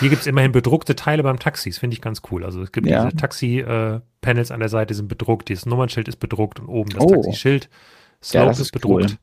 [0.00, 2.44] Hier gibt es immerhin bedruckte Teile beim Taxis, finde ich ganz cool.
[2.44, 3.04] Also es gibt ja.
[3.04, 7.02] diese Taxi-Panels äh, an der Seite sind bedruckt, dieses Nummernschild ist bedruckt und oben das
[7.02, 7.14] oh.
[7.14, 7.70] Taxischild.
[8.22, 9.18] Slope ja, ist, ist bedruckt.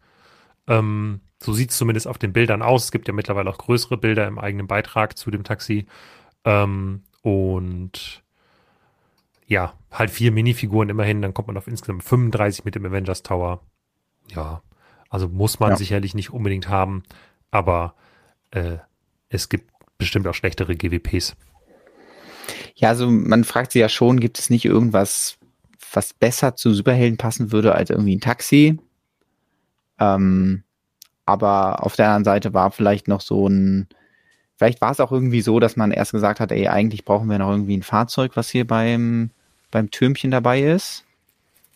[0.68, 0.76] Cool.
[0.76, 2.86] Ähm, so sieht es zumindest auf den Bildern aus.
[2.86, 5.88] Es gibt ja mittlerweile auch größere Bilder im eigenen Beitrag zu dem Taxi.
[6.45, 8.24] Ähm, und
[9.48, 13.61] ja, halt vier Minifiguren immerhin, dann kommt man auf insgesamt 35 mit dem Avengers Tower.
[14.30, 14.61] Ja,
[15.10, 15.76] also muss man ja.
[15.76, 17.03] sicherlich nicht unbedingt haben,
[17.52, 17.94] aber
[18.52, 18.78] äh,
[19.30, 21.36] es gibt bestimmt auch schlechtere GWPs.
[22.76, 25.38] Ja, also man fragt sich ja schon, gibt es nicht irgendwas,
[25.91, 28.80] was besser zu Superhelden passen würde als irgendwie ein Taxi?
[29.99, 30.64] Ähm,
[31.26, 33.88] aber auf der anderen Seite war vielleicht noch so ein,
[34.56, 37.38] vielleicht war es auch irgendwie so, dass man erst gesagt hat, ey, eigentlich brauchen wir
[37.38, 39.30] noch irgendwie ein Fahrzeug, was hier beim,
[39.72, 41.06] beim Türmchen dabei ist.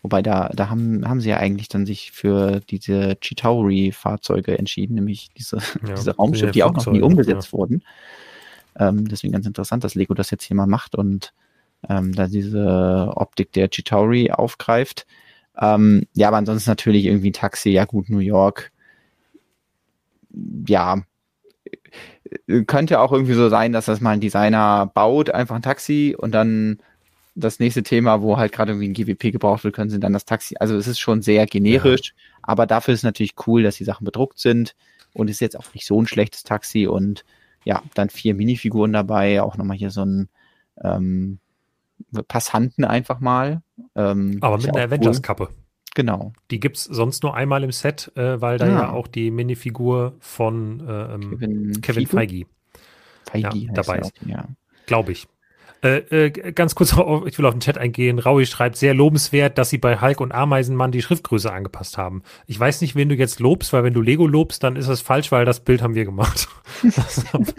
[0.03, 5.30] Wobei da, da haben, haben sie ja eigentlich dann sich für diese Chitauri-Fahrzeuge entschieden, nämlich
[5.38, 5.57] diese,
[5.88, 7.57] ja, diese Raumschiffe, die auch noch nie umgesetzt ja.
[7.57, 7.84] wurden.
[8.80, 11.34] Ähm, deswegen ganz interessant, dass Lego das jetzt hier mal macht und
[11.90, 15.06] ähm, da diese Optik der Chitauri aufgreift.
[15.60, 18.72] Ähm, ja, aber ansonsten natürlich irgendwie ein Taxi, ja gut, New York.
[20.68, 21.01] Ja,
[22.68, 26.31] könnte auch irgendwie so sein, dass das mal ein Designer baut, einfach ein Taxi und
[26.31, 26.80] dann
[27.35, 30.26] das nächste Thema, wo halt gerade irgendwie ein GWP gebraucht wird, können sie dann das
[30.26, 30.55] Taxi.
[30.59, 32.39] Also es ist schon sehr generisch, ja.
[32.41, 34.76] aber dafür ist es natürlich cool, dass die Sachen bedruckt sind
[35.14, 37.26] und ist jetzt auch nicht so ein schlechtes Taxi und
[37.64, 40.30] ja, dann vier Minifiguren dabei, auch nochmal hier so ein
[40.84, 41.39] ähm,
[42.27, 43.61] Passanten einfach mal.
[43.95, 45.49] Ähm, aber mit einer Avengers-Kappe.
[45.49, 45.66] Cool.
[45.98, 46.32] Genau.
[46.52, 48.74] Die gibt es sonst nur einmal im Set, äh, weil da ja.
[48.74, 52.45] ja auch die Minifigur von äh, ähm, Kevin, Kevin Feige,
[53.24, 54.11] Feige ja, dabei ist.
[54.24, 54.48] Ja.
[54.86, 55.28] Glaube ich.
[55.82, 56.91] Äh, äh, ganz kurz,
[57.26, 58.19] ich will auf den Chat eingehen.
[58.19, 62.22] Raui schreibt, sehr lobenswert, dass sie bei Hulk und Ameisenmann die Schriftgröße angepasst haben.
[62.45, 65.02] Ich weiß nicht, wen du jetzt lobst, weil wenn du Lego lobst, dann ist das
[65.02, 66.48] falsch, weil das Bild haben wir gemacht.
[66.84, 67.53] das habe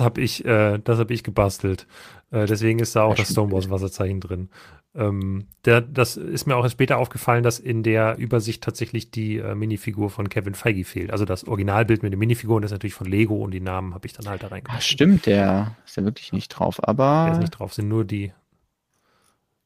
[0.00, 1.86] hab ich, äh, das hab ich gebastelt.
[2.34, 4.48] Äh, deswegen ist da auch das Stonewalls Wasserzeichen drin.
[4.96, 9.54] Ähm, der, das ist mir auch später aufgefallen, dass in der Übersicht tatsächlich die äh,
[9.54, 11.12] Minifigur von Kevin Feige fehlt.
[11.12, 14.14] Also das Originalbild mit den Minifiguren ist natürlich von Lego und die Namen habe ich
[14.14, 14.78] dann halt da reingemacht.
[14.80, 17.26] Ach, stimmt, der ist ja wirklich nicht drauf, aber.
[17.26, 18.32] Der ist nicht drauf, sind nur die.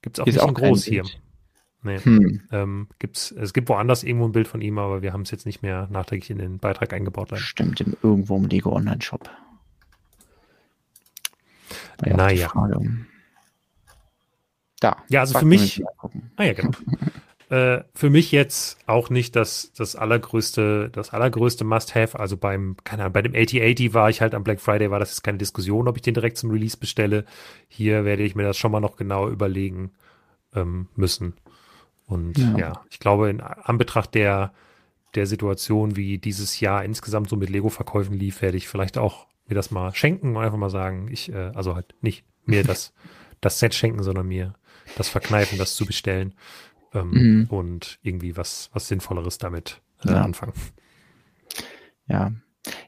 [0.03, 1.05] Gibt es auch nicht auch groß hier.
[1.82, 1.99] Nee.
[2.01, 2.43] Hm.
[2.53, 5.47] Ähm, gibt's, es gibt woanders irgendwo ein Bild von ihm, aber wir haben es jetzt
[5.47, 7.31] nicht mehr nachträglich in den Beitrag eingebaut.
[7.31, 7.43] Leider.
[7.43, 9.31] Stimmt, im, irgendwo im Lego Online-Shop.
[12.05, 12.53] Naja.
[14.81, 14.97] Da.
[15.09, 15.83] Ja, also für mich.
[16.37, 16.70] Ah ja, genau.
[17.51, 22.19] äh, für mich jetzt auch nicht das, das allergrößte, das allergrößte Must-Have.
[22.19, 25.11] Also beim, keine Ahnung, bei dem 8080 war ich halt am Black Friday, war das
[25.11, 27.25] jetzt keine Diskussion, ob ich den direkt zum Release bestelle.
[27.69, 29.93] Hier werde ich mir das schon mal noch genau überlegen
[30.55, 31.35] ähm, müssen.
[32.07, 32.57] Und ja.
[32.57, 34.53] ja, ich glaube, in Anbetracht der,
[35.15, 39.55] der Situation, wie dieses Jahr insgesamt so mit Lego-Verkäufen lief, werde ich vielleicht auch mir
[39.55, 42.93] das mal schenken und einfach mal sagen, ich, äh, also halt nicht mir das,
[43.41, 44.55] das Set schenken, sondern mir
[44.97, 46.35] das verkneifen, das zu bestellen
[46.95, 47.47] ähm, mhm.
[47.51, 50.23] und irgendwie was, was Sinnvolleres damit äh, ja.
[50.23, 50.55] anfangen.
[52.07, 52.33] Ja.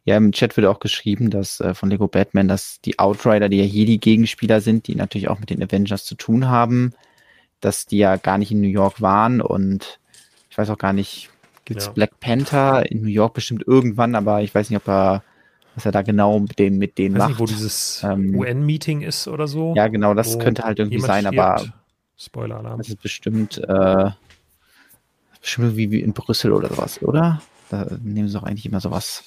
[0.04, 3.58] Ja, im Chat wird auch geschrieben, dass äh, von Lego Batman, dass die Outrider, die
[3.58, 6.92] ja hier die Gegenspieler sind, die natürlich auch mit den Avengers zu tun haben,
[7.60, 10.00] dass die ja gar nicht in New York waren und
[10.50, 11.30] ich weiß auch gar nicht,
[11.64, 11.92] gibt's ja.
[11.92, 15.22] Black Panther in New York bestimmt irgendwann, aber ich weiß nicht, ob er
[15.80, 17.30] was er da genau mit denen, mit denen weiß macht.
[17.30, 19.74] Nicht, wo dieses ähm, UN-Meeting ist oder so.
[19.74, 21.38] Ja, genau, das könnte halt irgendwie sein, stirbt.
[21.38, 21.64] aber
[22.18, 22.78] Spoiler-Alarm.
[22.78, 24.10] Das ist bestimmt, äh,
[25.40, 27.40] bestimmt wie, wie in Brüssel oder sowas, oder?
[27.70, 29.24] Da nehmen sie doch eigentlich immer sowas.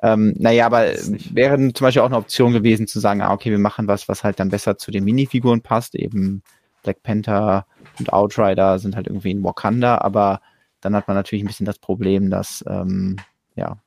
[0.00, 0.92] Ähm, naja, aber
[1.32, 4.22] wäre zum Beispiel auch eine Option gewesen zu sagen, ah, okay, wir machen was, was
[4.22, 5.96] halt dann besser zu den Minifiguren passt.
[5.96, 6.42] Eben
[6.84, 7.66] Black Panther
[7.98, 10.40] und Outrider sind halt irgendwie in Wakanda, aber
[10.82, 13.16] dann hat man natürlich ein bisschen das Problem, dass, ähm,
[13.56, 13.78] ja,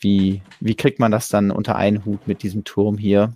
[0.00, 3.34] wie, wie kriegt man das dann unter einen Hut mit diesem Turm hier?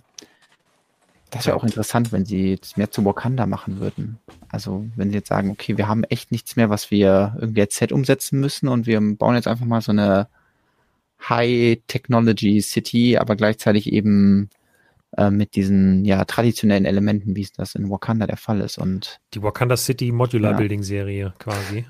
[1.29, 4.19] Das wäre auch interessant, wenn sie jetzt mehr zu Wakanda machen würden.
[4.49, 7.75] Also wenn sie jetzt sagen, okay, wir haben echt nichts mehr, was wir irgendwie als
[7.75, 10.27] Set umsetzen müssen und wir bauen jetzt einfach mal so eine
[11.29, 14.49] High-Technology-City, aber gleichzeitig eben
[15.17, 18.77] äh, mit diesen ja traditionellen Elementen, wie es das in Wakanda der Fall ist.
[18.77, 20.57] Und die Wakanda City Modular ja.
[20.57, 21.85] Building Serie quasi.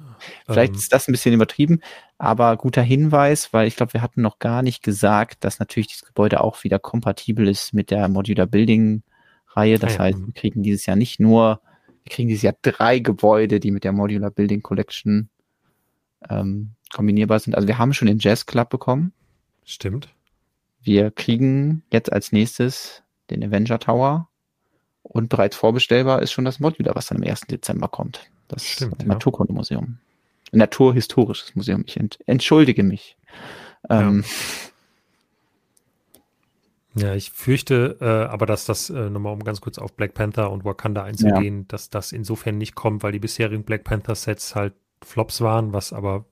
[0.48, 0.80] Vielleicht ähm.
[0.80, 1.82] ist das ein bisschen übertrieben,
[2.18, 6.06] aber guter Hinweis, weil ich glaube, wir hatten noch gar nicht gesagt, dass natürlich das
[6.06, 9.04] Gebäude auch wieder kompatibel ist mit der Modular Building
[9.48, 9.80] Reihe.
[9.80, 10.00] Das ah, ja.
[10.06, 11.62] heißt, wir kriegen dieses Jahr nicht nur,
[12.04, 15.30] wir kriegen dieses Jahr drei Gebäude, die mit der Modular Building Collection
[16.30, 17.56] ähm, kombinierbar sind.
[17.56, 19.14] Also wir haben schon den Jazz Club bekommen.
[19.64, 20.10] Stimmt.
[20.82, 24.30] Wir kriegen jetzt als nächstes den Avenger Tower
[25.04, 27.42] und bereits vorbestellbar ist schon das Modular, was dann am 1.
[27.42, 28.30] Dezember kommt.
[28.48, 29.08] Das Stimmt, ja.
[29.08, 29.98] Naturkundemuseum.
[30.52, 31.84] Naturhistorisches Museum.
[31.88, 33.18] Ich ent entschuldige mich.
[33.90, 34.72] Ähm, ja.
[36.94, 40.52] Ja, ich fürchte äh, aber, dass das, äh, nochmal um ganz kurz auf Black Panther
[40.52, 41.66] und Wakanda einzugehen, ja.
[41.70, 46.26] dass das insofern nicht kommt, weil die bisherigen Black Panther-Sets halt Flops waren, was aber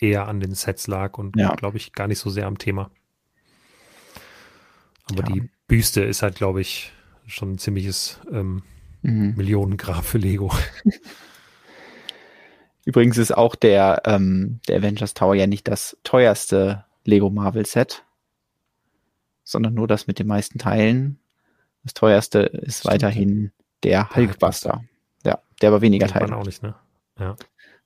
[0.00, 1.54] eher an den Sets lag und ja.
[1.54, 2.90] glaube ich gar nicht so sehr am Thema.
[5.08, 5.34] Aber ja.
[5.34, 6.92] die Büste ist halt, glaube ich,
[7.26, 8.62] schon ein ziemliches ähm,
[9.02, 9.34] mhm.
[9.36, 10.52] Millionengrab für Lego.
[12.84, 18.04] Übrigens ist auch der, ähm, der Avengers Tower ja nicht das teuerste Lego Marvel Set
[19.44, 21.18] sondern nur das mit den meisten Teilen.
[21.84, 22.94] Das teuerste ist Stimmt.
[22.94, 24.84] weiterhin der Hulkbuster.
[25.24, 26.36] Ja, der aber weniger Teile.
[26.36, 26.74] auch nicht, ne?
[27.18, 27.36] Ja.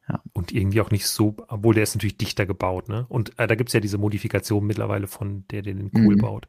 [0.09, 0.23] ja.
[0.33, 3.07] Und irgendwie auch nicht so, obwohl der ist natürlich dichter gebaut, ne?
[3.09, 6.21] Und äh, da gibt es ja diese Modifikation mittlerweile von der, der den cool mhm.
[6.21, 6.49] baut.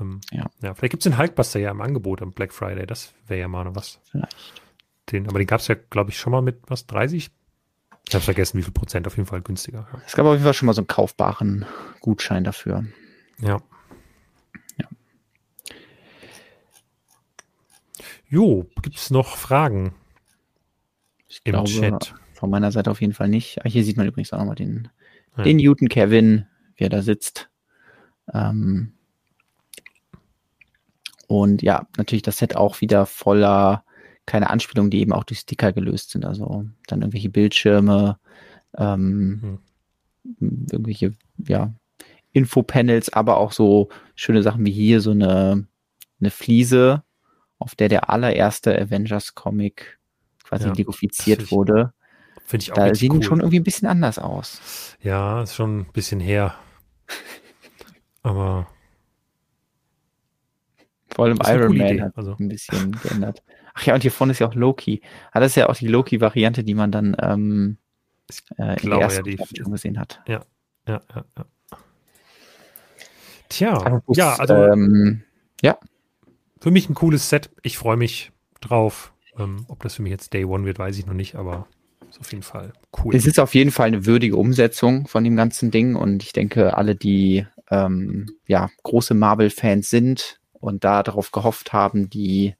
[0.00, 0.46] Ähm, ja.
[0.62, 0.74] ja.
[0.74, 2.86] Vielleicht gibt es den Hulkbuster ja im Angebot am Black Friday.
[2.86, 4.00] Das wäre ja mal noch was.
[4.10, 4.36] Vielleicht.
[5.10, 7.30] Den, aber den gab es ja, glaube ich, schon mal mit was, 30?
[8.08, 9.86] Ich habe vergessen, wie viel Prozent, auf jeden Fall günstiger.
[10.06, 11.66] Es gab auf jeden Fall schon mal so einen kaufbaren
[12.00, 12.84] Gutschein dafür.
[13.40, 13.62] Ja.
[18.32, 19.92] Jo, gibt es noch Fragen
[21.28, 22.14] ich im glaube, Chat?
[22.32, 23.62] Von meiner Seite auf jeden Fall nicht.
[23.62, 24.88] Ah, hier sieht man übrigens auch nochmal den,
[25.36, 25.42] ja.
[25.42, 26.46] den Newton Kevin,
[26.76, 27.50] wie er da sitzt.
[28.32, 28.94] Ähm
[31.40, 33.84] und ja, natürlich das Set auch wieder voller
[34.26, 36.24] keine Anspielungen, die eben auch durch Sticker gelöst sind.
[36.24, 38.18] Also dann irgendwelche Bildschirme,
[38.76, 39.58] ähm,
[40.38, 40.66] hm.
[40.70, 41.72] irgendwelche, ja,
[42.32, 45.66] Infopanels, aber auch so schöne Sachen wie hier so eine,
[46.20, 47.02] eine Fliese,
[47.58, 49.98] auf der der allererste Avengers-Comic
[50.44, 51.92] quasi ja, legofiziert wurde.
[52.44, 53.22] Finde ich auch Da sehen cool.
[53.22, 54.96] schon irgendwie ein bisschen anders aus.
[55.02, 56.54] Ja, ist schon ein bisschen her.
[58.22, 58.66] Aber.
[61.14, 62.36] Vor allem Iron Man Idee, hat also.
[62.38, 63.42] ein bisschen geändert.
[63.74, 65.02] Ach ja, und hier vorne ist ja auch Loki.
[65.32, 67.78] Ah, das ist ja auch die Loki-Variante, die man dann ähm,
[68.58, 70.20] äh, in der ersten ja, die, gesehen hat.
[70.26, 70.44] Ja,
[70.86, 71.24] ja, ja.
[71.36, 71.44] ja.
[73.48, 74.54] Tja, ja, also.
[74.54, 75.22] Ähm,
[75.62, 75.78] ja
[76.62, 77.50] für mich ein cooles Set.
[77.62, 78.30] Ich freue mich
[78.60, 79.12] drauf.
[79.36, 81.66] Ähm, ob das für mich jetzt Day One wird, weiß ich noch nicht, aber
[82.08, 82.72] ist auf jeden Fall
[83.02, 83.16] cool.
[83.16, 86.76] Es ist auf jeden Fall eine würdige Umsetzung von dem ganzen Ding und ich denke,
[86.76, 92.54] alle, die ähm, ja große Marvel-Fans sind und da darauf gehofft haben, die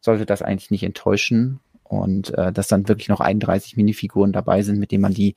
[0.00, 4.78] sollte das eigentlich nicht enttäuschen und äh, dass dann wirklich noch 31 Minifiguren dabei sind,
[4.78, 5.34] mit denen man die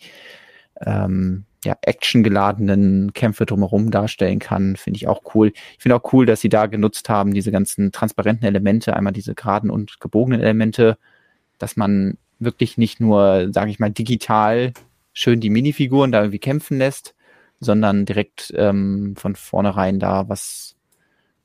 [0.82, 5.52] ähm, ja, actiongeladenen Kämpfe drumherum darstellen kann, finde ich auch cool.
[5.76, 9.36] Ich finde auch cool, dass sie da genutzt haben, diese ganzen transparenten Elemente, einmal diese
[9.36, 10.98] geraden und gebogenen Elemente,
[11.58, 14.74] dass man wirklich nicht nur, sage ich mal, digital
[15.12, 17.16] schön die Minifiguren da irgendwie kämpfen lässt,
[17.60, 20.77] sondern direkt ähm, von vornherein da was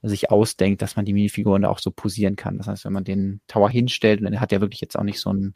[0.03, 2.59] sich ausdenkt, dass man die Minifiguren da auch so posieren kann.
[2.59, 5.20] Das heißt, wenn man den Tower hinstellt, und er hat ja wirklich jetzt auch nicht
[5.20, 5.55] so ein,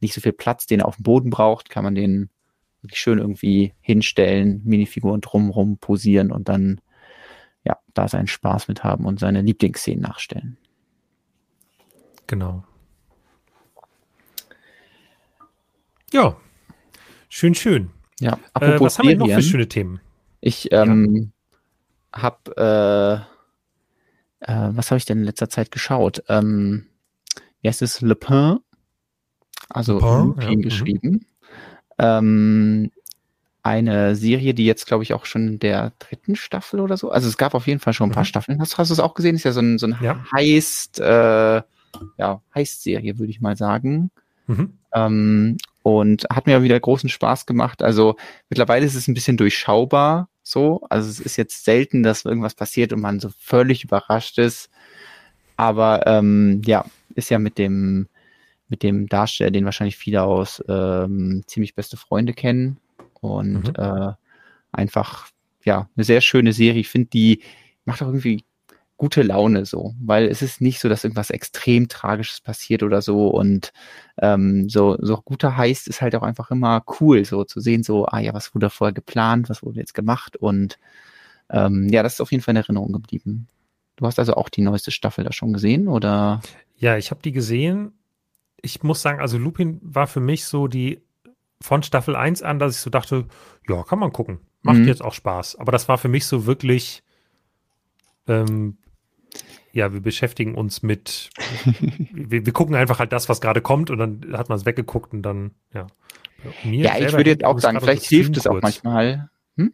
[0.00, 2.30] nicht so viel Platz, den er auf dem Boden braucht, kann man den
[2.82, 6.80] wirklich schön irgendwie hinstellen, Minifiguren drumrum posieren und dann
[7.64, 10.56] ja, da seinen Spaß mit haben und seine Lieblingsszenen nachstellen.
[12.26, 12.64] Genau.
[16.12, 16.36] Ja,
[17.28, 17.90] schön, schön.
[18.20, 20.00] Ja, apropos äh, was haben wir noch für schöne Themen?
[20.40, 21.32] Ich ähm,
[22.14, 22.22] ja.
[22.22, 23.31] habe, äh,
[24.42, 26.22] äh, was habe ich denn in letzter Zeit geschaut?
[26.28, 26.86] Ähm,
[27.60, 28.00] wie heißt es?
[28.00, 28.58] Le Pen,
[29.68, 30.56] also Le Pen, ja.
[30.56, 30.62] Mhm.
[30.62, 31.26] geschrieben.
[31.98, 32.90] Ähm,
[33.62, 37.10] eine Serie, die jetzt, glaube ich, auch schon in der dritten Staffel oder so.
[37.10, 38.26] Also es gab auf jeden Fall schon ein paar mhm.
[38.26, 38.60] Staffeln.
[38.60, 39.36] Hast, hast du es auch gesehen?
[39.36, 40.24] Ist ja so ein, so ein ja.
[40.32, 41.62] Heist, äh,
[42.18, 44.10] ja, Heist-Serie, würde ich mal sagen.
[44.48, 44.78] Mhm.
[44.92, 47.82] Ähm, und hat mir wieder großen Spaß gemacht.
[47.82, 48.16] Also
[48.50, 50.82] mittlerweile ist es ein bisschen durchschaubar so.
[50.90, 54.70] Also es ist jetzt selten, dass irgendwas passiert und man so völlig überrascht ist.
[55.56, 58.08] Aber ähm, ja, ist ja mit dem
[58.68, 62.78] mit dem Darsteller, den wahrscheinlich viele aus ähm, ziemlich beste Freunde kennen.
[63.20, 63.74] Und mhm.
[63.76, 64.12] äh,
[64.72, 65.28] einfach,
[65.62, 66.80] ja, eine sehr schöne Serie.
[66.80, 67.42] Ich finde, die
[67.84, 68.44] macht auch irgendwie
[68.96, 73.28] gute Laune so, weil es ist nicht so, dass irgendwas extrem Tragisches passiert oder so
[73.28, 73.72] und
[74.18, 78.06] ähm, so, so guter Heist ist halt auch einfach immer cool, so zu sehen, so,
[78.06, 80.78] ah ja, was wurde vorher geplant, was wurde jetzt gemacht und
[81.50, 83.48] ähm, ja, das ist auf jeden Fall in Erinnerung geblieben.
[83.96, 86.40] Du hast also auch die neueste Staffel da schon gesehen, oder?
[86.76, 87.92] Ja, ich habe die gesehen.
[88.62, 91.02] Ich muss sagen, also Lupin war für mich so die
[91.60, 93.26] von Staffel 1 an, dass ich so dachte,
[93.68, 94.40] ja, kann man gucken.
[94.62, 94.88] Macht mhm.
[94.88, 95.56] jetzt auch Spaß.
[95.56, 97.02] Aber das war für mich so wirklich
[98.26, 98.78] ähm,
[99.72, 101.30] ja, wir beschäftigen uns mit,
[102.12, 105.12] wir, wir, gucken einfach halt das, was gerade kommt und dann hat man es weggeguckt
[105.12, 105.86] und dann, ja.
[106.64, 109.30] ja, ich würde jetzt auch sagen, vielleicht hilft es auch manchmal.
[109.56, 109.72] Hm?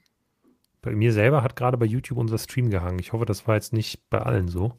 [0.83, 3.01] Bei mir selber hat gerade bei YouTube unser Stream gehangen.
[3.01, 4.75] Ich hoffe, das war jetzt nicht bei allen so.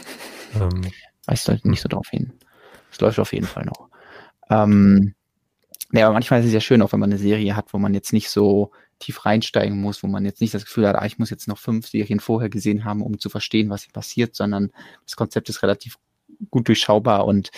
[0.60, 0.82] ähm,
[1.26, 2.32] Weist halt nicht so drauf hin.
[2.90, 3.88] Es läuft auf jeden Fall noch.
[4.50, 5.14] Ähm,
[5.92, 7.94] ja, aber manchmal ist es ja schön, auch wenn man eine Serie hat, wo man
[7.94, 11.18] jetzt nicht so tief reinsteigen muss, wo man jetzt nicht das Gefühl hat, ah, ich
[11.18, 14.70] muss jetzt noch fünf Serien vorher gesehen haben, um zu verstehen, was hier passiert, sondern
[15.04, 15.98] das Konzept ist relativ
[16.50, 17.50] gut durchschaubar und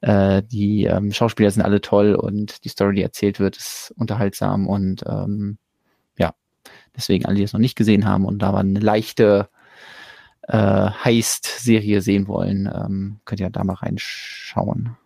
[0.00, 4.68] äh, die ähm, Schauspieler sind alle toll und die Story, die erzählt wird, ist unterhaltsam
[4.68, 5.58] und ähm,
[6.16, 6.34] ja,
[6.96, 9.48] deswegen alle, die es noch nicht gesehen haben und da war eine leichte
[10.42, 14.96] äh, Heist-Serie sehen wollen, ähm, könnt ihr da mal reinschauen.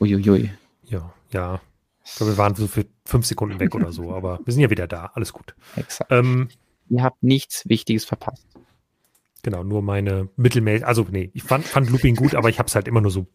[0.00, 0.50] Uiuiui.
[0.84, 1.60] Ja, ja.
[2.04, 4.70] Ich glaube, wir waren so für fünf Sekunden weg oder so, aber wir sind ja
[4.70, 5.10] wieder da.
[5.14, 5.54] Alles gut.
[5.76, 6.12] Exakt.
[6.12, 6.48] Ähm,
[6.90, 8.46] Ihr habt nichts Wichtiges verpasst.
[9.42, 10.86] Genau, nur meine Mittelmäßig.
[10.86, 13.26] Also, nee, ich fand, fand Looping gut, aber ich habe es halt immer nur so,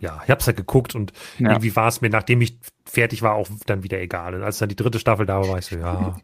[0.00, 1.50] ja, ich habe es halt geguckt und ja.
[1.50, 4.34] irgendwie war es mir, nachdem ich fertig war, auch dann wieder egal.
[4.34, 6.16] Und als dann die dritte Staffel da war, war ich so, ja,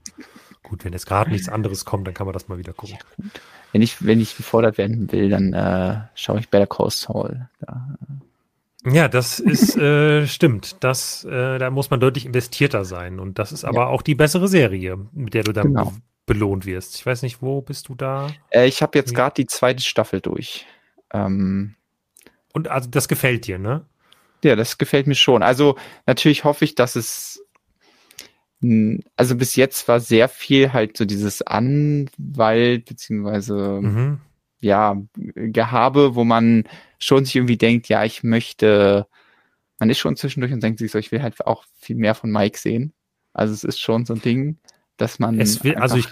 [0.62, 2.98] gut, wenn jetzt gerade nichts anderes kommt, dann kann man das mal wieder gucken.
[3.18, 3.24] Ja,
[3.72, 7.48] wenn ich, wenn ich gefordert werden will, dann äh, schaue ich Better Call Saul.
[7.60, 8.24] Da, äh,
[8.84, 10.76] ja, das ist äh, stimmt.
[10.80, 13.20] Das, äh, da muss man deutlich investierter sein.
[13.20, 13.86] Und das ist aber ja.
[13.86, 15.92] auch die bessere Serie, mit der du dann genau.
[16.26, 16.96] belohnt wirst.
[16.96, 18.30] Ich weiß nicht, wo bist du da?
[18.50, 20.66] Äh, ich habe jetzt gerade die zweite Staffel durch.
[21.12, 21.74] Ähm,
[22.52, 23.86] Und also das gefällt dir, ne?
[24.44, 25.42] Ja, das gefällt mir schon.
[25.42, 25.76] Also
[26.06, 27.38] natürlich hoffe ich, dass es
[29.16, 34.20] also bis jetzt war sehr viel halt so dieses Anwalt beziehungsweise mhm
[34.62, 36.64] ja, Gehabe, wo man
[37.02, 39.06] schon sich irgendwie denkt, ja, ich möchte,
[39.78, 42.30] man ist schon zwischendurch und denkt sich so, ich will halt auch viel mehr von
[42.30, 42.92] Mike sehen.
[43.32, 44.58] Also es ist schon so ein Ding,
[44.96, 45.40] dass man.
[45.40, 46.08] Es will, also ich,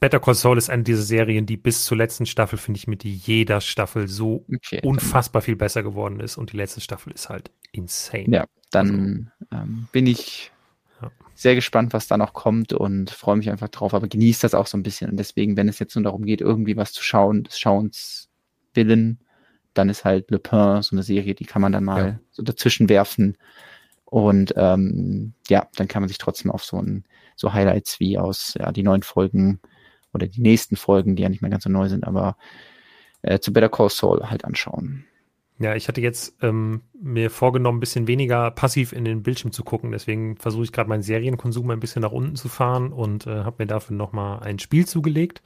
[0.00, 3.04] Better Call Saul ist eine dieser Serien, die bis zur letzten Staffel, finde ich, mit
[3.04, 7.50] jeder Staffel so okay, unfassbar viel besser geworden ist und die letzte Staffel ist halt
[7.72, 8.28] insane.
[8.28, 10.52] Ja, dann also, ähm, bin ich
[11.34, 14.66] sehr gespannt, was da noch kommt und freue mich einfach drauf, aber genieße das auch
[14.66, 15.10] so ein bisschen.
[15.10, 18.28] Und deswegen, wenn es jetzt nur darum geht, irgendwie was zu schauen, des Schauens
[18.72, 19.18] willen,
[19.74, 22.20] dann ist halt Le Pen so eine Serie, die kann man dann mal ja.
[22.30, 23.36] so dazwischen werfen.
[24.04, 27.04] Und ähm, ja, dann kann man sich trotzdem auf so ein
[27.36, 29.60] so Highlights wie aus ja, die neuen Folgen
[30.12, 32.36] oder die nächsten Folgen, die ja nicht mehr ganz so neu sind, aber
[33.22, 35.04] äh, zu Better Call Saul halt anschauen.
[35.58, 39.62] Ja, ich hatte jetzt ähm, mir vorgenommen, ein bisschen weniger passiv in den Bildschirm zu
[39.62, 39.92] gucken.
[39.92, 43.56] Deswegen versuche ich gerade meinen Serienkonsum ein bisschen nach unten zu fahren und äh, habe
[43.60, 45.42] mir dafür nochmal ein Spiel zugelegt.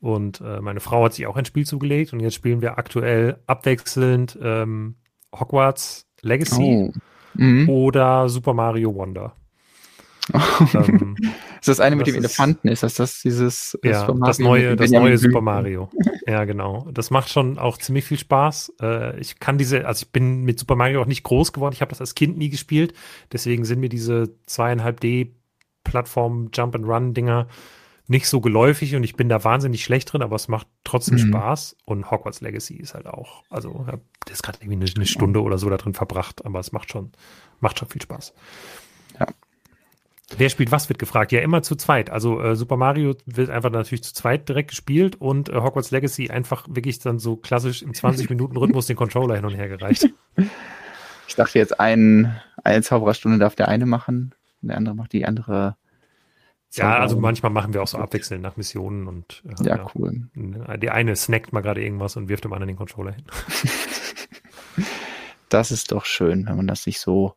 [0.00, 3.38] Und äh, meine Frau hat sich auch ein Spiel zugelegt und jetzt spielen wir aktuell
[3.46, 4.96] abwechselnd ähm,
[5.34, 6.92] Hogwarts Legacy oh.
[7.34, 7.68] mhm.
[7.68, 9.34] oder Super Mario Wonder.
[10.74, 11.16] ähm,
[11.60, 12.68] ist das eine mit dem Elefanten?
[12.68, 15.90] Ist das das dieses ja, das neue, das neue Super Mario?
[16.26, 16.88] Ja, genau.
[16.92, 18.74] Das macht schon auch ziemlich viel Spaß.
[18.80, 21.74] Äh, ich kann diese, also ich bin mit Super Mario auch nicht groß geworden.
[21.74, 22.94] Ich habe das als Kind nie gespielt.
[23.32, 25.34] Deswegen sind mir diese zweieinhalb D
[25.84, 27.46] Plattform Jump and Run Dinger
[28.06, 31.28] nicht so geläufig und ich bin da wahnsinnig schlecht drin, aber es macht trotzdem mhm.
[31.28, 31.76] Spaß.
[31.86, 35.58] Und Hogwarts Legacy ist halt auch, also der ist gerade irgendwie eine, eine, Stunde oder
[35.58, 37.12] so da drin verbracht, aber es macht schon,
[37.60, 38.34] macht schon viel Spaß.
[39.18, 39.26] Ja.
[40.36, 41.32] Wer spielt was, wird gefragt.
[41.32, 42.10] Ja, immer zu zweit.
[42.10, 46.30] Also äh, Super Mario wird einfach natürlich zu zweit direkt gespielt und äh, Hogwarts Legacy
[46.30, 50.08] einfach wirklich dann so klassisch im 20-Minuten-Rhythmus den Controller hin und her gereicht.
[51.28, 55.76] Ich dachte jetzt, ein, eine Zaubererstunde darf der eine machen, der andere macht die andere
[56.76, 60.28] ja, also manchmal machen wir auch so abwechselnd nach Missionen und äh, ja, ja, cool.
[60.34, 63.24] Der eine snackt mal gerade irgendwas und wirft dem anderen den Controller hin.
[65.48, 67.34] das ist doch schön, wenn man das sich so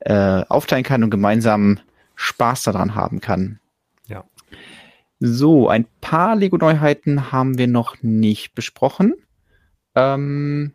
[0.00, 1.78] äh, aufteilen kann und gemeinsam
[2.14, 3.60] Spaß daran haben kann.
[4.06, 4.24] Ja.
[5.20, 9.14] So, ein paar Lego-Neuheiten haben wir noch nicht besprochen.
[9.94, 10.74] Ähm,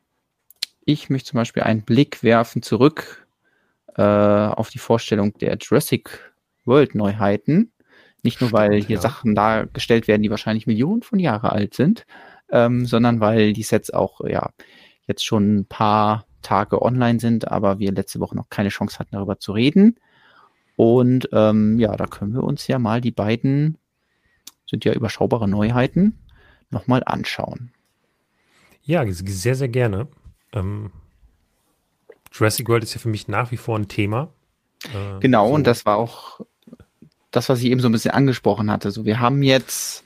[0.86, 3.28] ich möchte zum Beispiel einen Blick werfen zurück
[3.96, 6.31] äh, auf die Vorstellung der Jurassic
[6.72, 7.72] World-Neuheiten.
[8.24, 9.02] Nicht nur, weil Stimmt, hier ja.
[9.02, 12.06] Sachen dargestellt werden, die wahrscheinlich Millionen von Jahre alt sind,
[12.50, 14.52] ähm, sondern weil die Sets auch ja
[15.08, 19.16] jetzt schon ein paar Tage online sind, aber wir letzte Woche noch keine Chance hatten,
[19.16, 20.00] darüber zu reden.
[20.76, 23.78] Und ähm, ja, da können wir uns ja mal die beiden,
[24.66, 26.20] sind ja überschaubare Neuheiten,
[26.70, 27.72] nochmal anschauen.
[28.84, 30.08] Ja, sehr, sehr gerne.
[30.54, 30.92] Ähm,
[32.32, 34.30] Jurassic World ist ja für mich nach wie vor ein Thema.
[34.86, 35.54] Äh, genau, so.
[35.54, 36.40] und das war auch
[37.32, 38.92] das, was ich eben so ein bisschen angesprochen hatte.
[38.92, 40.04] So, wir haben jetzt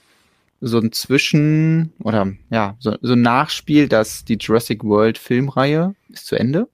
[0.61, 6.27] so ein Zwischen- oder ja, so, so ein Nachspiel, dass die Jurassic World Filmreihe ist
[6.27, 6.67] zu Ende.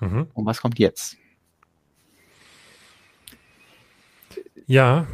[0.00, 0.26] Mhm.
[0.34, 1.16] Und was kommt jetzt?
[4.66, 5.06] Ja,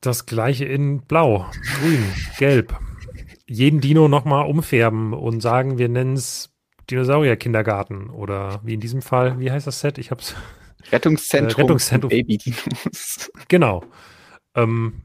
[0.00, 1.46] das gleiche in Blau,
[1.78, 2.04] Grün,
[2.38, 2.78] Gelb.
[3.46, 6.50] Jeden Dino nochmal umfärben und sagen, wir nennen es
[6.90, 9.98] Dinosaurier-Kindergarten oder wie in diesem Fall, wie heißt das Set?
[9.98, 10.34] Ich hab's
[10.92, 12.10] Rettungszentrum, äh, Rettungszentrum.
[12.10, 13.30] Baby-Dinos.
[13.48, 13.84] Genau.
[14.54, 15.02] Ähm,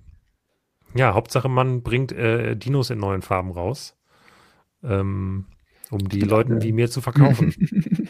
[0.95, 3.95] ja, Hauptsache man bringt äh, Dinos in neuen Farben raus,
[4.83, 5.45] ähm,
[5.91, 7.53] um die Leuten wie mir zu verkaufen.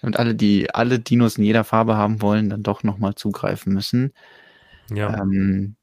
[0.00, 4.12] Damit alle, die alle Dinos in jeder Farbe haben wollen, dann doch nochmal zugreifen müssen.
[4.90, 5.20] Ja.
[5.20, 5.76] Ähm,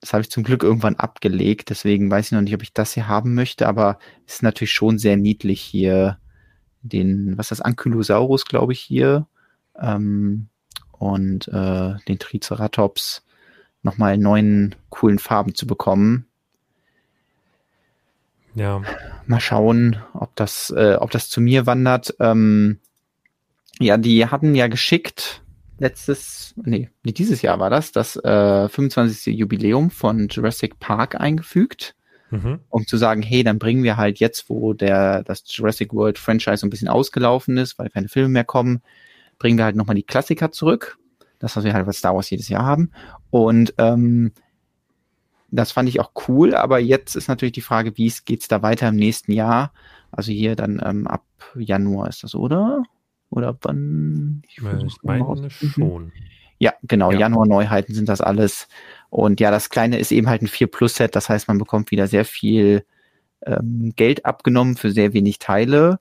[0.00, 2.94] das habe ich zum Glück irgendwann abgelegt, deswegen weiß ich noch nicht, ob ich das
[2.94, 6.18] hier haben möchte, aber es ist natürlich schon sehr niedlich hier
[6.82, 9.26] den, was ist das, Ankylosaurus, glaube ich, hier
[9.80, 10.48] ähm,
[10.92, 13.24] und äh, den Triceratops
[13.82, 16.26] nochmal in neuen coolen Farben zu bekommen.
[18.54, 18.82] Ja.
[19.26, 22.14] Mal schauen, ob das, äh, ob das zu mir wandert.
[22.18, 22.80] Ähm,
[23.78, 25.42] ja, die hatten ja geschickt
[25.78, 29.34] letztes, nee, dieses Jahr war das, das äh, 25.
[29.36, 31.94] Jubiläum von Jurassic Park eingefügt,
[32.30, 32.60] mhm.
[32.68, 36.66] um zu sagen, hey, dann bringen wir halt jetzt, wo der das Jurassic World Franchise
[36.66, 38.82] ein bisschen ausgelaufen ist, weil keine Filme mehr kommen,
[39.38, 40.98] bringen wir halt nochmal die Klassiker zurück.
[41.38, 42.90] Das, was wir halt bei Star Wars jedes Jahr haben.
[43.30, 44.32] Und ähm,
[45.50, 48.88] das fand ich auch cool, aber jetzt ist natürlich die Frage, wie geht's da weiter
[48.88, 49.72] im nächsten Jahr?
[50.10, 51.24] Also hier dann ähm, ab
[51.54, 52.82] Januar ist das, oder?
[53.30, 54.42] Oder wann?
[54.46, 56.12] Ich, ich meine schon.
[56.58, 57.20] Ja, genau, ja.
[57.20, 58.68] Januar Neuheiten sind das alles.
[59.10, 61.90] Und ja, das kleine ist eben halt ein 4 Plus Set, das heißt, man bekommt
[61.90, 62.84] wieder sehr viel
[63.46, 66.00] ähm, Geld abgenommen für sehr wenig Teile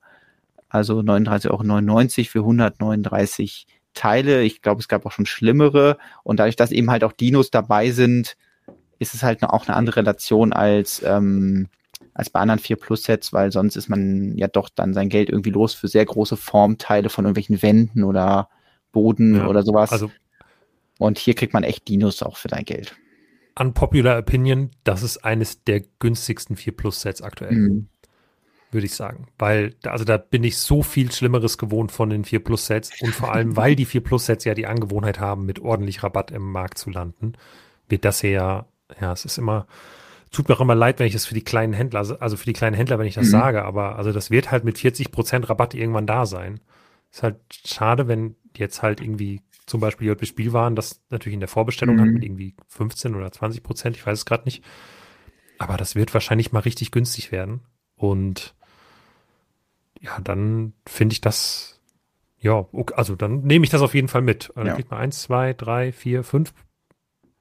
[0.69, 4.43] also 39,99 Euro für 139 Teile.
[4.43, 5.97] Ich glaube, es gab auch schon schlimmere.
[6.23, 8.37] Und dadurch, dass eben halt auch Dinos dabei sind,
[8.99, 11.67] ist es halt auch eine andere Relation als, ähm,
[12.13, 15.29] als bei anderen 4 Plus Sets, weil sonst ist man ja doch dann sein Geld
[15.29, 18.49] irgendwie los für sehr große Formteile von irgendwelchen Wänden oder
[18.91, 19.91] Boden ja, oder sowas.
[19.91, 20.11] Also,
[20.99, 22.95] und hier kriegt man echt Dinos auch für dein Geld.
[23.59, 27.53] Unpopular Opinion, das ist eines der günstigsten 4 Plus Sets aktuell.
[27.53, 27.89] Mhm
[28.71, 29.27] würde ich sagen.
[29.37, 33.13] Weil, also da bin ich so viel Schlimmeres gewohnt von den 4 Plus Sets und
[33.13, 36.51] vor allem, weil die 4 Plus Sets ja die Angewohnheit haben, mit ordentlich Rabatt im
[36.51, 37.33] Markt zu landen,
[37.87, 38.65] wird das hier ja,
[38.99, 39.67] ja, es ist immer,
[40.31, 42.45] tut mir auch immer leid, wenn ich das für die kleinen Händler, also, also für
[42.45, 43.31] die kleinen Händler, wenn ich das mhm.
[43.31, 46.59] sage, aber also das wird halt mit 40 Prozent Rabatt irgendwann da sein.
[47.11, 51.49] Ist halt schade, wenn jetzt halt irgendwie zum Beispiel JP Spielwaren das natürlich in der
[51.49, 52.01] Vorbestellung mhm.
[52.01, 54.63] hat mit irgendwie 15 oder 20 Prozent, ich weiß es gerade nicht.
[55.59, 57.61] Aber das wird wahrscheinlich mal richtig günstig werden.
[57.97, 58.55] Und
[59.99, 61.81] ja, dann finde ich das,
[62.39, 64.51] ja, okay, also dann nehme ich das auf jeden Fall mit.
[64.55, 64.75] Also ja.
[64.75, 66.53] kriegt man eins, zwei, drei, vier, fünf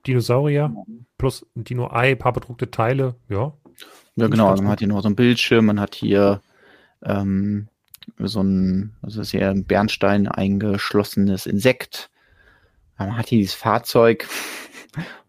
[0.06, 0.74] Dinosaurier
[1.18, 3.52] plus ein Dino-Ei, paar bedruckte Teile, ja.
[4.16, 4.48] Ja, genau.
[4.48, 6.40] Also man hat hier noch so ein Bildschirm, man hat hier
[7.04, 7.68] ähm,
[8.18, 12.10] so ein, also ist hier ein Bernstein eingeschlossenes Insekt.
[12.98, 14.26] Man hat hier dieses Fahrzeug,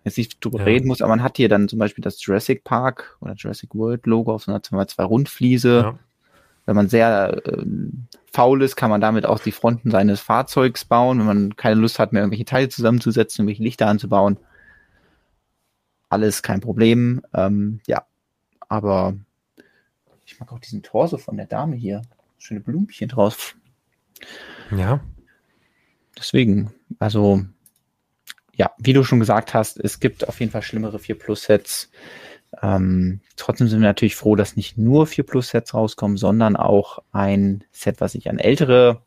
[0.04, 0.66] jetzt nicht drüber ja.
[0.66, 4.06] reden muss, aber man hat hier dann zum Beispiel das Jurassic Park oder Jurassic World
[4.06, 5.78] Logo auf so einer zwei Rundfliese.
[5.78, 6.00] Ja.
[6.66, 7.66] Wenn man sehr äh,
[8.32, 11.20] faul ist, kann man damit auch die Fronten seines Fahrzeugs bauen.
[11.20, 14.38] Wenn man keine Lust hat, mehr irgendwelche Teile zusammenzusetzen, irgendwelche Lichter anzubauen.
[16.10, 17.22] Alles kein Problem.
[17.34, 18.06] Ähm, ja,
[18.68, 19.16] aber
[20.26, 22.02] ich mag auch diesen Torso von der Dame hier.
[22.38, 23.56] Schöne Blümchen drauf.
[24.76, 25.00] Ja.
[26.18, 27.46] Deswegen, also
[28.58, 31.92] ja, wie du schon gesagt hast, es gibt auf jeden Fall schlimmere 4 Plus Sets.
[32.62, 37.00] Ähm, trotzdem sind wir natürlich froh, dass nicht nur 4 Plus Sets rauskommen, sondern auch
[37.12, 39.04] ein Set, was sich an ältere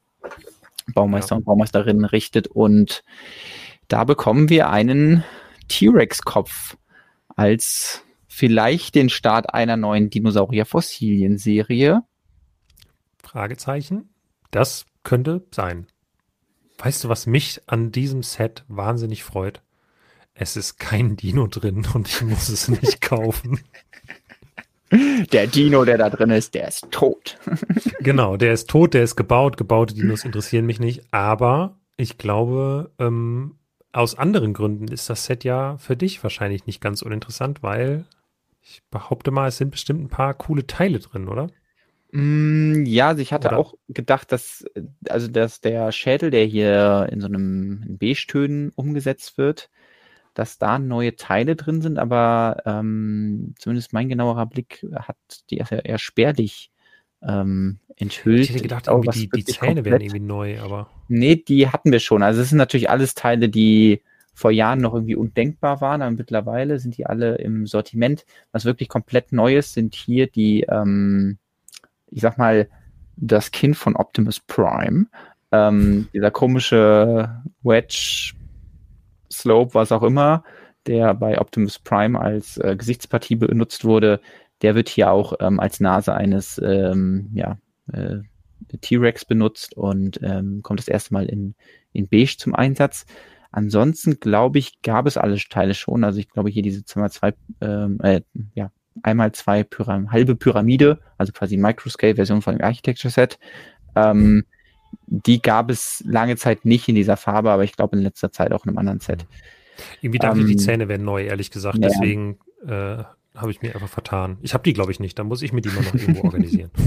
[0.94, 1.39] Baumeister ja.
[1.39, 2.47] und Baumeisterinnen richtet.
[2.47, 3.02] Und
[3.89, 5.24] da bekommen wir einen
[5.68, 6.77] T-Rex-Kopf
[7.35, 12.02] als vielleicht den Start einer neuen Dinosaurier-Fossilien-Serie.
[13.18, 14.14] Fragezeichen.
[14.52, 15.89] Das könnte sein.
[16.82, 19.61] Weißt du, was mich an diesem Set wahnsinnig freut?
[20.32, 23.61] Es ist kein Dino drin und ich muss es nicht kaufen.
[25.32, 27.39] Der Dino, der da drin ist, der ist tot.
[28.01, 29.57] genau, der ist tot, der ist gebaut.
[29.57, 31.05] Gebaute Dinos interessieren mich nicht.
[31.12, 33.57] Aber ich glaube, ähm,
[33.93, 38.05] aus anderen Gründen ist das Set ja für dich wahrscheinlich nicht ganz uninteressant, weil
[38.62, 41.51] ich behaupte mal, es sind bestimmt ein paar coole Teile drin, oder?
[42.12, 43.59] Mm, ja, also ich hatte Oder?
[43.59, 44.65] auch gedacht, dass,
[45.09, 49.70] also dass der Schädel, der hier in so einem Beige-Tönen umgesetzt wird,
[50.35, 55.16] dass da neue Teile drin sind, aber ähm, zumindest mein genauerer Blick hat
[55.51, 56.70] die eher spärlich
[57.23, 58.45] ähm, enthüllt.
[58.45, 60.91] Ich hätte gedacht, auch, die, die Zähne wären irgendwie neu, aber.
[61.09, 62.23] Nee, die hatten wir schon.
[62.23, 66.78] Also es sind natürlich alles Teile, die vor Jahren noch irgendwie undenkbar waren, aber mittlerweile
[66.78, 68.24] sind die alle im Sortiment.
[68.53, 71.39] Was wirklich komplett Neues sind hier die ähm,
[72.11, 72.69] ich sag mal,
[73.16, 75.07] das Kind von Optimus Prime.
[75.53, 78.35] Ähm, dieser komische Wedge
[79.32, 80.45] Slope, was auch immer,
[80.87, 84.20] der bei Optimus Prime als äh, Gesichtspartie benutzt wurde,
[84.62, 87.59] der wird hier auch ähm, als Nase eines ähm, ja,
[87.93, 88.19] äh,
[88.81, 91.55] T-Rex benutzt und ähm, kommt das erste Mal in,
[91.93, 93.07] in Beige zum Einsatz.
[93.53, 96.05] Ansonsten glaube ich, gab es alle Teile schon.
[96.05, 98.20] Also ich glaube hier diese 2x2 ähm, äh,
[98.55, 98.70] ja,
[99.03, 103.39] einmal zwei Pyram halbe Pyramide, also quasi Microscale-Version von dem Architecture-Set.
[103.97, 104.45] Ähm,
[105.07, 108.53] die gab es lange Zeit nicht in dieser Farbe, aber ich glaube in letzter Zeit
[108.53, 109.27] auch in einem anderen Set.
[110.01, 111.79] Irgendwie dachte ähm, ich, die Zähne wären neu, ehrlich gesagt.
[111.79, 111.89] Ja.
[111.89, 113.05] Deswegen äh,
[113.35, 114.39] habe ich mir einfach vertan.
[114.43, 115.19] Ich habe die, glaube ich, nicht.
[115.19, 116.71] Da muss ich mir die mal noch irgendwo organisieren.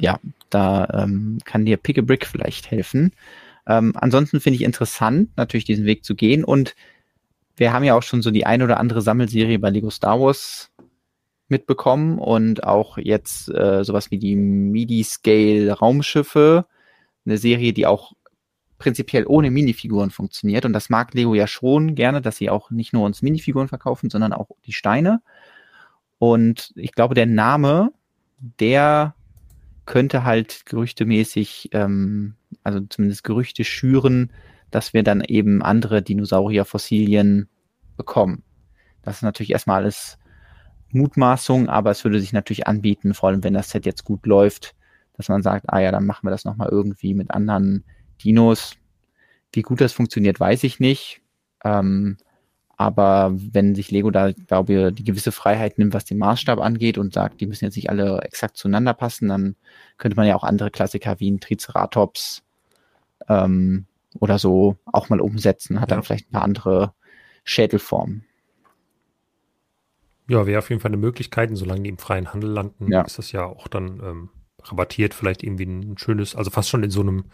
[0.00, 3.10] Ja, da ähm, kann dir Pick a Brick vielleicht helfen.
[3.66, 6.44] Ähm, ansonsten finde ich interessant, natürlich diesen Weg zu gehen.
[6.44, 6.76] Und
[7.58, 10.70] wir haben ja auch schon so die ein oder andere Sammelserie bei Lego Star Wars
[11.48, 16.66] mitbekommen und auch jetzt äh, sowas wie die MIDI-Scale Raumschiffe,
[17.24, 18.12] eine Serie, die auch
[18.78, 22.92] prinzipiell ohne Minifiguren funktioniert und das mag Lego ja schon gerne, dass sie auch nicht
[22.92, 25.20] nur uns Minifiguren verkaufen, sondern auch die Steine.
[26.18, 27.92] Und ich glaube, der Name,
[28.38, 29.14] der
[29.86, 34.30] könnte halt gerüchtemäßig, ähm, also zumindest Gerüchte schüren,
[34.70, 37.48] dass wir dann eben andere Dinosaurierfossilien
[37.96, 38.42] bekommen.
[39.02, 40.18] Das ist natürlich erstmal alles
[40.90, 44.74] Mutmaßung, aber es würde sich natürlich anbieten, vor allem wenn das Set jetzt gut läuft,
[45.16, 47.84] dass man sagt, ah ja, dann machen wir das nochmal irgendwie mit anderen
[48.22, 48.76] Dinos.
[49.52, 51.22] Wie gut das funktioniert, weiß ich nicht.
[51.64, 52.18] Ähm,
[52.76, 56.96] aber wenn sich Lego da, glaube ich, die gewisse Freiheit nimmt, was den Maßstab angeht
[56.96, 59.56] und sagt, die müssen jetzt nicht alle exakt zueinander passen, dann
[59.96, 62.44] könnte man ja auch andere Klassiker wie ein Triceratops
[63.28, 63.86] ähm,
[64.18, 65.96] oder so auch mal umsetzen, hat ja.
[65.96, 66.94] dann vielleicht ein paar andere
[67.44, 68.24] Schädelformen.
[70.28, 73.02] Ja, wäre auf jeden Fall eine Möglichkeit, solange die im freien Handel landen, ja.
[73.02, 74.28] ist das ja auch dann ähm,
[74.62, 77.24] rabattiert, vielleicht irgendwie ein schönes, also fast schon in so einem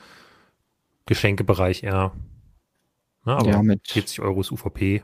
[1.07, 2.13] Geschenkebereich eher.
[3.25, 5.03] Na, aber ja, mit 40 Euro ist UVP.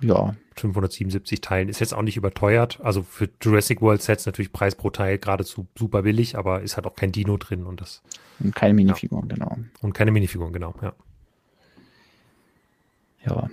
[0.00, 0.34] Ja.
[0.56, 2.80] 577 Teilen ist jetzt auch nicht überteuert.
[2.82, 6.86] Also für Jurassic World Sets natürlich Preis pro Teil geradezu super billig, aber ist halt
[6.86, 8.02] auch kein Dino drin und das.
[8.38, 9.36] Und keine Minifiguren, ja.
[9.36, 9.56] genau.
[9.80, 10.92] Und keine Minifiguren, genau, ja.
[13.26, 13.48] Ja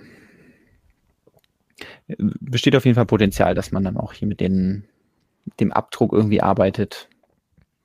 [2.08, 4.84] besteht auf jeden Fall Potenzial, dass man dann auch hier mit den,
[5.58, 7.08] dem Abdruck irgendwie arbeitet.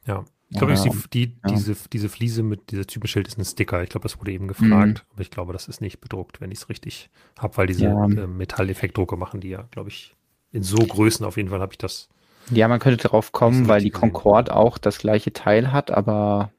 [0.06, 0.26] Ja.
[0.50, 1.50] Ich glaube, ja, die, die, ja.
[1.50, 3.82] diese, diese Fliese mit dieser Typenschild ist ein Sticker.
[3.82, 5.12] Ich glaube, das wurde eben gefragt, mhm.
[5.12, 8.06] aber ich glaube, das ist nicht bedruckt, wenn ich es richtig habe, weil diese ja.
[8.06, 10.16] äh, Metalleffektdrucke machen die ja, glaube ich,
[10.52, 12.10] in so Größen auf jeden Fall habe ich das
[12.52, 16.52] Ja, man könnte darauf kommen, weil die Concorde auch das gleiche Teil hat, aber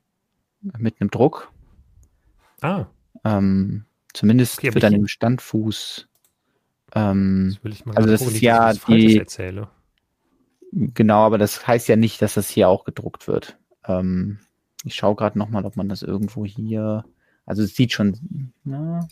[0.61, 1.51] mit einem Druck.
[2.61, 2.87] Ah.
[3.25, 3.86] Ähm,
[4.17, 6.09] zumindest okay, für deinen Standfuß.
[6.95, 7.57] Ähm,
[7.95, 9.25] also das ist ja die.
[10.73, 13.57] Genau, aber das heißt ja nicht, dass das hier auch gedruckt wird.
[13.85, 14.41] Ähm,
[14.85, 17.05] ich schaue gerade nochmal, ob man das irgendwo hier.
[17.45, 18.53] Also es sieht schon.
[18.65, 19.07] Na,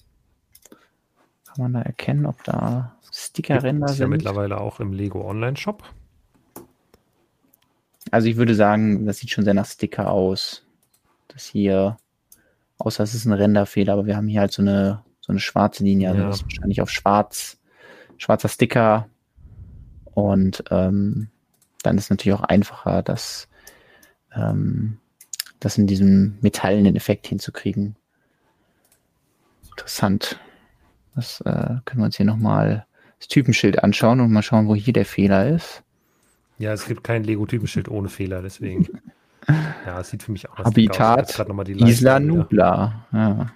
[1.45, 4.01] kann man da erkennen, ob da Sticker-Ränder sind?
[4.01, 5.85] ja mittlerweile auch im Lego Online-Shop.
[8.11, 10.67] Also ich würde sagen, das sieht schon sehr nach Sticker aus.
[11.29, 11.97] Das hier,
[12.79, 15.85] außer es ist ein Renderfehler, aber wir haben hier halt so eine, so eine schwarze
[15.85, 16.27] Linie, also ja.
[16.29, 17.59] das ist wahrscheinlich auf schwarz,
[18.19, 19.09] schwarzer Sticker.
[20.13, 21.29] Und ähm,
[21.83, 23.49] dann ist es natürlich auch einfacher, das,
[24.35, 24.99] ähm,
[25.61, 27.97] das in diesem metallenen Effekt hinzukriegen.
[29.71, 30.39] Interessant.
[31.15, 32.87] Das äh, können wir uns hier nochmal
[33.19, 35.83] das Typenschild anschauen und mal schauen, wo hier der Fehler ist.
[36.59, 38.89] Ja, es gibt kein Lego-Typenschild ohne Fehler, deswegen.
[39.87, 40.67] Ja, es sieht für mich auch aus.
[40.67, 43.07] Habitat Isla Nubla.
[43.13, 43.53] Ja.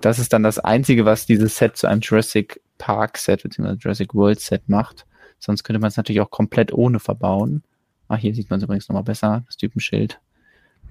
[0.00, 3.76] Das ist dann das Einzige, was dieses Set zu einem Jurassic Park Set bzw.
[3.78, 5.06] Jurassic World Set macht.
[5.38, 7.62] Sonst könnte man es natürlich auch komplett ohne verbauen.
[8.08, 10.20] Ah, hier sieht man es übrigens nochmal besser, das Typenschild.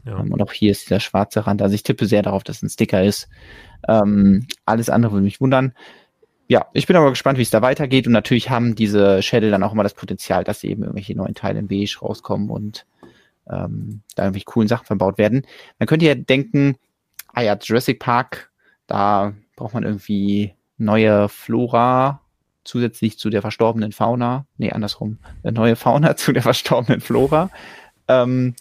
[0.05, 0.15] Ja.
[0.15, 1.61] Um, ähm, und auch hier ist dieser schwarze Rand.
[1.61, 3.29] Also ich tippe sehr darauf, dass es ein Sticker ist.
[3.87, 5.73] Ähm, alles andere würde mich wundern
[6.47, 8.07] ja, ich bin aber gespannt, wie es da weitergeht.
[8.07, 11.59] Und natürlich haben diese Schädel dann auch immer das Potenzial, dass eben irgendwelche neuen Teile
[11.59, 12.85] in Beige rauskommen und
[13.49, 15.45] ähm, da irgendwelche coolen Sachen verbaut werden.
[15.79, 16.75] Man könnte ja denken,
[17.33, 18.51] ah ja, Jurassic Park,
[18.87, 22.21] da braucht man irgendwie neue Flora
[22.63, 24.45] zusätzlich zu der verstorbenen Fauna.
[24.57, 25.19] Nee, andersrum.
[25.43, 27.49] Neue Fauna zu der verstorbenen Flora.
[28.07, 28.55] Ähm,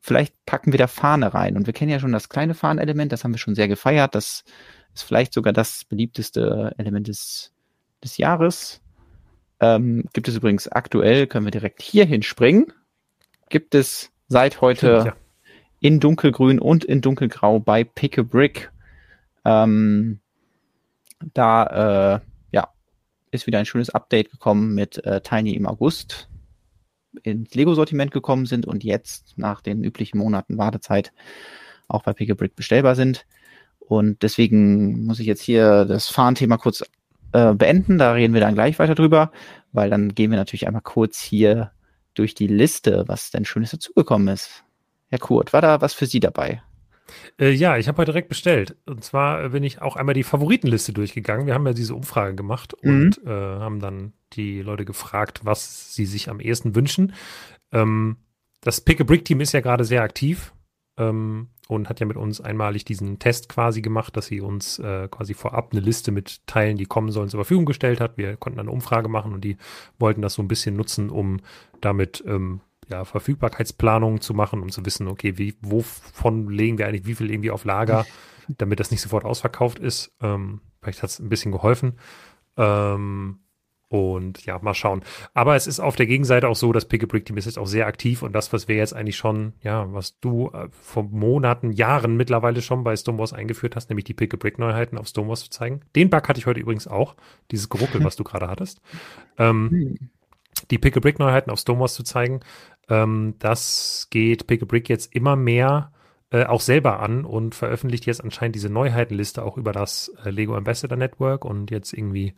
[0.00, 1.56] vielleicht packen wir da Fahne rein.
[1.56, 4.14] Und wir kennen ja schon das kleine Fahnenelement, das haben wir schon sehr gefeiert.
[4.14, 4.44] Das
[4.94, 7.52] ist vielleicht sogar das beliebteste Element des,
[8.02, 8.80] des Jahres.
[9.60, 12.72] Ähm, gibt es übrigens aktuell, können wir direkt hier hinspringen,
[13.48, 15.16] gibt es seit heute Stimmt, ja.
[15.80, 18.72] in dunkelgrün und in dunkelgrau bei Pick a Brick.
[19.44, 20.20] Ähm,
[21.32, 22.20] da äh,
[22.52, 22.68] ja,
[23.30, 26.28] ist wieder ein schönes Update gekommen mit äh, Tiny im August
[27.22, 31.12] ins Lego-Sortiment gekommen sind und jetzt nach den üblichen Monaten Wartezeit
[31.86, 33.26] auch bei Pick a Brick bestellbar sind.
[33.86, 36.84] Und deswegen muss ich jetzt hier das Fahrenthema kurz
[37.32, 37.98] äh, beenden.
[37.98, 39.30] Da reden wir dann gleich weiter drüber,
[39.72, 41.72] weil dann gehen wir natürlich einmal kurz hier
[42.14, 44.64] durch die Liste, was denn Schönes dazugekommen ist.
[45.08, 46.62] Herr Kurt, war da was für Sie dabei?
[47.38, 48.76] Äh, ja, ich habe heute direkt bestellt.
[48.86, 51.46] Und zwar bin ich auch einmal die Favoritenliste durchgegangen.
[51.46, 52.90] Wir haben ja diese Umfrage gemacht mhm.
[52.90, 57.14] und äh, haben dann die Leute gefragt, was sie sich am ehesten wünschen.
[57.72, 58.16] Ähm,
[58.60, 60.54] das Pick-a-Brick-Team ist ja gerade sehr aktiv.
[60.96, 65.08] Ähm, und hat ja mit uns einmalig diesen Test quasi gemacht, dass sie uns äh,
[65.08, 68.18] quasi vorab eine Liste mit Teilen, die kommen sollen, zur Verfügung gestellt hat.
[68.18, 69.56] Wir konnten eine Umfrage machen und die
[69.98, 71.40] wollten das so ein bisschen nutzen, um
[71.80, 77.06] damit ähm, ja, Verfügbarkeitsplanungen zu machen, um zu wissen, okay, wie, wovon legen wir eigentlich
[77.06, 78.04] wie viel irgendwie auf Lager,
[78.48, 80.12] damit das nicht sofort ausverkauft ist.
[80.20, 81.94] Ähm, vielleicht hat es ein bisschen geholfen.
[82.56, 83.38] Ähm,
[83.94, 85.02] und ja, mal schauen.
[85.34, 87.60] Aber es ist auf der Gegenseite auch so, das Pick a Brick Team ist jetzt
[87.60, 91.04] auch sehr aktiv und das, was wir jetzt eigentlich schon, ja, was du äh, vor
[91.04, 95.06] Monaten, Jahren mittlerweile schon bei Stonewalls eingeführt hast, nämlich die Pick a Brick Neuheiten auf
[95.06, 95.82] Stonewalls zu zeigen.
[95.94, 97.14] Den Bug hatte ich heute übrigens auch,
[97.52, 98.80] dieses Geruckel, was du gerade hattest.
[99.38, 100.10] Ähm, hm.
[100.72, 102.40] die Pick a Brick Neuheiten auf Stonewalls zu zeigen,
[102.88, 105.92] ähm, das geht Pick a Brick jetzt immer mehr
[106.34, 110.56] äh, auch selber an und veröffentlicht jetzt anscheinend diese Neuheitenliste auch über das äh, Lego
[110.56, 112.34] Ambassador Network und jetzt irgendwie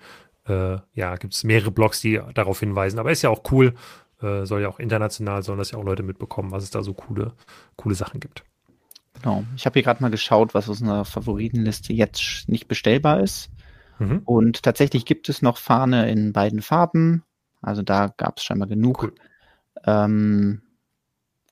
[0.46, 2.98] äh, ja, gibt es mehrere Blogs, die darauf hinweisen.
[2.98, 3.74] Aber ist ja auch cool,
[4.22, 6.94] äh, soll ja auch international, sollen das ja auch Leute mitbekommen, was es da so
[6.94, 7.32] coole,
[7.76, 8.44] coole Sachen gibt.
[9.14, 9.44] Genau.
[9.56, 13.50] Ich habe hier gerade mal geschaut, was aus einer Favoritenliste jetzt nicht bestellbar ist.
[13.98, 14.22] Mhm.
[14.24, 17.24] Und tatsächlich gibt es noch Fahne in beiden Farben.
[17.62, 19.14] Also da gab es scheinbar genug, cool.
[19.84, 20.62] ähm,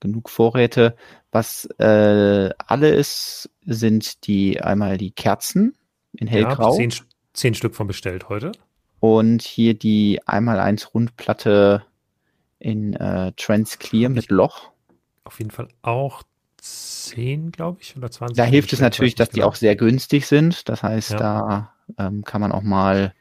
[0.00, 0.96] genug Vorräte.
[1.32, 5.74] Was äh, alle ist, sind die einmal die Kerzen
[6.12, 6.72] in hellgrau.
[6.72, 8.52] Ja, zehn, zehn Stück von bestellt heute.
[9.04, 11.84] Und hier die einmal eins Rundplatte
[12.58, 14.70] in äh, Trans Clear mit Loch.
[15.24, 16.22] Auf jeden Fall auch
[16.56, 18.34] 10, glaube ich, oder 20.
[18.34, 19.48] Da hilft es natürlich, dass die genau.
[19.48, 20.70] auch sehr günstig sind.
[20.70, 21.18] Das heißt, ja.
[21.18, 23.12] da ähm, kann man auch mal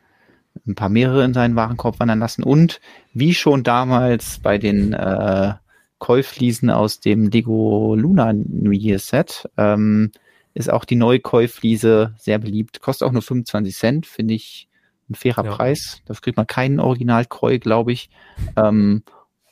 [0.66, 2.44] ein paar mehrere in seinen Warenkorb wandern lassen.
[2.44, 2.80] Und
[3.14, 5.56] wie schon damals bei den äh,
[6.00, 10.14] Käufliesen aus dem Lego Luna New Year Set, ähm,
[10.54, 12.80] ist auch die neue Käufliese sehr beliebt.
[12.80, 14.70] Kostet auch nur 25 Cent, finde ich
[15.14, 15.52] ein fairer ja.
[15.56, 16.02] Preis.
[16.06, 18.10] Dafür kriegt man keinen Originalkreu, glaube ich.
[18.56, 19.04] Ähm,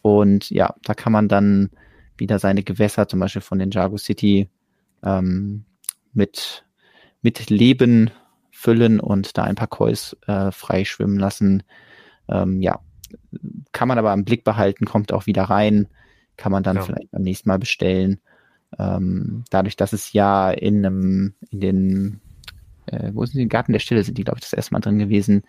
[0.02, 1.70] und ja, da kann man dann
[2.18, 4.50] wieder seine Gewässer, zum Beispiel von den Jago City,
[5.04, 5.66] ähm,
[6.14, 6.66] mit,
[7.22, 8.12] mit Leben
[8.52, 11.64] füllen und da ein paar Kois äh, freischwimmen lassen.
[12.28, 12.80] Ähm, ja,
[13.72, 15.88] kann man aber im Blick behalten, kommt auch wieder rein,
[16.38, 16.82] kann man dann ja.
[16.84, 18.20] vielleicht beim nächsten Mal bestellen.
[18.78, 22.22] Ähm, dadurch, dass es ja in einem, in den,
[22.88, 25.00] äh, wo sind die, Garten der Stille sind die, glaube ich, das erste Mal drin
[25.00, 25.44] gewesen.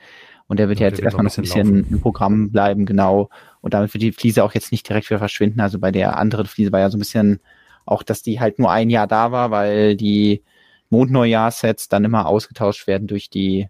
[0.49, 3.31] Und der wird ja, ja jetzt erstmal noch ein bisschen, bisschen im Programm bleiben, genau.
[3.61, 5.61] Und damit wird die Fliese auch jetzt nicht direkt wieder verschwinden.
[5.61, 7.41] Also bei der anderen Fliese war ja so ein bisschen
[7.87, 10.43] auch, dass die halt nur ein Jahr da war, weil die
[10.91, 13.69] Mondneujahrsets dann immer ausgetauscht werden durch die,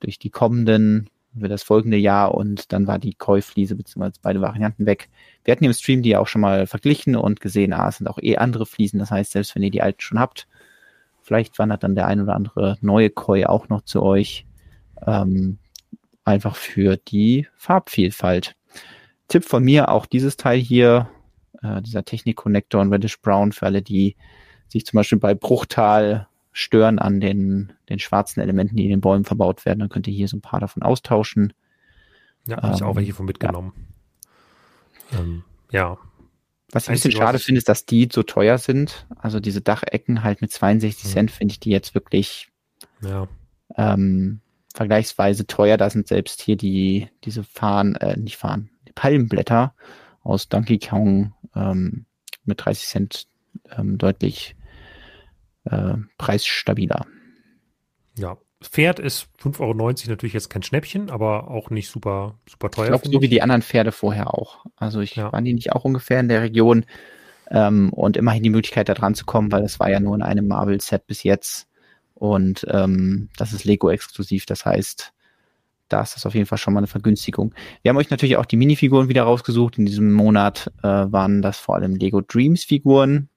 [0.00, 4.10] durch die kommenden, für das folgende Jahr und dann war die Koi-Fliese bzw.
[4.22, 5.08] beide Varianten weg.
[5.44, 8.18] Wir hatten im Stream die auch schon mal verglichen und gesehen, ah, es sind auch
[8.20, 8.98] eh andere Fliesen.
[8.98, 10.48] Das heißt, selbst wenn ihr die alten schon habt,
[11.30, 14.46] vielleicht wandert dann der ein oder andere neue Koi auch noch zu euch.
[15.06, 15.58] Ähm,
[16.24, 18.56] einfach für die Farbvielfalt.
[19.28, 21.08] Tipp von mir, auch dieses Teil hier,
[21.62, 24.16] äh, dieser Technik-Connector und Reddish Brown für alle, die
[24.66, 29.24] sich zum Beispiel bei Bruchtal stören an den, den schwarzen Elementen, die in den Bäumen
[29.24, 29.78] verbaut werden.
[29.78, 31.52] Dann könnt ihr hier so ein paar davon austauschen.
[32.48, 33.72] Ja, habe ähm, ich auch welche von mitgenommen.
[35.12, 35.20] Ja.
[35.20, 35.96] Ähm, ja.
[36.72, 39.06] Was ich ein bisschen schade finde, ist, dass die so teuer sind.
[39.16, 41.08] Also diese Dachecken halt mit 62 mhm.
[41.08, 42.48] Cent finde ich die jetzt wirklich
[43.02, 43.28] ja.
[43.76, 44.40] ähm,
[44.74, 45.76] vergleichsweise teuer.
[45.76, 49.74] Da sind selbst hier die, diese Fahnen, äh, nicht Fahnen, die Palmenblätter
[50.22, 52.06] aus Donkey Kong ähm,
[52.44, 53.26] mit 30 Cent
[53.76, 54.56] ähm, deutlich
[55.64, 57.06] äh, preisstabiler.
[58.16, 59.74] Ja, Pferd ist 5,90 Euro
[60.10, 62.84] natürlich jetzt kein Schnäppchen, aber auch nicht super, super teuer.
[62.84, 64.66] Ich glaube, so wie die anderen Pferde vorher auch.
[64.76, 65.32] Also ich ja.
[65.32, 66.84] waren die nicht auch ungefähr in der Region
[67.50, 70.22] ähm, und immerhin die Möglichkeit da dran zu kommen, weil es war ja nur in
[70.22, 71.68] einem Marvel-Set bis jetzt
[72.14, 74.44] und ähm, das ist Lego-exklusiv.
[74.44, 75.14] Das heißt,
[75.88, 77.54] da ist das auf jeden Fall schon mal eine Vergünstigung.
[77.82, 79.78] Wir haben euch natürlich auch die Minifiguren wieder rausgesucht.
[79.78, 83.30] In diesem Monat äh, waren das vor allem Lego Dreams Figuren.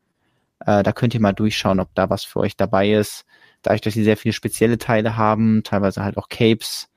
[0.59, 3.25] Äh, da könnt ihr mal durchschauen, ob da was für euch dabei ist.
[3.63, 6.89] Dadurch, dass sie sehr viele spezielle Teile haben, teilweise halt auch Capes,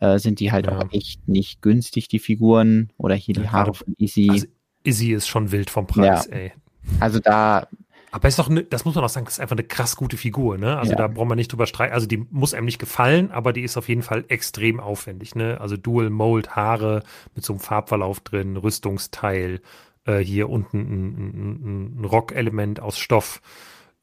[0.00, 0.78] äh, sind die halt ja.
[0.78, 2.90] auch echt nicht günstig, die Figuren.
[2.96, 4.28] Oder hier die Haare von Izzy.
[4.30, 4.46] Also
[4.82, 6.36] Izzy ist schon wild vom Preis, ja.
[6.36, 6.52] ey.
[7.00, 7.68] Also da.
[8.10, 10.16] Aber ist doch, ne, das muss man auch sagen, das ist einfach eine krass gute
[10.16, 10.78] Figur, ne?
[10.78, 10.98] Also ja.
[10.98, 11.94] da braucht man nicht drüber streiten.
[11.94, 15.60] Also die muss einem nicht gefallen, aber die ist auf jeden Fall extrem aufwendig, ne?
[15.60, 17.02] Also Dual Mold Haare
[17.34, 19.60] mit so einem Farbverlauf drin, Rüstungsteil,
[20.04, 23.40] äh, hier unten ein, ein, ein Rockelement aus Stoff,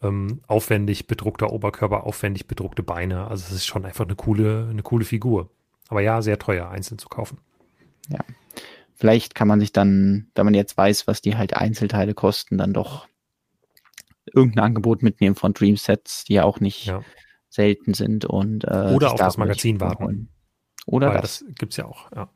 [0.02, 3.28] ähm, aufwendig bedruckter Oberkörper, aufwendig bedruckte Beine.
[3.28, 5.50] Also es ist schon einfach eine coole, eine coole Figur.
[5.90, 7.38] Aber ja, sehr teuer einzeln zu kaufen.
[8.10, 8.20] Ja.
[8.96, 12.74] Vielleicht kann man sich dann, wenn man jetzt weiß, was die halt Einzelteile kosten, dann
[12.74, 13.08] doch
[14.34, 17.04] irgendein Angebot mitnehmen von Dream Sets, die ja auch nicht ja.
[17.50, 20.30] selten sind und äh, oder auf das Magazin warten.
[20.86, 21.40] Oder Weil das.
[21.40, 22.12] das gibt's ja auch.
[22.16, 22.30] Ja.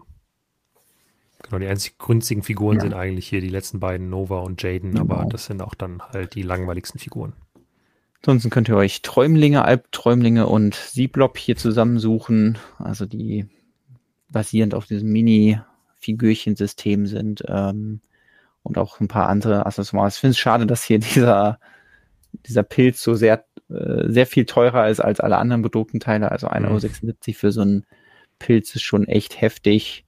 [1.43, 2.81] Genau, die einzig günstigen Figuren ja.
[2.81, 5.01] sind eigentlich hier die letzten beiden, Nova und Jaden, genau.
[5.01, 7.33] aber das sind auch dann halt die langweiligsten Figuren.
[8.27, 13.47] Ansonsten könnt ihr euch Träumlinge, Albträumlinge und Sieblob hier zusammensuchen, also die
[14.31, 18.01] basierend auf diesem Mini-Figürchensystem sind ähm,
[18.63, 20.15] und auch ein paar andere Accessoires.
[20.15, 21.59] Ich finde es schade, dass hier dieser,
[22.47, 26.31] dieser Pilz so sehr, äh, sehr viel teurer ist als alle anderen bedruckten Teile.
[26.31, 26.65] Also 1,76 mhm.
[26.65, 27.85] Euro für so einen
[28.39, 30.03] Pilz ist schon echt heftig.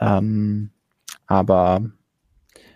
[0.00, 0.70] Ähm,
[1.28, 1.88] aber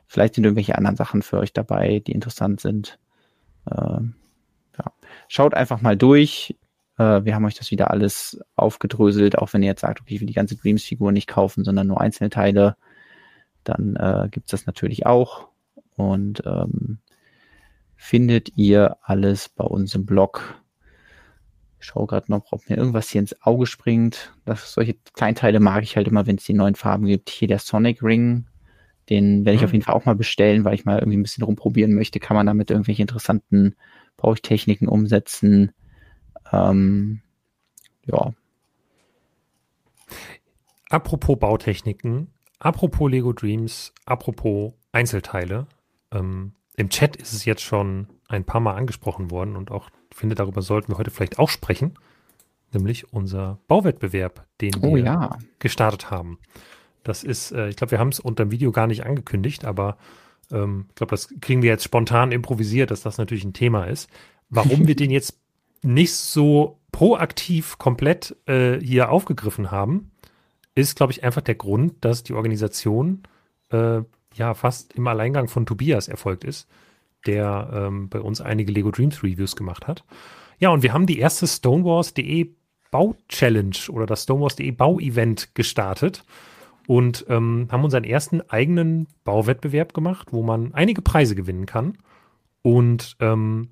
[0.06, 3.00] vielleicht sind irgendwelche anderen Sachen für euch dabei, die interessant sind.
[3.76, 4.14] Ähm.
[5.28, 6.56] Schaut einfach mal durch.
[6.98, 10.20] Äh, wir haben euch das wieder alles aufgedröselt, auch wenn ihr jetzt sagt, okay, ich
[10.20, 12.76] will die ganze Dreams-Figur nicht kaufen, sondern nur einzelne Teile.
[13.64, 15.48] Dann äh, gibt es das natürlich auch.
[15.96, 16.98] Und ähm,
[17.96, 20.60] findet ihr alles bei uns im Blog
[21.80, 24.32] ich schaue gerade noch, ob mir irgendwas hier ins Auge springt.
[24.44, 27.30] Das, solche Kleinteile mag ich halt immer, wenn es die neuen Farben gibt.
[27.30, 28.46] Hier der Sonic Ring.
[29.08, 29.66] Den werde ich mhm.
[29.66, 32.18] auf jeden Fall auch mal bestellen, weil ich mal irgendwie ein bisschen rumprobieren möchte.
[32.18, 33.74] Kann man damit irgendwelche interessanten
[34.18, 35.72] Bauchtechniken umsetzen?
[36.52, 37.22] Ähm,
[38.04, 38.32] ja.
[40.90, 42.28] Apropos Bautechniken,
[42.58, 45.66] apropos Lego Dreams, apropos Einzelteile.
[46.12, 50.34] Ähm, Im Chat ist es jetzt schon ein paar Mal angesprochen worden und auch finde,
[50.34, 51.94] darüber sollten wir heute vielleicht auch sprechen,
[52.72, 55.38] nämlich unser Bauwettbewerb, den oh, wir ja.
[55.58, 56.38] gestartet haben.
[57.04, 59.96] Das ist, äh, ich glaube, wir haben es unter dem Video gar nicht angekündigt, aber
[60.52, 64.08] ähm, ich glaube, das kriegen wir jetzt spontan improvisiert, dass das natürlich ein Thema ist.
[64.48, 65.38] Warum wir den jetzt
[65.82, 70.10] nicht so proaktiv komplett äh, hier aufgegriffen haben,
[70.74, 73.22] ist, glaube ich, einfach der Grund, dass die Organisation
[73.70, 74.02] äh,
[74.34, 76.68] ja fast im Alleingang von Tobias erfolgt ist
[77.26, 80.04] der ähm, bei uns einige Lego Dreams Reviews gemacht hat.
[80.58, 82.50] Ja, und wir haben die erste Stonewars.de
[82.90, 86.24] Bau-Challenge oder das Stonewars.de Bau-Event gestartet
[86.88, 91.98] und ähm, haben unseren ersten eigenen Bauwettbewerb gemacht, wo man einige Preise gewinnen kann.
[92.62, 93.68] Und ähm,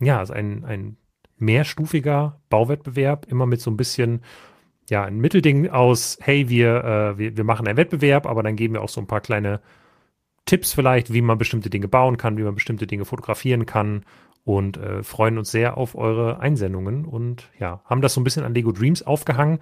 [0.00, 0.96] ja, es ist ein, ein
[1.36, 4.22] mehrstufiger Bauwettbewerb, immer mit so ein bisschen
[4.90, 8.74] ja, ein Mittelding aus, hey, wir, äh, wir, wir machen einen Wettbewerb, aber dann geben
[8.74, 9.60] wir auch so ein paar kleine
[10.44, 14.04] Tipps vielleicht, wie man bestimmte Dinge bauen kann, wie man bestimmte Dinge fotografieren kann
[14.44, 18.42] und äh, freuen uns sehr auf eure Einsendungen und ja, haben das so ein bisschen
[18.42, 19.60] an Lego Dreams aufgehangen.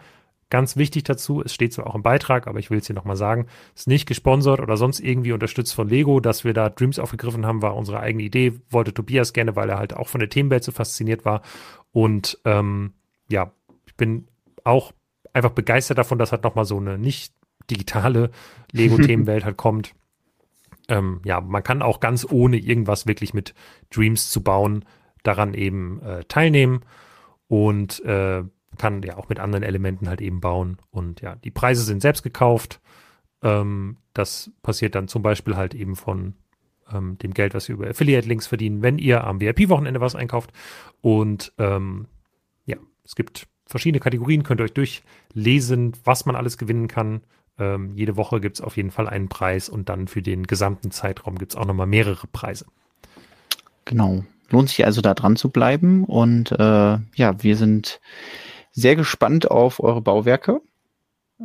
[0.48, 3.16] Ganz wichtig dazu, es steht zwar auch im Beitrag, aber ich will es hier nochmal
[3.16, 7.44] sagen, ist nicht gesponsert oder sonst irgendwie unterstützt von Lego, dass wir da Dreams aufgegriffen
[7.44, 10.62] haben, war unsere eigene Idee, wollte Tobias gerne, weil er halt auch von der Themenwelt
[10.62, 11.42] so fasziniert war.
[11.90, 12.92] Und ähm,
[13.28, 13.50] ja,
[13.86, 14.28] ich bin
[14.62, 14.92] auch
[15.32, 17.34] einfach begeistert davon, dass halt nochmal so eine nicht
[17.68, 18.30] digitale
[18.70, 19.94] Lego-Themenwelt halt kommt.
[20.88, 23.52] Ähm, ja, man kann auch ganz ohne irgendwas wirklich mit
[23.90, 24.84] Dreams zu bauen,
[25.24, 26.82] daran eben äh, teilnehmen.
[27.48, 28.44] Und äh,
[28.78, 30.78] kann ja auch mit anderen Elementen halt eben bauen.
[30.90, 32.80] Und ja, die Preise sind selbst gekauft.
[33.42, 36.34] Ähm, das passiert dann zum Beispiel halt eben von
[36.92, 40.52] ähm, dem Geld, was wir über Affiliate-Links verdienen, wenn ihr am VIP-Wochenende was einkauft.
[41.00, 42.06] Und ähm,
[42.64, 47.22] ja, es gibt verschiedene Kategorien, könnt ihr euch durchlesen, was man alles gewinnen kann.
[47.58, 50.90] Ähm, jede Woche gibt es auf jeden Fall einen Preis und dann für den gesamten
[50.90, 52.66] Zeitraum gibt es auch nochmal mehrere Preise.
[53.84, 54.24] Genau.
[54.50, 56.04] Lohnt sich also da dran zu bleiben.
[56.04, 58.00] Und äh, ja, wir sind
[58.76, 60.60] sehr gespannt auf eure Bauwerke.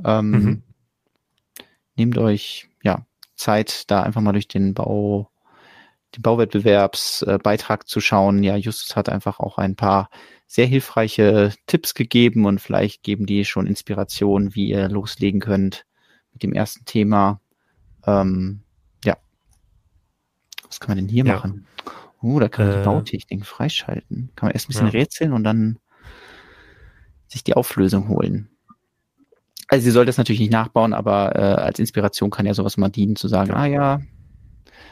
[0.06, 0.64] Ähm, mhm.
[1.96, 3.06] Nehmt euch ja
[3.36, 5.32] Zeit, da einfach mal durch den Bau,
[6.16, 8.44] den Bauwettbewerbsbeitrag äh, zu schauen.
[8.44, 10.10] Ja, Justus hat einfach auch ein paar
[10.46, 15.86] sehr hilfreiche Tipps gegeben und vielleicht geben die schon Inspiration, wie ihr loslegen könnt
[16.34, 17.40] mit dem ersten Thema.
[18.06, 18.62] Ähm,
[19.06, 19.16] ja.
[20.68, 21.36] Was kann man denn hier ja.
[21.36, 21.66] machen?
[22.22, 24.32] Oh, da kann man äh, die Bautechnik freischalten.
[24.36, 24.92] Kann man erst ein bisschen ja.
[24.92, 25.80] rätseln und dann
[27.32, 28.50] sich die Auflösung holen.
[29.68, 32.90] Also sie sollte das natürlich nicht nachbauen, aber äh, als Inspiration kann ja sowas mal
[32.90, 33.56] dienen, zu sagen, ja.
[33.56, 34.02] ah ja,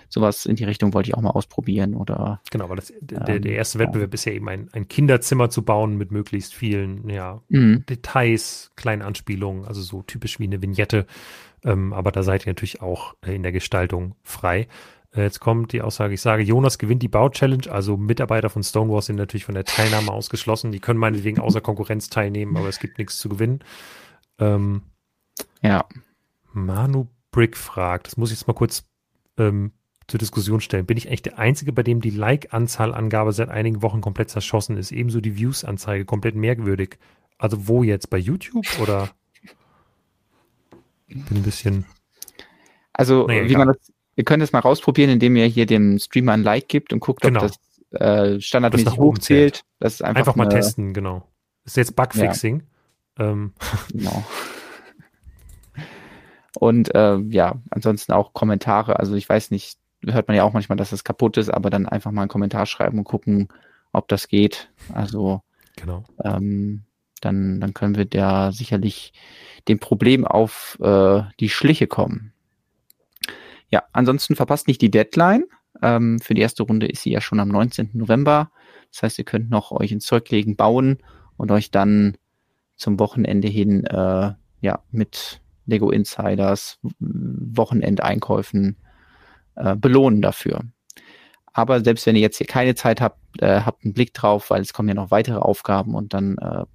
[0.07, 2.41] sowas in die Richtung wollte ich auch mal ausprobieren oder.
[2.49, 4.14] Genau, aber das, der, der ähm, erste Wettbewerb ja.
[4.14, 7.86] ist ja eben ein, ein Kinderzimmer zu bauen mit möglichst vielen ja, mhm.
[7.88, 11.06] Details, kleinen Anspielungen, also so typisch wie eine Vignette.
[11.64, 14.68] Ähm, aber da seid ihr natürlich auch äh, in der Gestaltung frei.
[15.15, 19.02] Äh, jetzt kommt die Aussage, ich sage, Jonas gewinnt die Bau-Challenge, also Mitarbeiter von Stonewall
[19.02, 20.72] sind natürlich von der Teilnahme ausgeschlossen.
[20.72, 23.60] Die können meinetwegen außer Konkurrenz teilnehmen, aber es gibt nichts zu gewinnen.
[24.38, 24.84] Ähm,
[25.61, 25.86] ja.
[26.53, 28.84] Manu Brick fragt, das muss ich jetzt mal kurz
[29.38, 29.72] ähm,
[30.07, 30.86] zur Diskussion stellen.
[30.86, 34.91] Bin ich echt der Einzige, bei dem die Like-Anzahlangabe seit einigen Wochen komplett zerschossen ist?
[34.91, 36.98] Ebenso die Views-Anzeige komplett merkwürdig.
[37.38, 38.10] Also wo jetzt?
[38.10, 39.10] Bei YouTube oder?
[41.07, 41.86] Bin ein bisschen.
[42.94, 46.34] Also, naja, wie man das, ihr könnt es mal rausprobieren, indem ihr hier dem Streamer
[46.34, 47.41] ein Like gibt und guckt, genau.
[47.41, 49.64] ob das äh, standardmäßig hochzählt.
[49.80, 51.26] Das ist einfach, einfach mal testen, genau.
[51.64, 52.64] Das ist jetzt Bugfixing.
[53.18, 53.32] Ja.
[53.32, 53.54] Ähm.
[53.94, 54.26] Genau.
[56.60, 59.00] Und äh, ja, ansonsten auch Kommentare.
[59.00, 61.88] Also ich weiß nicht, hört man ja auch manchmal, dass es kaputt ist, aber dann
[61.88, 63.48] einfach mal einen Kommentar schreiben und gucken,
[63.94, 64.70] ob das geht.
[64.94, 65.44] Also
[65.78, 66.04] genau.
[66.26, 66.84] ähm,
[67.22, 69.14] dann, dann können wir da sicherlich
[69.70, 72.34] dem Problem auf äh, die Schliche kommen.
[73.72, 75.46] Ja, ansonsten verpasst nicht die Deadline.
[75.82, 77.91] Ähm, für die erste Runde ist sie ja schon am 19.
[77.94, 78.52] November.
[78.91, 80.98] Das heißt, ihr könnt noch euch ins Zeug legen, bauen
[81.38, 82.18] und euch dann
[82.76, 88.78] zum Wochenende hin äh, ja mit Lego Insiders, Wochenendeinkäufen
[89.56, 90.64] äh, belohnen dafür.
[91.54, 94.62] Aber selbst wenn ihr jetzt hier keine Zeit habt, äh, habt einen Blick drauf, weil
[94.62, 96.66] es kommen ja noch weitere Aufgaben und dann äh,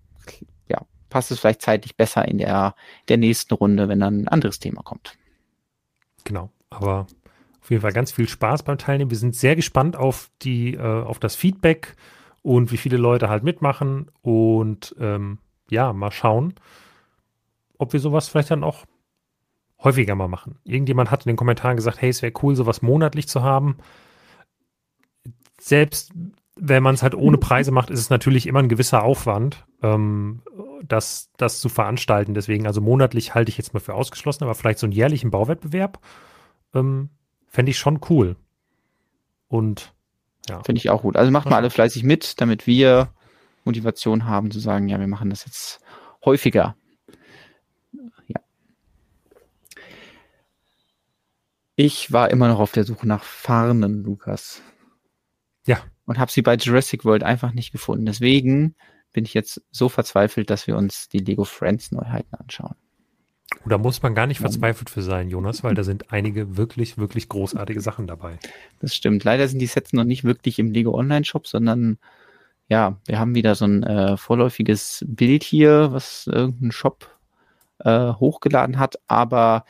[0.69, 2.75] ja, passt es vielleicht zeitlich besser in der,
[3.09, 5.17] der nächsten Runde, wenn dann ein anderes Thema kommt.
[6.25, 7.07] Genau, aber
[7.61, 9.11] auf jeden Fall ganz viel Spaß beim Teilnehmen.
[9.11, 11.97] Wir sind sehr gespannt auf die, äh, auf das Feedback
[12.43, 15.39] und wie viele Leute halt mitmachen und ähm,
[15.71, 16.55] ja, mal schauen,
[17.79, 18.85] ob wir sowas vielleicht dann auch
[19.83, 20.59] häufiger mal machen.
[20.65, 23.79] Irgendjemand hat in den Kommentaren gesagt, hey, es wäre cool, sowas monatlich zu haben.
[25.59, 26.13] Selbst
[26.57, 30.43] wenn man es halt ohne Preise macht, ist es natürlich immer ein gewisser Aufwand, ähm,
[30.87, 32.35] das, das zu veranstalten.
[32.35, 35.99] Deswegen, also monatlich halte ich jetzt mal für ausgeschlossen, aber vielleicht so einen jährlichen Bauwettbewerb
[36.75, 37.11] ähm,
[37.49, 38.37] fände ich schon cool.
[39.49, 39.93] Und
[40.49, 40.63] ja.
[40.63, 41.17] Finde ich auch gut.
[41.17, 43.09] Also macht mal alle fleißig mit, damit wir
[43.65, 45.81] Motivation haben zu sagen, ja, wir machen das jetzt
[46.25, 46.77] häufiger.
[51.77, 54.63] Ich war immer noch auf der Suche nach Farnen, Lukas.
[55.67, 55.81] Ja.
[56.07, 58.07] Und habe sie bei Jurassic World einfach nicht gefunden.
[58.07, 58.77] Deswegen
[59.13, 62.77] bin ich jetzt so verzweifelt, dass wir uns die Lego Friends Neuheiten anschauen.
[63.65, 66.99] Oh, da muss man gar nicht verzweifelt für sein, Jonas, weil da sind einige wirklich,
[66.99, 68.39] wirklich großartige Sachen dabei.
[68.81, 69.25] Das stimmt.
[69.25, 71.99] Leider sind die Sets noch nicht wirklich im Lego Online Shop, sondern
[72.69, 77.15] ja, wir haben wieder so ein äh, vorläufiges Bild hier, was irgendein Shop
[77.81, 79.65] äh, hochgeladen hat, aber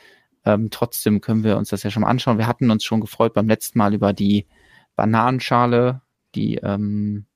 [0.44, 2.38] ähm, trotzdem können wir uns das ja schon mal anschauen.
[2.38, 4.46] Wir hatten uns schon gefreut beim letzten Mal über die
[4.94, 6.02] Bananenschale,
[6.34, 7.26] die ähm,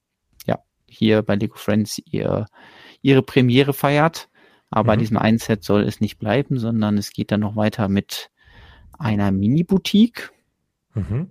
[0.47, 2.47] ja hier bei Lego Friends ihr,
[3.03, 4.29] ihre Premiere feiert.
[4.71, 4.87] Aber mhm.
[4.87, 8.31] bei diesem einen Set soll es nicht bleiben, sondern es geht dann noch weiter mit
[8.99, 10.31] einer Mini-Boutique,
[10.95, 11.31] mhm.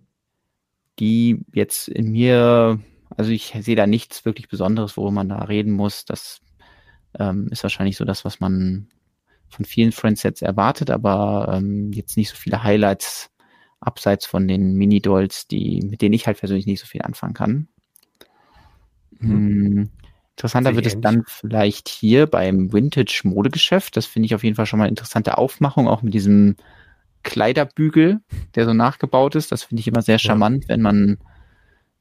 [0.99, 2.79] die jetzt in mir,
[3.15, 6.05] also ich sehe da nichts wirklich Besonderes, worüber man da reden muss.
[6.05, 6.41] Das
[7.19, 8.87] ähm, ist wahrscheinlich so das, was man
[9.49, 13.29] von vielen Friendsets erwartet, aber ähm, jetzt nicht so viele Highlights
[13.79, 17.67] abseits von den Mini-Dolls, die, mit denen ich halt persönlich nicht so viel anfangen kann.
[19.19, 19.91] Mhm.
[20.37, 23.97] Interessanter wird es dann vielleicht hier beim Vintage-Modegeschäft.
[23.97, 26.57] Das finde ich auf jeden Fall schon mal eine interessante Aufmachung, auch mit diesem
[27.23, 28.19] Kleiderbügel,
[28.53, 29.51] der so nachgebaut ist.
[29.51, 30.69] Das finde ich immer sehr charmant, ja.
[30.69, 31.17] wenn man,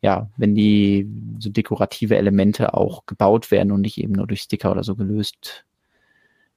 [0.02, 1.08] ja, wenn die
[1.38, 5.64] so dekorative Elemente auch gebaut werden und nicht eben nur durch Sticker oder so gelöst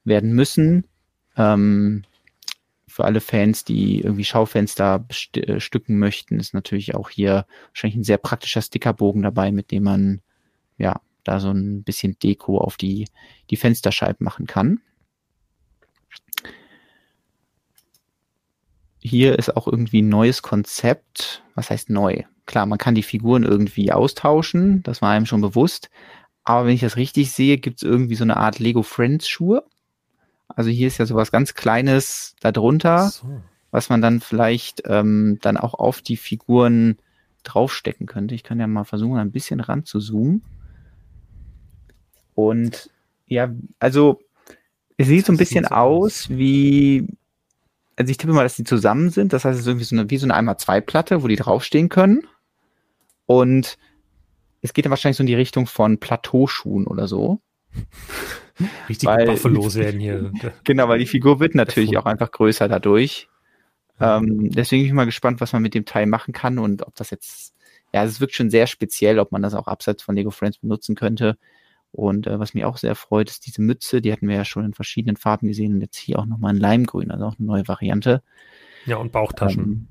[0.04, 0.84] werden müssen.
[1.38, 2.02] Ähm,
[2.86, 8.04] für alle Fans, die irgendwie Schaufenster bestücken äh, möchten, ist natürlich auch hier wahrscheinlich ein
[8.04, 10.20] sehr praktischer Stickerbogen dabei, mit dem man
[10.76, 13.08] ja da so ein bisschen Deko auf die,
[13.50, 14.80] die Fensterscheiben machen kann.
[18.98, 21.42] Hier ist auch irgendwie ein neues Konzept.
[21.54, 22.22] Was heißt neu?
[22.46, 25.88] Klar, man kann die Figuren irgendwie austauschen, das war einem schon bewusst.
[26.44, 29.64] Aber wenn ich das richtig sehe, gibt es irgendwie so eine Art Lego Friends Schuhe.
[30.48, 33.40] Also hier ist ja sowas ganz Kleines darunter, so.
[33.70, 36.96] was man dann vielleicht ähm, dann auch auf die Figuren
[37.44, 38.34] draufstecken könnte.
[38.34, 40.42] Ich kann ja mal versuchen, ein bisschen ran zu zoomen.
[42.48, 42.90] Und
[43.26, 44.20] ja, also
[44.96, 47.06] es sieht so ein bisschen aus wie,
[47.96, 49.32] also ich tippe mal, dass die zusammen sind.
[49.32, 51.36] Das heißt, es ist irgendwie so eine, wie so eine einmal zwei Platte, wo die
[51.36, 52.26] draufstehen können.
[53.26, 53.78] Und
[54.62, 57.40] es geht dann wahrscheinlich so in die Richtung von Plateauschuhen oder so.
[58.88, 60.32] Richtig Buffalos werden hier.
[60.64, 63.28] Genau, weil die Figur wird natürlich auch einfach größer dadurch.
[64.00, 66.94] Ähm, deswegen bin ich mal gespannt, was man mit dem Teil machen kann und ob
[66.96, 67.54] das jetzt,
[67.92, 70.94] ja, es wirkt schon sehr speziell, ob man das auch abseits von Lego Friends benutzen
[70.94, 71.36] könnte.
[71.92, 74.64] Und äh, was mich auch sehr freut, ist diese Mütze, die hatten wir ja schon
[74.64, 77.68] in verschiedenen Farben gesehen und jetzt hier auch nochmal in Leimgrün, also auch eine neue
[77.68, 78.22] Variante.
[78.86, 79.88] Ja, und Bauchtaschen.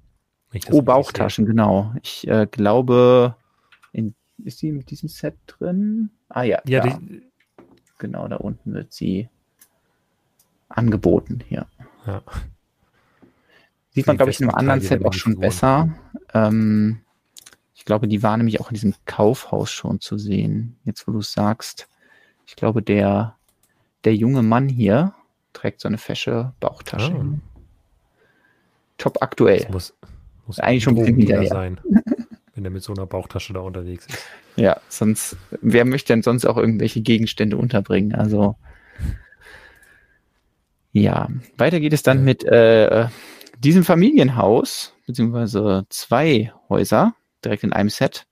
[0.53, 1.93] Ähm, oh, Bauchtaschen, genau.
[2.01, 3.35] Ich äh, glaube,
[3.91, 6.09] in, ist die mit diesem Set drin?
[6.30, 7.21] Ah ja, ja die,
[7.97, 9.30] genau, da unten wird sie
[10.69, 11.67] angeboten hier.
[12.07, 12.21] Ja.
[13.91, 15.89] Sieht man, glaube ich, in einem anderen Set auch schon besser.
[16.34, 17.01] Ähm,
[17.80, 20.76] ich glaube, die war nämlich auch in diesem Kaufhaus schon zu sehen.
[20.84, 21.88] Jetzt, wo du es sagst.
[22.45, 23.38] Ich glaube, der,
[24.03, 25.14] der junge Mann hier
[25.53, 27.15] trägt so eine fesche Bauchtasche.
[27.15, 27.39] Oh.
[28.97, 29.60] Top aktuell.
[29.60, 29.93] Das muss,
[30.45, 31.80] muss eigentlich schon ein bisschen wieder sein,
[32.53, 34.26] wenn er mit so einer Bauchtasche da unterwegs ist.
[34.57, 38.14] Ja, sonst, wer möchte denn sonst auch irgendwelche Gegenstände unterbringen?
[38.14, 38.57] Also,
[40.91, 43.07] ja, weiter geht es dann mit äh,
[43.57, 48.27] diesem Familienhaus, beziehungsweise zwei Häuser direkt in einem Set.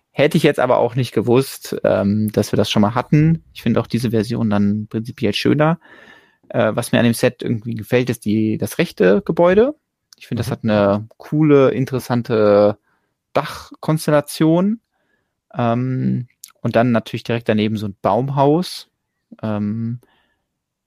[0.10, 3.44] Hätte ich jetzt aber auch nicht gewusst, ähm, dass wir das schon mal hatten.
[3.54, 5.80] Ich finde auch diese Version dann prinzipiell schöner.
[6.50, 9.76] Äh, was mir an dem Set irgendwie gefällt, ist die, das rechte Gebäude.
[10.18, 10.52] Ich finde, das mhm.
[10.52, 12.78] hat eine coole, interessante
[13.34, 14.80] Dachkonstellation.
[15.54, 16.28] Ähm,
[16.62, 18.90] und dann natürlich direkt daneben so ein Baumhaus
[19.42, 20.00] ähm,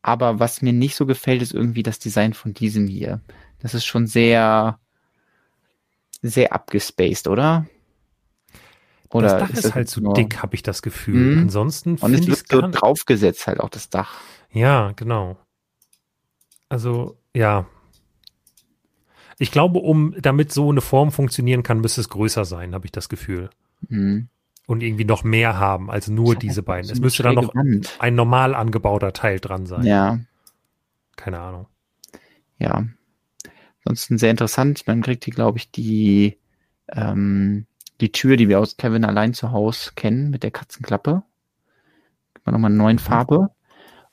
[0.02, 3.20] aber was mir nicht so gefällt, ist irgendwie das Design von diesem hier.
[3.58, 4.78] Das ist schon sehr,
[6.22, 7.66] sehr abgespaced, oder?
[9.10, 11.36] Oder das Dach ist, ist halt zu so dick, habe ich das Gefühl.
[11.36, 11.42] Mhm.
[11.42, 14.20] Ansonsten und es wird so draufgesetzt halt auch das Dach.
[14.52, 15.36] Ja, genau.
[16.68, 17.66] Also ja,
[19.38, 22.92] ich glaube, um damit so eine Form funktionieren kann, müsste es größer sein, habe ich
[22.92, 23.50] das Gefühl.
[23.88, 24.28] Mhm
[24.68, 26.90] und irgendwie noch mehr haben als nur diese beiden.
[26.90, 27.96] Es müsste dann noch Wand.
[28.00, 29.82] ein normal angebauter Teil dran sein.
[29.84, 30.18] Ja.
[31.16, 31.68] Keine Ahnung.
[32.58, 32.84] Ja.
[33.82, 34.86] Ansonsten sehr interessant.
[34.86, 36.36] Man kriegt hier, glaube ich, die,
[36.92, 37.64] ähm,
[38.02, 41.22] die Tür, die wir aus Kevin allein zu Hause kennen, mit der Katzenklappe.
[42.34, 42.98] Gibt man nochmal eine neue mhm.
[42.98, 43.48] Farbe.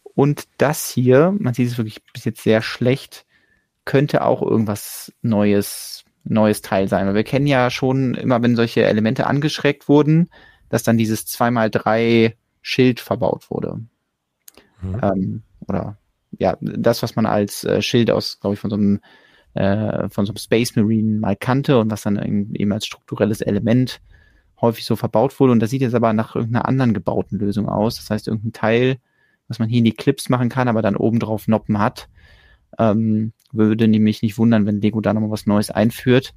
[0.03, 3.26] Und das hier, man sieht es wirklich bis jetzt sehr schlecht,
[3.84, 7.07] könnte auch irgendwas Neues, neues Teil sein.
[7.07, 10.30] Weil wir kennen ja schon immer, wenn solche Elemente angeschreckt wurden,
[10.69, 13.81] dass dann dieses 2x3 Schild verbaut wurde.
[14.81, 14.99] Mhm.
[15.02, 15.97] Ähm, oder
[16.38, 18.99] ja, das, was man als äh, Schild aus, glaube ich, von so einem
[19.53, 22.18] äh, von so einem Space Marine mal kannte und was dann
[22.53, 24.02] eben als strukturelles Element
[24.60, 25.53] häufig so verbaut wurde.
[25.53, 27.95] Und das sieht jetzt aber nach irgendeiner anderen gebauten Lösung aus.
[27.95, 28.97] Das heißt, irgendein Teil,
[29.47, 32.10] was man hier in die Clips machen kann, aber dann oben drauf Noppen hat.
[32.77, 36.34] Ähm, würde nämlich nicht wundern, wenn Lego da nochmal was Neues einführt.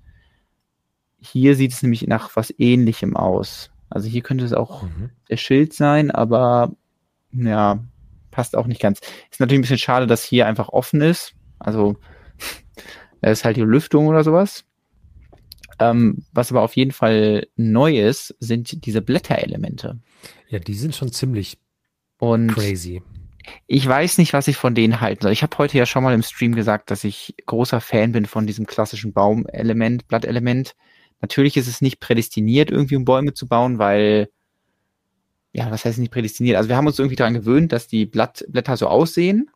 [1.20, 3.70] Hier sieht es nämlich nach was ähnlichem aus.
[3.90, 5.10] Also hier könnte es auch mhm.
[5.28, 6.72] der Schild sein, aber
[7.32, 7.82] ja,
[8.30, 9.00] passt auch nicht ganz.
[9.30, 11.34] Ist natürlich ein bisschen schade, dass hier einfach offen ist.
[11.58, 11.96] Also
[13.20, 14.64] da ist halt die Lüftung oder sowas.
[15.80, 19.98] Ähm, was aber auf jeden Fall neu ist, sind diese Blätterelemente.
[20.48, 21.58] Ja, die sind schon ziemlich
[22.18, 23.02] Und crazy.
[23.66, 25.32] Ich weiß nicht, was ich von denen halten soll.
[25.32, 28.46] Ich habe heute ja schon mal im Stream gesagt, dass ich großer Fan bin von
[28.46, 30.74] diesem klassischen Baumelement, Blattelement.
[31.20, 34.30] Natürlich ist es nicht prädestiniert, irgendwie um Bäume zu bauen, weil,
[35.52, 36.56] ja, was heißt nicht prädestiniert?
[36.56, 39.50] Also wir haben uns irgendwie daran gewöhnt, dass die Blatt, Blätter so aussehen.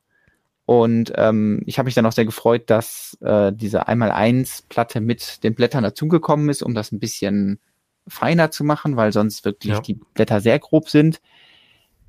[0.65, 5.55] Und ähm, ich habe mich dann auch sehr gefreut, dass äh, diese Einmal-Eins-Platte mit den
[5.55, 7.59] Blättern dazugekommen ist, um das ein bisschen
[8.07, 9.81] feiner zu machen, weil sonst wirklich ja.
[9.81, 11.21] die Blätter sehr grob sind.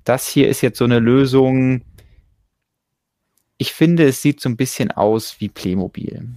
[0.04, 1.82] Das hier ist jetzt so eine Lösung.
[3.58, 6.28] Ich finde, es sieht so ein bisschen aus wie Playmobil.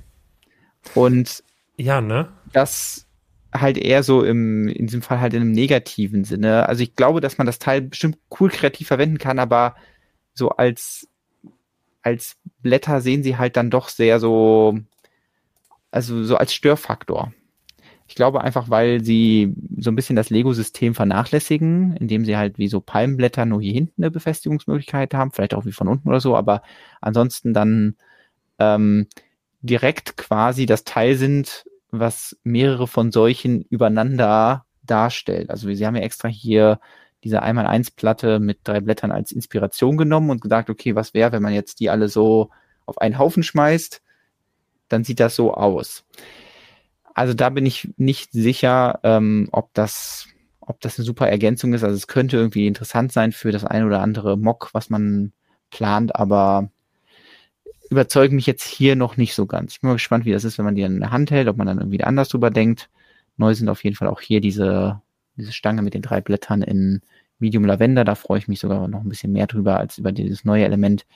[0.94, 1.42] Und
[1.76, 2.32] ja, ne?
[2.52, 3.06] Das
[3.52, 6.68] halt eher so im, in diesem Fall halt in einem negativen Sinne.
[6.68, 9.76] Also ich glaube, dass man das Teil bestimmt cool kreativ verwenden kann, aber
[10.34, 11.08] so als,
[12.02, 14.78] als Blätter sehen sie halt dann doch sehr so,
[15.90, 17.32] also so als Störfaktor.
[18.08, 22.68] Ich glaube einfach, weil sie so ein bisschen das Lego-System vernachlässigen, indem sie halt wie
[22.68, 26.36] so Palmblätter nur hier hinten eine Befestigungsmöglichkeit haben, vielleicht auch wie von unten oder so,
[26.36, 26.62] aber
[27.00, 27.96] ansonsten dann
[28.58, 29.08] ähm,
[29.60, 35.50] direkt quasi das Teil sind, was mehrere von solchen übereinander darstellt.
[35.50, 36.78] Also sie haben ja extra hier
[37.24, 41.32] diese einmal eins Platte mit drei Blättern als Inspiration genommen und gesagt, okay, was wäre,
[41.32, 42.50] wenn man jetzt die alle so
[42.84, 44.00] auf einen Haufen schmeißt,
[44.88, 46.04] dann sieht das so aus.
[47.16, 50.28] Also da bin ich nicht sicher, ähm, ob das,
[50.60, 51.82] ob das eine super Ergänzung ist.
[51.82, 55.32] Also es könnte irgendwie interessant sein für das eine oder andere Mock, was man
[55.70, 56.70] plant, aber
[57.88, 59.72] überzeugen mich jetzt hier noch nicht so ganz.
[59.72, 61.56] Ich bin mal gespannt, wie das ist, wenn man die in der Hand hält, ob
[61.56, 62.90] man dann irgendwie anders drüber denkt.
[63.38, 65.00] Neu sind auf jeden Fall auch hier diese,
[65.38, 67.00] diese Stange mit den drei Blättern in
[67.38, 68.04] Medium Lavender.
[68.04, 71.06] Da freue ich mich sogar noch ein bisschen mehr drüber als über dieses neue Element.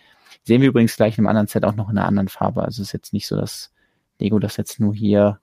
[0.44, 2.62] Sehen wir übrigens gleich in einem anderen Set auch noch in einer anderen Farbe.
[2.62, 3.70] Also es ist jetzt nicht so, dass
[4.18, 5.40] Lego das jetzt nur hier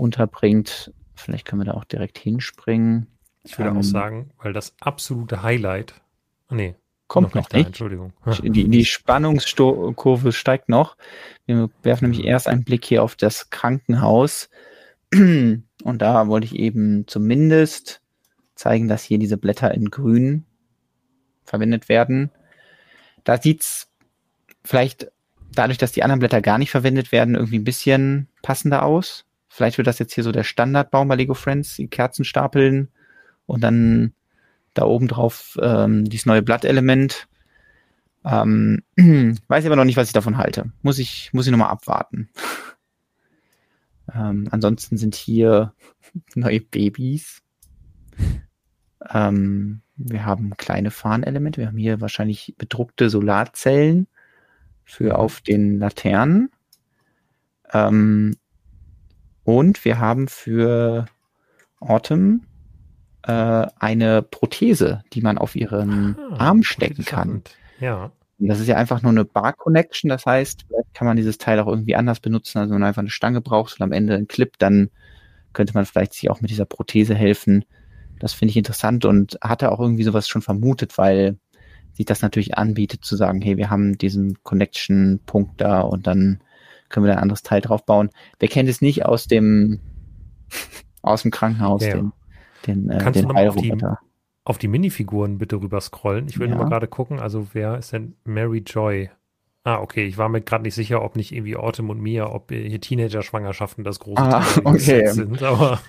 [0.00, 0.92] unterbringt.
[1.14, 3.06] Vielleicht können wir da auch direkt hinspringen.
[3.44, 5.94] Ich würde ähm, auch sagen, weil das absolute Highlight,
[6.50, 6.74] nee,
[7.08, 7.66] kommt noch, noch nicht.
[7.66, 8.12] Entschuldigung.
[8.42, 10.96] Die, die Spannungskurve steigt noch.
[11.46, 14.48] Wir werfen nämlich erst einen Blick hier auf das Krankenhaus.
[15.12, 18.02] Und da wollte ich eben zumindest
[18.54, 20.44] zeigen, dass hier diese Blätter in grün
[21.44, 22.30] verwendet werden.
[23.24, 23.90] Da sieht's
[24.64, 25.10] vielleicht
[25.52, 29.24] dadurch, dass die anderen Blätter gar nicht verwendet werden, irgendwie ein bisschen passender aus.
[29.52, 32.88] Vielleicht wird das jetzt hier so der Standardbaum bei Lego Friends, die Kerzen stapeln
[33.46, 34.14] und dann
[34.74, 37.26] da oben drauf ähm, dieses neue Blattelement.
[38.24, 38.84] Ähm,
[39.48, 40.70] weiß aber noch nicht, was ich davon halte.
[40.82, 42.30] Muss ich, muss ich nochmal abwarten.
[44.14, 45.74] ähm, ansonsten sind hier
[46.36, 47.42] neue Babys.
[49.08, 51.60] Ähm, wir haben kleine Fahnenelemente.
[51.60, 54.06] Wir haben hier wahrscheinlich bedruckte Solarzellen
[54.84, 55.16] für mhm.
[55.16, 56.50] auf den Laternen.
[57.72, 58.36] Ähm,
[59.58, 61.06] und wir haben für
[61.80, 62.46] Autumn
[63.22, 67.42] äh, eine Prothese, die man auf ihren ah, Arm stecken kann.
[67.80, 68.12] Ja.
[68.38, 70.08] Und das ist ja einfach nur eine Bar-Connection.
[70.08, 72.58] Das heißt, vielleicht kann man dieses Teil auch irgendwie anders benutzen.
[72.58, 74.90] Also wenn man einfach eine Stange braucht und am Ende einen Clip, dann
[75.52, 77.64] könnte man vielleicht sich auch mit dieser Prothese helfen.
[78.20, 81.38] Das finde ich interessant und hatte auch irgendwie sowas schon vermutet, weil
[81.92, 86.40] sich das natürlich anbietet zu sagen, hey, wir haben diesen Connection-Punkt da und dann
[86.90, 88.10] können wir da ein anderes Teil drauf bauen.
[88.38, 89.80] Wer kennt es nicht aus dem,
[91.02, 91.96] aus dem Krankenhaus, ja.
[91.96, 92.12] den,
[92.66, 93.74] den, äh, Kannst den du auf die,
[94.44, 96.28] auf die Minifiguren bitte rüber scrollen?
[96.28, 96.54] Ich will ja.
[96.54, 99.10] nur mal gerade gucken, also wer ist denn Mary Joy?
[99.62, 102.50] Ah, okay, ich war mir gerade nicht sicher, ob nicht irgendwie Autumn und Mia, ob
[102.50, 105.06] hier Teenager-Schwangerschaften das große ah, okay.
[105.08, 105.80] sind, aber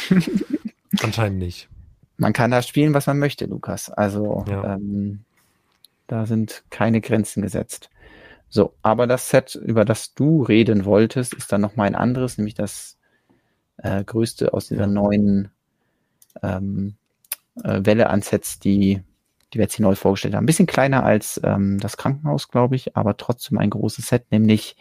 [1.02, 1.68] anscheinend nicht.
[2.16, 3.90] Man kann da spielen, was man möchte, Lukas.
[3.90, 4.74] Also ja.
[4.74, 5.20] ähm,
[6.06, 7.90] da sind keine Grenzen gesetzt.
[8.48, 12.54] So, aber das Set, über das du reden wolltest, ist dann nochmal ein anderes, nämlich
[12.54, 12.96] das
[13.78, 15.50] äh, größte aus dieser neuen
[16.42, 16.94] ähm,
[17.62, 19.02] äh, Welle an Sets, die,
[19.52, 20.44] die wir jetzt hier neu vorgestellt haben.
[20.44, 24.76] Ein bisschen kleiner als ähm, das Krankenhaus, glaube ich, aber trotzdem ein großes Set, nämlich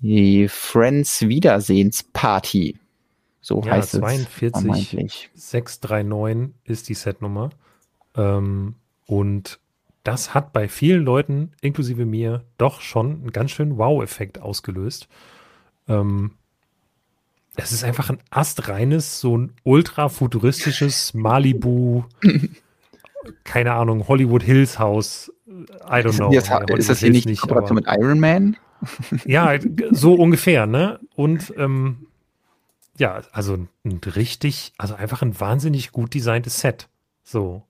[0.00, 2.78] Die Friends Wiedersehensparty.
[3.40, 5.50] So ja, heißt 42 es.
[5.50, 7.50] 639 ist die Setnummer.
[8.14, 8.76] Ähm,
[9.06, 9.58] und
[10.02, 15.08] das hat bei vielen Leuten, inklusive mir, doch schon einen ganz schönen Wow-Effekt ausgelöst.
[15.88, 16.32] Ähm,
[17.56, 22.04] es ist einfach ein astreines, so ein ultra futuristisches Malibu,
[23.44, 25.32] keine Ahnung, Hollywood Hills Haus.
[25.46, 26.32] I don't know.
[26.32, 28.56] Ist das, ist das hier nicht, nicht Kooperation mit Iron Man?
[29.24, 29.58] ja,
[29.90, 31.00] so ungefähr, ne?
[31.14, 32.06] Und ähm,
[32.96, 36.88] ja, also ein richtig, also einfach ein wahnsinnig gut designtes Set.
[37.22, 37.64] So.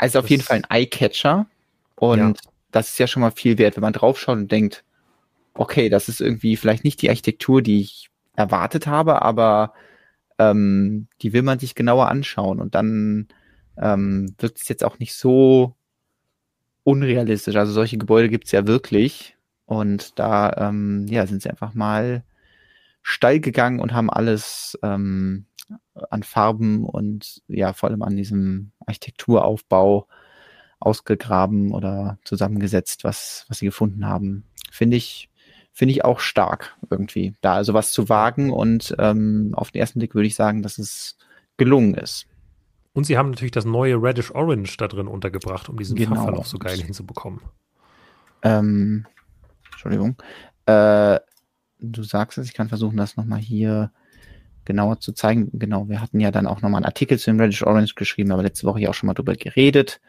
[0.00, 1.46] Also auf jeden Fall ein Eye-Catcher.
[1.96, 2.32] Und ja.
[2.72, 4.82] das ist ja schon mal viel wert, wenn man draufschaut und denkt,
[5.52, 9.74] okay, das ist irgendwie vielleicht nicht die Architektur, die ich erwartet habe, aber
[10.38, 13.28] ähm, die will man sich genauer anschauen und dann
[13.76, 15.74] ähm, wird es jetzt auch nicht so
[16.82, 17.56] unrealistisch.
[17.56, 19.36] Also solche Gebäude gibt es ja wirklich
[19.66, 22.24] und da ähm, ja, sind sie einfach mal
[23.02, 25.44] steil gegangen und haben alles ähm,
[26.10, 30.06] an Farben und ja, vor allem an diesem Architekturaufbau
[30.78, 34.44] ausgegraben oder zusammengesetzt, was, was sie gefunden haben.
[34.70, 35.30] Finde ich,
[35.72, 39.98] finde ich auch stark irgendwie, da also was zu wagen und ähm, auf den ersten
[39.98, 41.16] Blick würde ich sagen, dass es
[41.56, 42.26] gelungen ist.
[42.92, 46.16] Und sie haben natürlich das neue Reddish Orange da drin untergebracht, um diesen genau.
[46.16, 47.40] Farbverlauf so geil hinzubekommen.
[48.42, 49.06] Ähm,
[49.70, 50.16] Entschuldigung.
[50.66, 51.20] Äh,
[51.78, 53.92] du sagst es, ich kann versuchen, das nochmal hier
[54.64, 55.50] genauer zu zeigen.
[55.52, 58.42] Genau, wir hatten ja dann auch nochmal einen Artikel zu dem Reddish Orange geschrieben, aber
[58.42, 60.00] letzte Woche ja auch schon mal drüber geredet.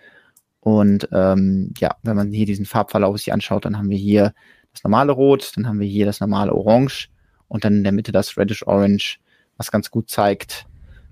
[0.59, 4.33] Und ähm, ja, wenn man hier diesen Farbverlauf sich anschaut, dann haben wir hier
[4.73, 7.09] das normale Rot, dann haben wir hier das normale Orange
[7.47, 9.19] und dann in der Mitte das Reddish Orange,
[9.57, 10.67] was ganz gut zeigt,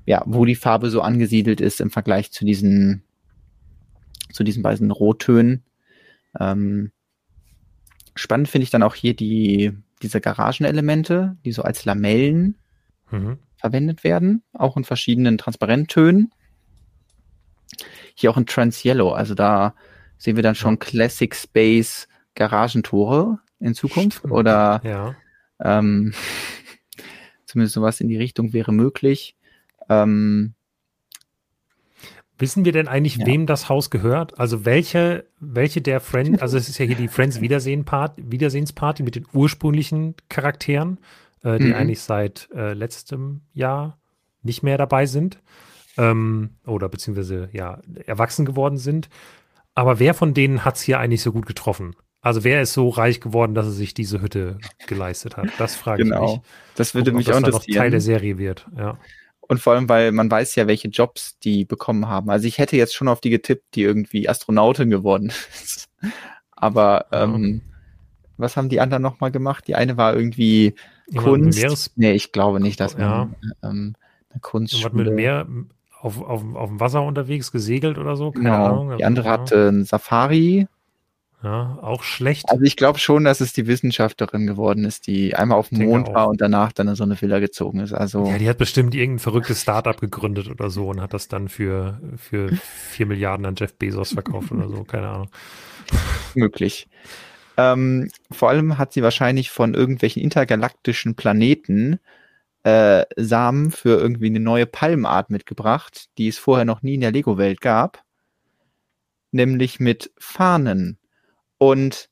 [0.06, 3.04] ja, wo die Farbe so angesiedelt ist im Vergleich zu diesen,
[4.32, 5.64] zu diesen beiden Rottönen.
[6.40, 6.92] Ähm,
[8.16, 12.56] spannend finde ich dann auch hier die, diese Garagenelemente, die so als Lamellen
[13.12, 13.40] mhm.
[13.56, 16.34] verwendet werden, auch in verschiedenen Transparenttönen.
[18.16, 19.74] Hier auch in Trans Yellow, also da
[20.18, 25.16] sehen wir dann schon Classic Space Garagentore, in Zukunft oder ja.
[25.60, 26.14] ähm,
[27.46, 29.36] zumindest sowas in die Richtung wäre möglich.
[29.90, 30.54] Ähm,
[32.38, 33.26] Wissen wir denn eigentlich, ja.
[33.26, 34.40] wem das Haus gehört?
[34.40, 39.16] Also welche, welche der Friends, also es ist ja hier die Friends Wiedersehen Wiedersehensparty mit
[39.16, 41.00] den ursprünglichen Charakteren,
[41.44, 41.76] äh, die mhm.
[41.76, 44.00] eigentlich seit äh, letztem Jahr
[44.42, 45.40] nicht mehr dabei sind
[45.98, 49.10] ähm, oder beziehungsweise ja erwachsen geworden sind.
[49.76, 51.96] Aber wer von denen hat es hier eigentlich so gut getroffen?
[52.22, 54.58] Also wer ist so reich geworden, dass er sich diese Hütte
[54.88, 55.48] geleistet hat?
[55.58, 56.26] Das frage genau.
[56.26, 56.42] ich mich.
[56.76, 57.74] Das würde mich auch interessieren.
[57.74, 58.98] noch Teil der Serie wird, ja.
[59.40, 62.30] Und vor allem, weil man weiß ja, welche Jobs die bekommen haben.
[62.30, 65.28] Also ich hätte jetzt schon auf die getippt, die irgendwie Astronautin geworden
[65.64, 65.90] ist.
[66.52, 67.62] Aber ähm,
[68.40, 69.68] was haben die anderen nochmal gemacht?
[69.68, 70.76] Die eine war irgendwie
[71.16, 71.60] Kunst.
[71.60, 73.30] Meeres nee, ich glaube nicht, dass man ja.
[73.64, 73.96] ähm,
[74.32, 74.94] eine Kunst.
[74.94, 75.48] mit Meer
[76.02, 78.32] auf, auf, auf dem Wasser unterwegs gesegelt oder so?
[78.32, 78.66] Keine genau.
[78.66, 78.98] Ahnung.
[78.98, 80.68] Die andere hatte ein Safari
[81.42, 82.50] ja, auch schlecht.
[82.50, 86.14] Also ich glaube schon, dass es die Wissenschaftlerin geworden ist, die einmal auf dem Mond
[86.14, 87.94] war und danach dann in so eine Villa gezogen ist.
[87.94, 91.48] Also ja, die hat bestimmt irgendein verrücktes Startup gegründet oder so und hat das dann
[91.48, 95.30] für für vier Milliarden an Jeff Bezos verkauft oder so, keine Ahnung.
[96.36, 96.90] Möglich.
[97.60, 102.00] Ähm, vor allem hat sie wahrscheinlich von irgendwelchen intergalaktischen Planeten
[102.64, 107.12] äh, Samen für irgendwie eine neue Palmart mitgebracht, die es vorher noch nie in der
[107.12, 108.06] Lego-Welt gab.
[109.32, 111.00] Nämlich mit Fahnen.
[111.58, 112.10] Und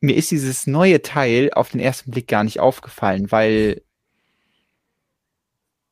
[0.00, 3.82] mir ist dieses neue Teil auf den ersten Blick gar nicht aufgefallen, weil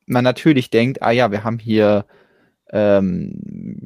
[0.05, 2.05] man natürlich denkt, ah ja, wir haben hier
[2.75, 3.31] ähm,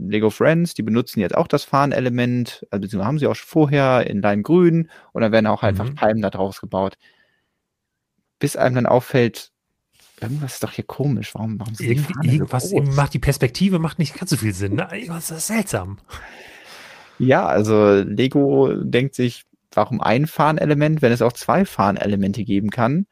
[0.09, 4.07] Lego Friends, die benutzen jetzt auch das Fahnenelement, also beziehungsweise haben sie auch schon vorher
[4.07, 5.93] in Lime-Grün und dann werden auch einfach mhm.
[5.95, 6.97] Palmen da draus gebaut.
[8.39, 9.51] Bis einem dann auffällt,
[10.19, 11.35] irgendwas ist doch hier komisch.
[11.35, 14.53] Warum, warum sind Irgendwie, die irgendwas so macht die Perspektive macht nicht ganz so viel
[14.53, 14.73] Sinn.
[14.73, 14.87] Ne?
[14.91, 15.99] Irgendwas ist seltsam.
[17.19, 23.05] Ja, also Lego denkt sich, warum ein Fahnelement, wenn es auch zwei Fahnenelemente geben kann?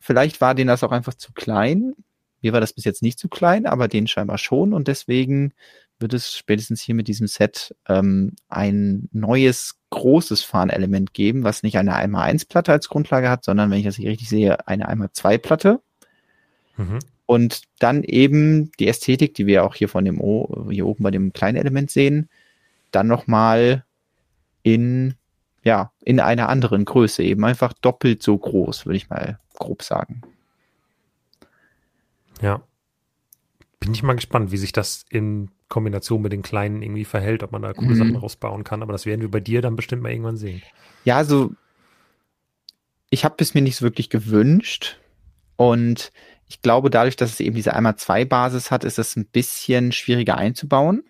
[0.00, 1.94] Vielleicht war denen das auch einfach zu klein.
[2.42, 5.52] Mir war das bis jetzt nicht zu klein, aber denen scheinbar schon und deswegen
[6.00, 11.76] wird es spätestens hier mit diesem Set ähm, ein neues großes Fahnenelement geben, was nicht
[11.76, 15.80] eine 1x1-Platte als Grundlage hat, sondern, wenn ich das hier richtig sehe, eine 1x2-Platte.
[16.76, 16.98] Mhm.
[17.26, 21.10] Und dann eben die Ästhetik, die wir auch hier von dem o, hier oben bei
[21.10, 22.28] dem kleinen Element sehen,
[22.90, 23.84] dann nochmal
[24.62, 25.14] in,
[25.62, 30.22] ja, in einer anderen Größe, eben einfach doppelt so groß, würde ich mal grob sagen.
[32.40, 32.62] Ja.
[33.78, 37.52] Bin ich mal gespannt, wie sich das in Kombination mit den Kleinen irgendwie verhält, ob
[37.52, 37.94] man da coole mhm.
[37.94, 38.82] Sachen rausbauen kann.
[38.82, 40.62] Aber das werden wir bei dir dann bestimmt mal irgendwann sehen.
[41.04, 41.52] Ja, also
[43.08, 44.98] ich habe es mir nicht so wirklich gewünscht.
[45.56, 46.12] Und
[46.46, 49.92] ich glaube, dadurch, dass es eben diese einmal zwei Basis hat, ist es ein bisschen
[49.92, 51.04] schwieriger einzubauen.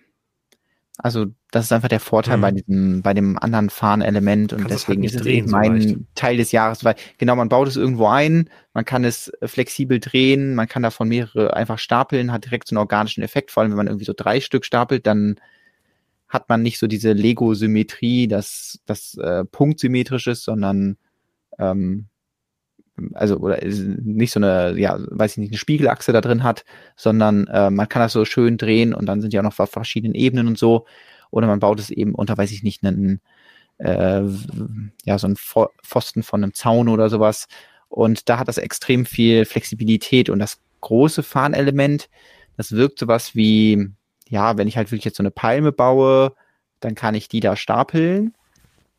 [0.98, 2.40] Also das ist einfach der Vorteil mhm.
[2.40, 5.96] bei diesem, bei dem anderen Fahnenelement und Kannst deswegen halt ist es eben mein so
[6.14, 10.54] Teil des Jahres, weil genau, man baut es irgendwo ein, man kann es flexibel drehen,
[10.54, 13.78] man kann davon mehrere einfach stapeln, hat direkt so einen organischen Effekt, vor allem wenn
[13.78, 15.36] man irgendwie so drei Stück stapelt, dann
[16.28, 20.96] hat man nicht so diese Lego-Symmetrie, dass das äh, punktsymmetrisch ist, sondern
[21.58, 22.06] ähm,
[23.14, 26.64] also oder nicht so eine, ja, weiß ich nicht, eine Spiegelachse da drin hat,
[26.96, 30.46] sondern äh, man kann das so schön drehen und dann sind ja noch verschiedene Ebenen
[30.46, 30.86] und so.
[31.30, 33.20] Oder man baut es eben unter, weiß ich nicht, einen,
[33.78, 34.22] äh,
[35.04, 37.46] ja, so einen Pfosten von einem Zaun oder sowas.
[37.88, 42.08] Und da hat das extrem viel Flexibilität und das große Fahnelement,
[42.56, 43.88] das wirkt sowas wie,
[44.28, 46.34] ja, wenn ich halt wirklich jetzt so eine Palme baue,
[46.80, 48.34] dann kann ich die da stapeln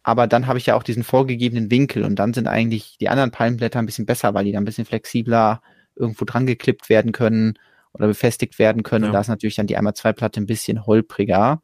[0.03, 3.31] aber dann habe ich ja auch diesen vorgegebenen Winkel und dann sind eigentlich die anderen
[3.31, 5.61] Palmblätter ein bisschen besser, weil die dann ein bisschen flexibler
[5.95, 7.53] irgendwo dran geklippt werden können
[7.93, 9.03] oder befestigt werden können.
[9.03, 9.09] Ja.
[9.09, 11.61] Und da ist natürlich dann die einmal zwei Platte ein bisschen holpriger,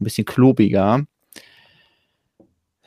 [0.00, 1.04] ein bisschen klobiger.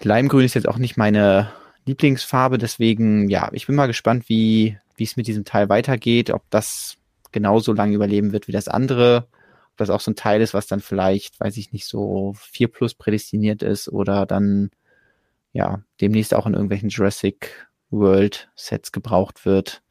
[0.01, 1.51] Leimgrün ist jetzt auch nicht meine
[1.85, 6.43] Lieblingsfarbe, deswegen, ja, ich bin mal gespannt, wie, wie es mit diesem Teil weitergeht, ob
[6.49, 6.97] das
[7.31, 9.27] genauso lange überleben wird wie das andere,
[9.71, 12.69] ob das auch so ein Teil ist, was dann vielleicht, weiß ich nicht, so 4
[12.69, 14.71] plus prädestiniert ist oder dann
[15.53, 19.83] ja demnächst auch in irgendwelchen Jurassic World Sets gebraucht wird.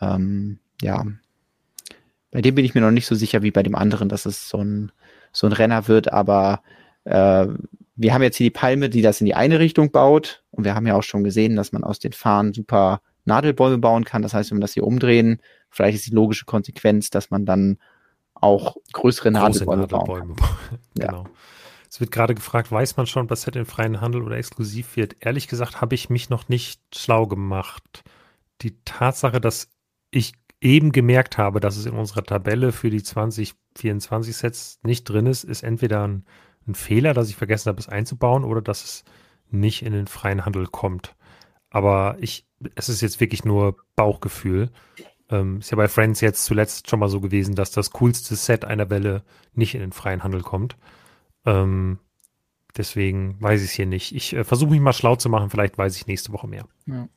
[0.00, 1.04] Ähm, ja,
[2.30, 4.48] bei dem bin ich mir noch nicht so sicher wie bei dem anderen, dass es
[4.48, 4.92] so ein,
[5.38, 6.62] so ein Renner wird, aber
[7.04, 7.46] äh,
[7.94, 10.74] wir haben jetzt hier die Palme, die das in die eine Richtung baut und wir
[10.74, 14.22] haben ja auch schon gesehen, dass man aus den Fahnen super Nadelbäume bauen kann.
[14.22, 15.40] Das heißt, wenn wir das hier umdrehen,
[15.70, 17.78] vielleicht ist die logische Konsequenz, dass man dann
[18.34, 20.36] auch größere Nadelbäume, Nadelbäume bauen.
[20.94, 21.22] genau.
[21.22, 21.30] Ja.
[21.88, 25.16] Es wird gerade gefragt, weiß man schon, was in freien Handel oder exklusiv wird?
[25.20, 28.02] Ehrlich gesagt habe ich mich noch nicht schlau gemacht.
[28.60, 29.70] Die Tatsache, dass
[30.10, 35.26] ich eben gemerkt habe, dass es in unserer Tabelle für die 2024 Sets nicht drin
[35.26, 36.24] ist, ist entweder ein,
[36.66, 39.04] ein Fehler, dass ich vergessen habe, es einzubauen oder dass es
[39.50, 41.14] nicht in den freien Handel kommt.
[41.70, 44.70] Aber ich, es ist jetzt wirklich nur Bauchgefühl.
[45.30, 48.64] Ähm, ist ja bei Friends jetzt zuletzt schon mal so gewesen, dass das coolste Set
[48.64, 49.22] einer Welle
[49.54, 50.76] nicht in den freien Handel kommt.
[51.44, 51.98] Ähm,
[52.76, 54.14] deswegen weiß ich es hier nicht.
[54.14, 56.66] Ich äh, versuche mich mal schlau zu machen, vielleicht weiß ich nächste Woche mehr.
[56.86, 57.08] Ja.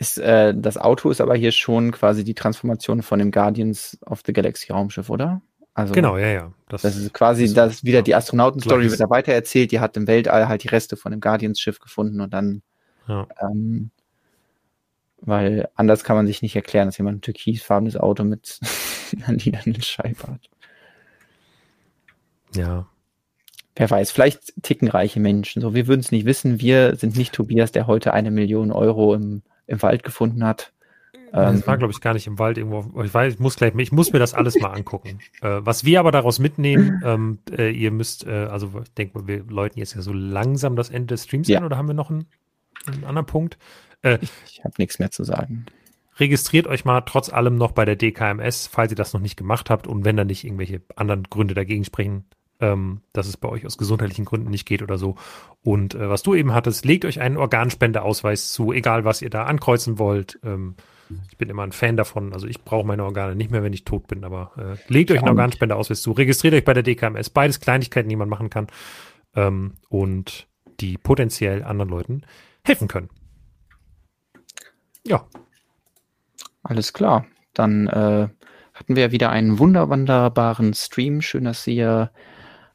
[0.00, 4.22] Ist, äh, das Auto ist aber hier schon quasi die Transformation von dem Guardians of
[4.24, 5.42] the Galaxy Raumschiff, oder?
[5.74, 6.52] Also, genau, ja, ja.
[6.70, 9.72] Das, das ist quasi ist das wieder die Astronautenstory wird da weiter erzählt.
[9.72, 12.62] Die hat im Weltall halt die Reste von dem Guardians-Schiff gefunden und dann
[13.08, 13.28] ja.
[13.42, 13.90] ähm,
[15.20, 18.58] weil anders kann man sich nicht erklären, dass jemand ein türkisfarbenes Auto mit
[19.26, 20.48] lilanen Scheibe hat.
[22.54, 22.88] Ja.
[23.76, 25.62] Wer weiß, vielleicht ticken reiche Menschen.
[25.62, 26.58] So, wir würden es nicht wissen.
[26.58, 30.72] Wir sind nicht Tobias, der heute eine Million Euro im, im Wald gefunden hat.
[31.32, 33.02] Das ähm, war, glaube ich, gar nicht im Wald irgendwo.
[33.02, 35.20] Ich weiß, ich muss gleich, ich muss mir das alles mal angucken.
[35.42, 39.44] äh, was wir aber daraus mitnehmen, ähm, äh, ihr müsst, äh, also ich denke, wir
[39.44, 41.58] läuten jetzt ja so langsam das Ende des Streams ja.
[41.58, 42.26] an oder haben wir noch einen,
[42.86, 43.58] einen anderen Punkt?
[44.02, 45.66] Äh, ich ich habe nichts mehr zu sagen.
[46.18, 49.70] Registriert euch mal trotz allem noch bei der DKMS, falls ihr das noch nicht gemacht
[49.70, 52.24] habt und wenn da nicht irgendwelche anderen Gründe dagegen sprechen,
[52.60, 55.16] ähm, dass es bei euch aus gesundheitlichen Gründen nicht geht oder so.
[55.62, 59.44] Und äh, was du eben hattest, legt euch einen Organspendeausweis zu, egal was ihr da
[59.44, 60.38] ankreuzen wollt.
[60.44, 60.76] Ähm,
[61.30, 62.32] ich bin immer ein Fan davon.
[62.32, 65.18] Also ich brauche meine Organe nicht mehr, wenn ich tot bin, aber äh, legt euch
[65.18, 67.30] einen Organspendeausweis zu, registriert euch bei der DKMS.
[67.30, 68.68] Beides Kleinigkeiten, die man machen kann
[69.34, 70.48] ähm, und
[70.80, 72.22] die potenziell anderen Leuten
[72.64, 73.08] helfen können.
[75.06, 75.26] Ja.
[76.62, 77.26] Alles klar.
[77.54, 78.28] Dann äh,
[78.74, 81.22] hatten wir wieder einen wunderbaren Stream.
[81.22, 82.10] Schön, dass ihr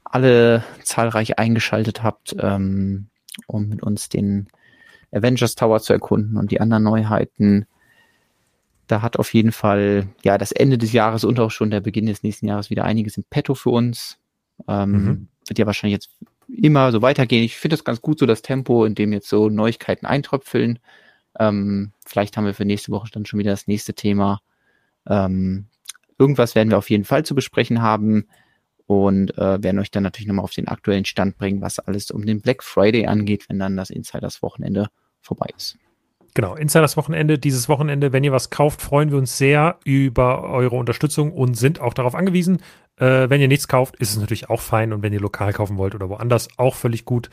[0.05, 3.07] alle zahlreich eingeschaltet habt, ähm,
[3.47, 4.47] um mit uns den
[5.11, 7.65] Avengers Tower zu erkunden und die anderen Neuheiten.
[8.87, 12.05] Da hat auf jeden Fall ja das Ende des Jahres und auch schon der Beginn
[12.05, 14.19] des nächsten Jahres wieder einiges im Petto für uns.
[14.67, 15.27] Ähm, mhm.
[15.47, 16.09] Wird ja wahrscheinlich jetzt
[16.47, 17.43] immer so weitergehen.
[17.43, 20.79] Ich finde das ganz gut, so das Tempo, in dem jetzt so Neuigkeiten eintröpfeln.
[21.39, 24.41] Ähm, vielleicht haben wir für nächste Woche dann schon wieder das nächste Thema.
[25.07, 25.65] Ähm,
[26.19, 28.27] irgendwas werden wir auf jeden Fall zu besprechen haben
[28.87, 32.25] und äh, werden euch dann natürlich nochmal auf den aktuellen Stand bringen, was alles um
[32.25, 34.87] den Black Friday angeht, wenn dann das Insiders Wochenende
[35.21, 35.77] vorbei ist.
[36.35, 40.75] Genau, Insiders Wochenende, dieses Wochenende, wenn ihr was kauft, freuen wir uns sehr über eure
[40.75, 42.61] Unterstützung und sind auch darauf angewiesen.
[42.97, 45.77] Äh, wenn ihr nichts kauft, ist es natürlich auch fein und wenn ihr lokal kaufen
[45.77, 47.29] wollt oder woanders, auch völlig gut.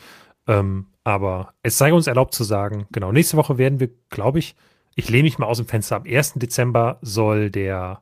[0.47, 4.55] Ähm, aber es sei uns erlaubt zu sagen, genau, nächste Woche werden wir, glaube ich,
[4.95, 6.33] ich lehne mich mal aus dem Fenster, am 1.
[6.35, 8.01] Dezember soll der,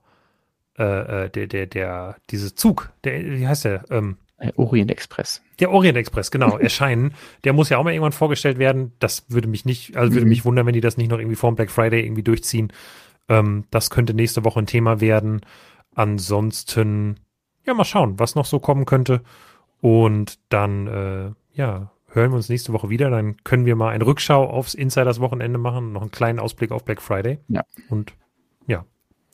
[0.78, 3.84] äh, äh, der, der, der, dieser Zug, der, wie heißt der?
[3.90, 5.42] Ähm, Äh, Orient Express.
[5.60, 7.14] Der Orient Express, genau, erscheinen.
[7.44, 8.92] Der muss ja auch mal irgendwann vorgestellt werden.
[9.00, 10.30] Das würde mich nicht, also würde mhm.
[10.30, 12.74] mich wundern, wenn die das nicht noch irgendwie vor dem Black Friday irgendwie durchziehen.
[13.30, 15.42] Ähm, das könnte nächste Woche ein Thema werden.
[15.94, 17.20] Ansonsten,
[17.66, 19.22] ja, mal schauen, was noch so kommen könnte.
[19.80, 23.12] Und dann, äh, ja, hören wir uns nächste Woche wieder.
[23.12, 27.02] Dann können wir mal eine Rückschau aufs Insiders-Wochenende machen, noch einen kleinen Ausblick auf Black
[27.02, 27.38] Friday.
[27.48, 27.64] Ja.
[27.90, 28.14] Und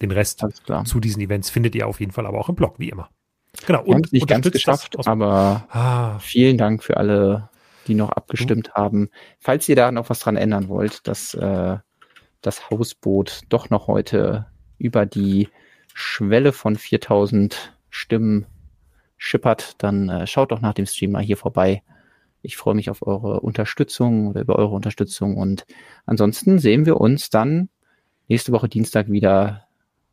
[0.02, 0.44] den Rest
[0.86, 3.10] zu diesen Events findet ihr auf jeden Fall aber auch im Blog, wie immer.
[3.66, 3.82] Genau.
[3.84, 6.20] Und Haben nicht ganz geschafft, aber ah.
[6.20, 7.50] vielen Dank für alle,
[7.88, 8.74] die noch abgestimmt mhm.
[8.74, 9.10] haben.
[9.40, 11.78] Falls ihr da noch was dran ändern wollt, dass äh,
[12.42, 14.46] das Hausboot doch noch heute
[14.78, 15.50] über die
[15.94, 18.46] Schwelle von 4000 Stimmen
[19.18, 21.82] schippert, dann äh, schaut doch nach dem Stream mal hier vorbei.
[22.44, 25.66] Ich freue mich auf eure Unterstützung oder über eure Unterstützung und
[26.06, 27.70] ansonsten sehen wir uns dann
[28.28, 29.67] nächste Woche Dienstag wieder.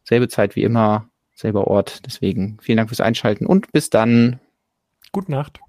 [0.05, 2.06] Selbe Zeit wie immer, selber Ort.
[2.06, 4.40] Deswegen vielen Dank fürs Einschalten und bis dann.
[5.12, 5.60] Gute Nacht.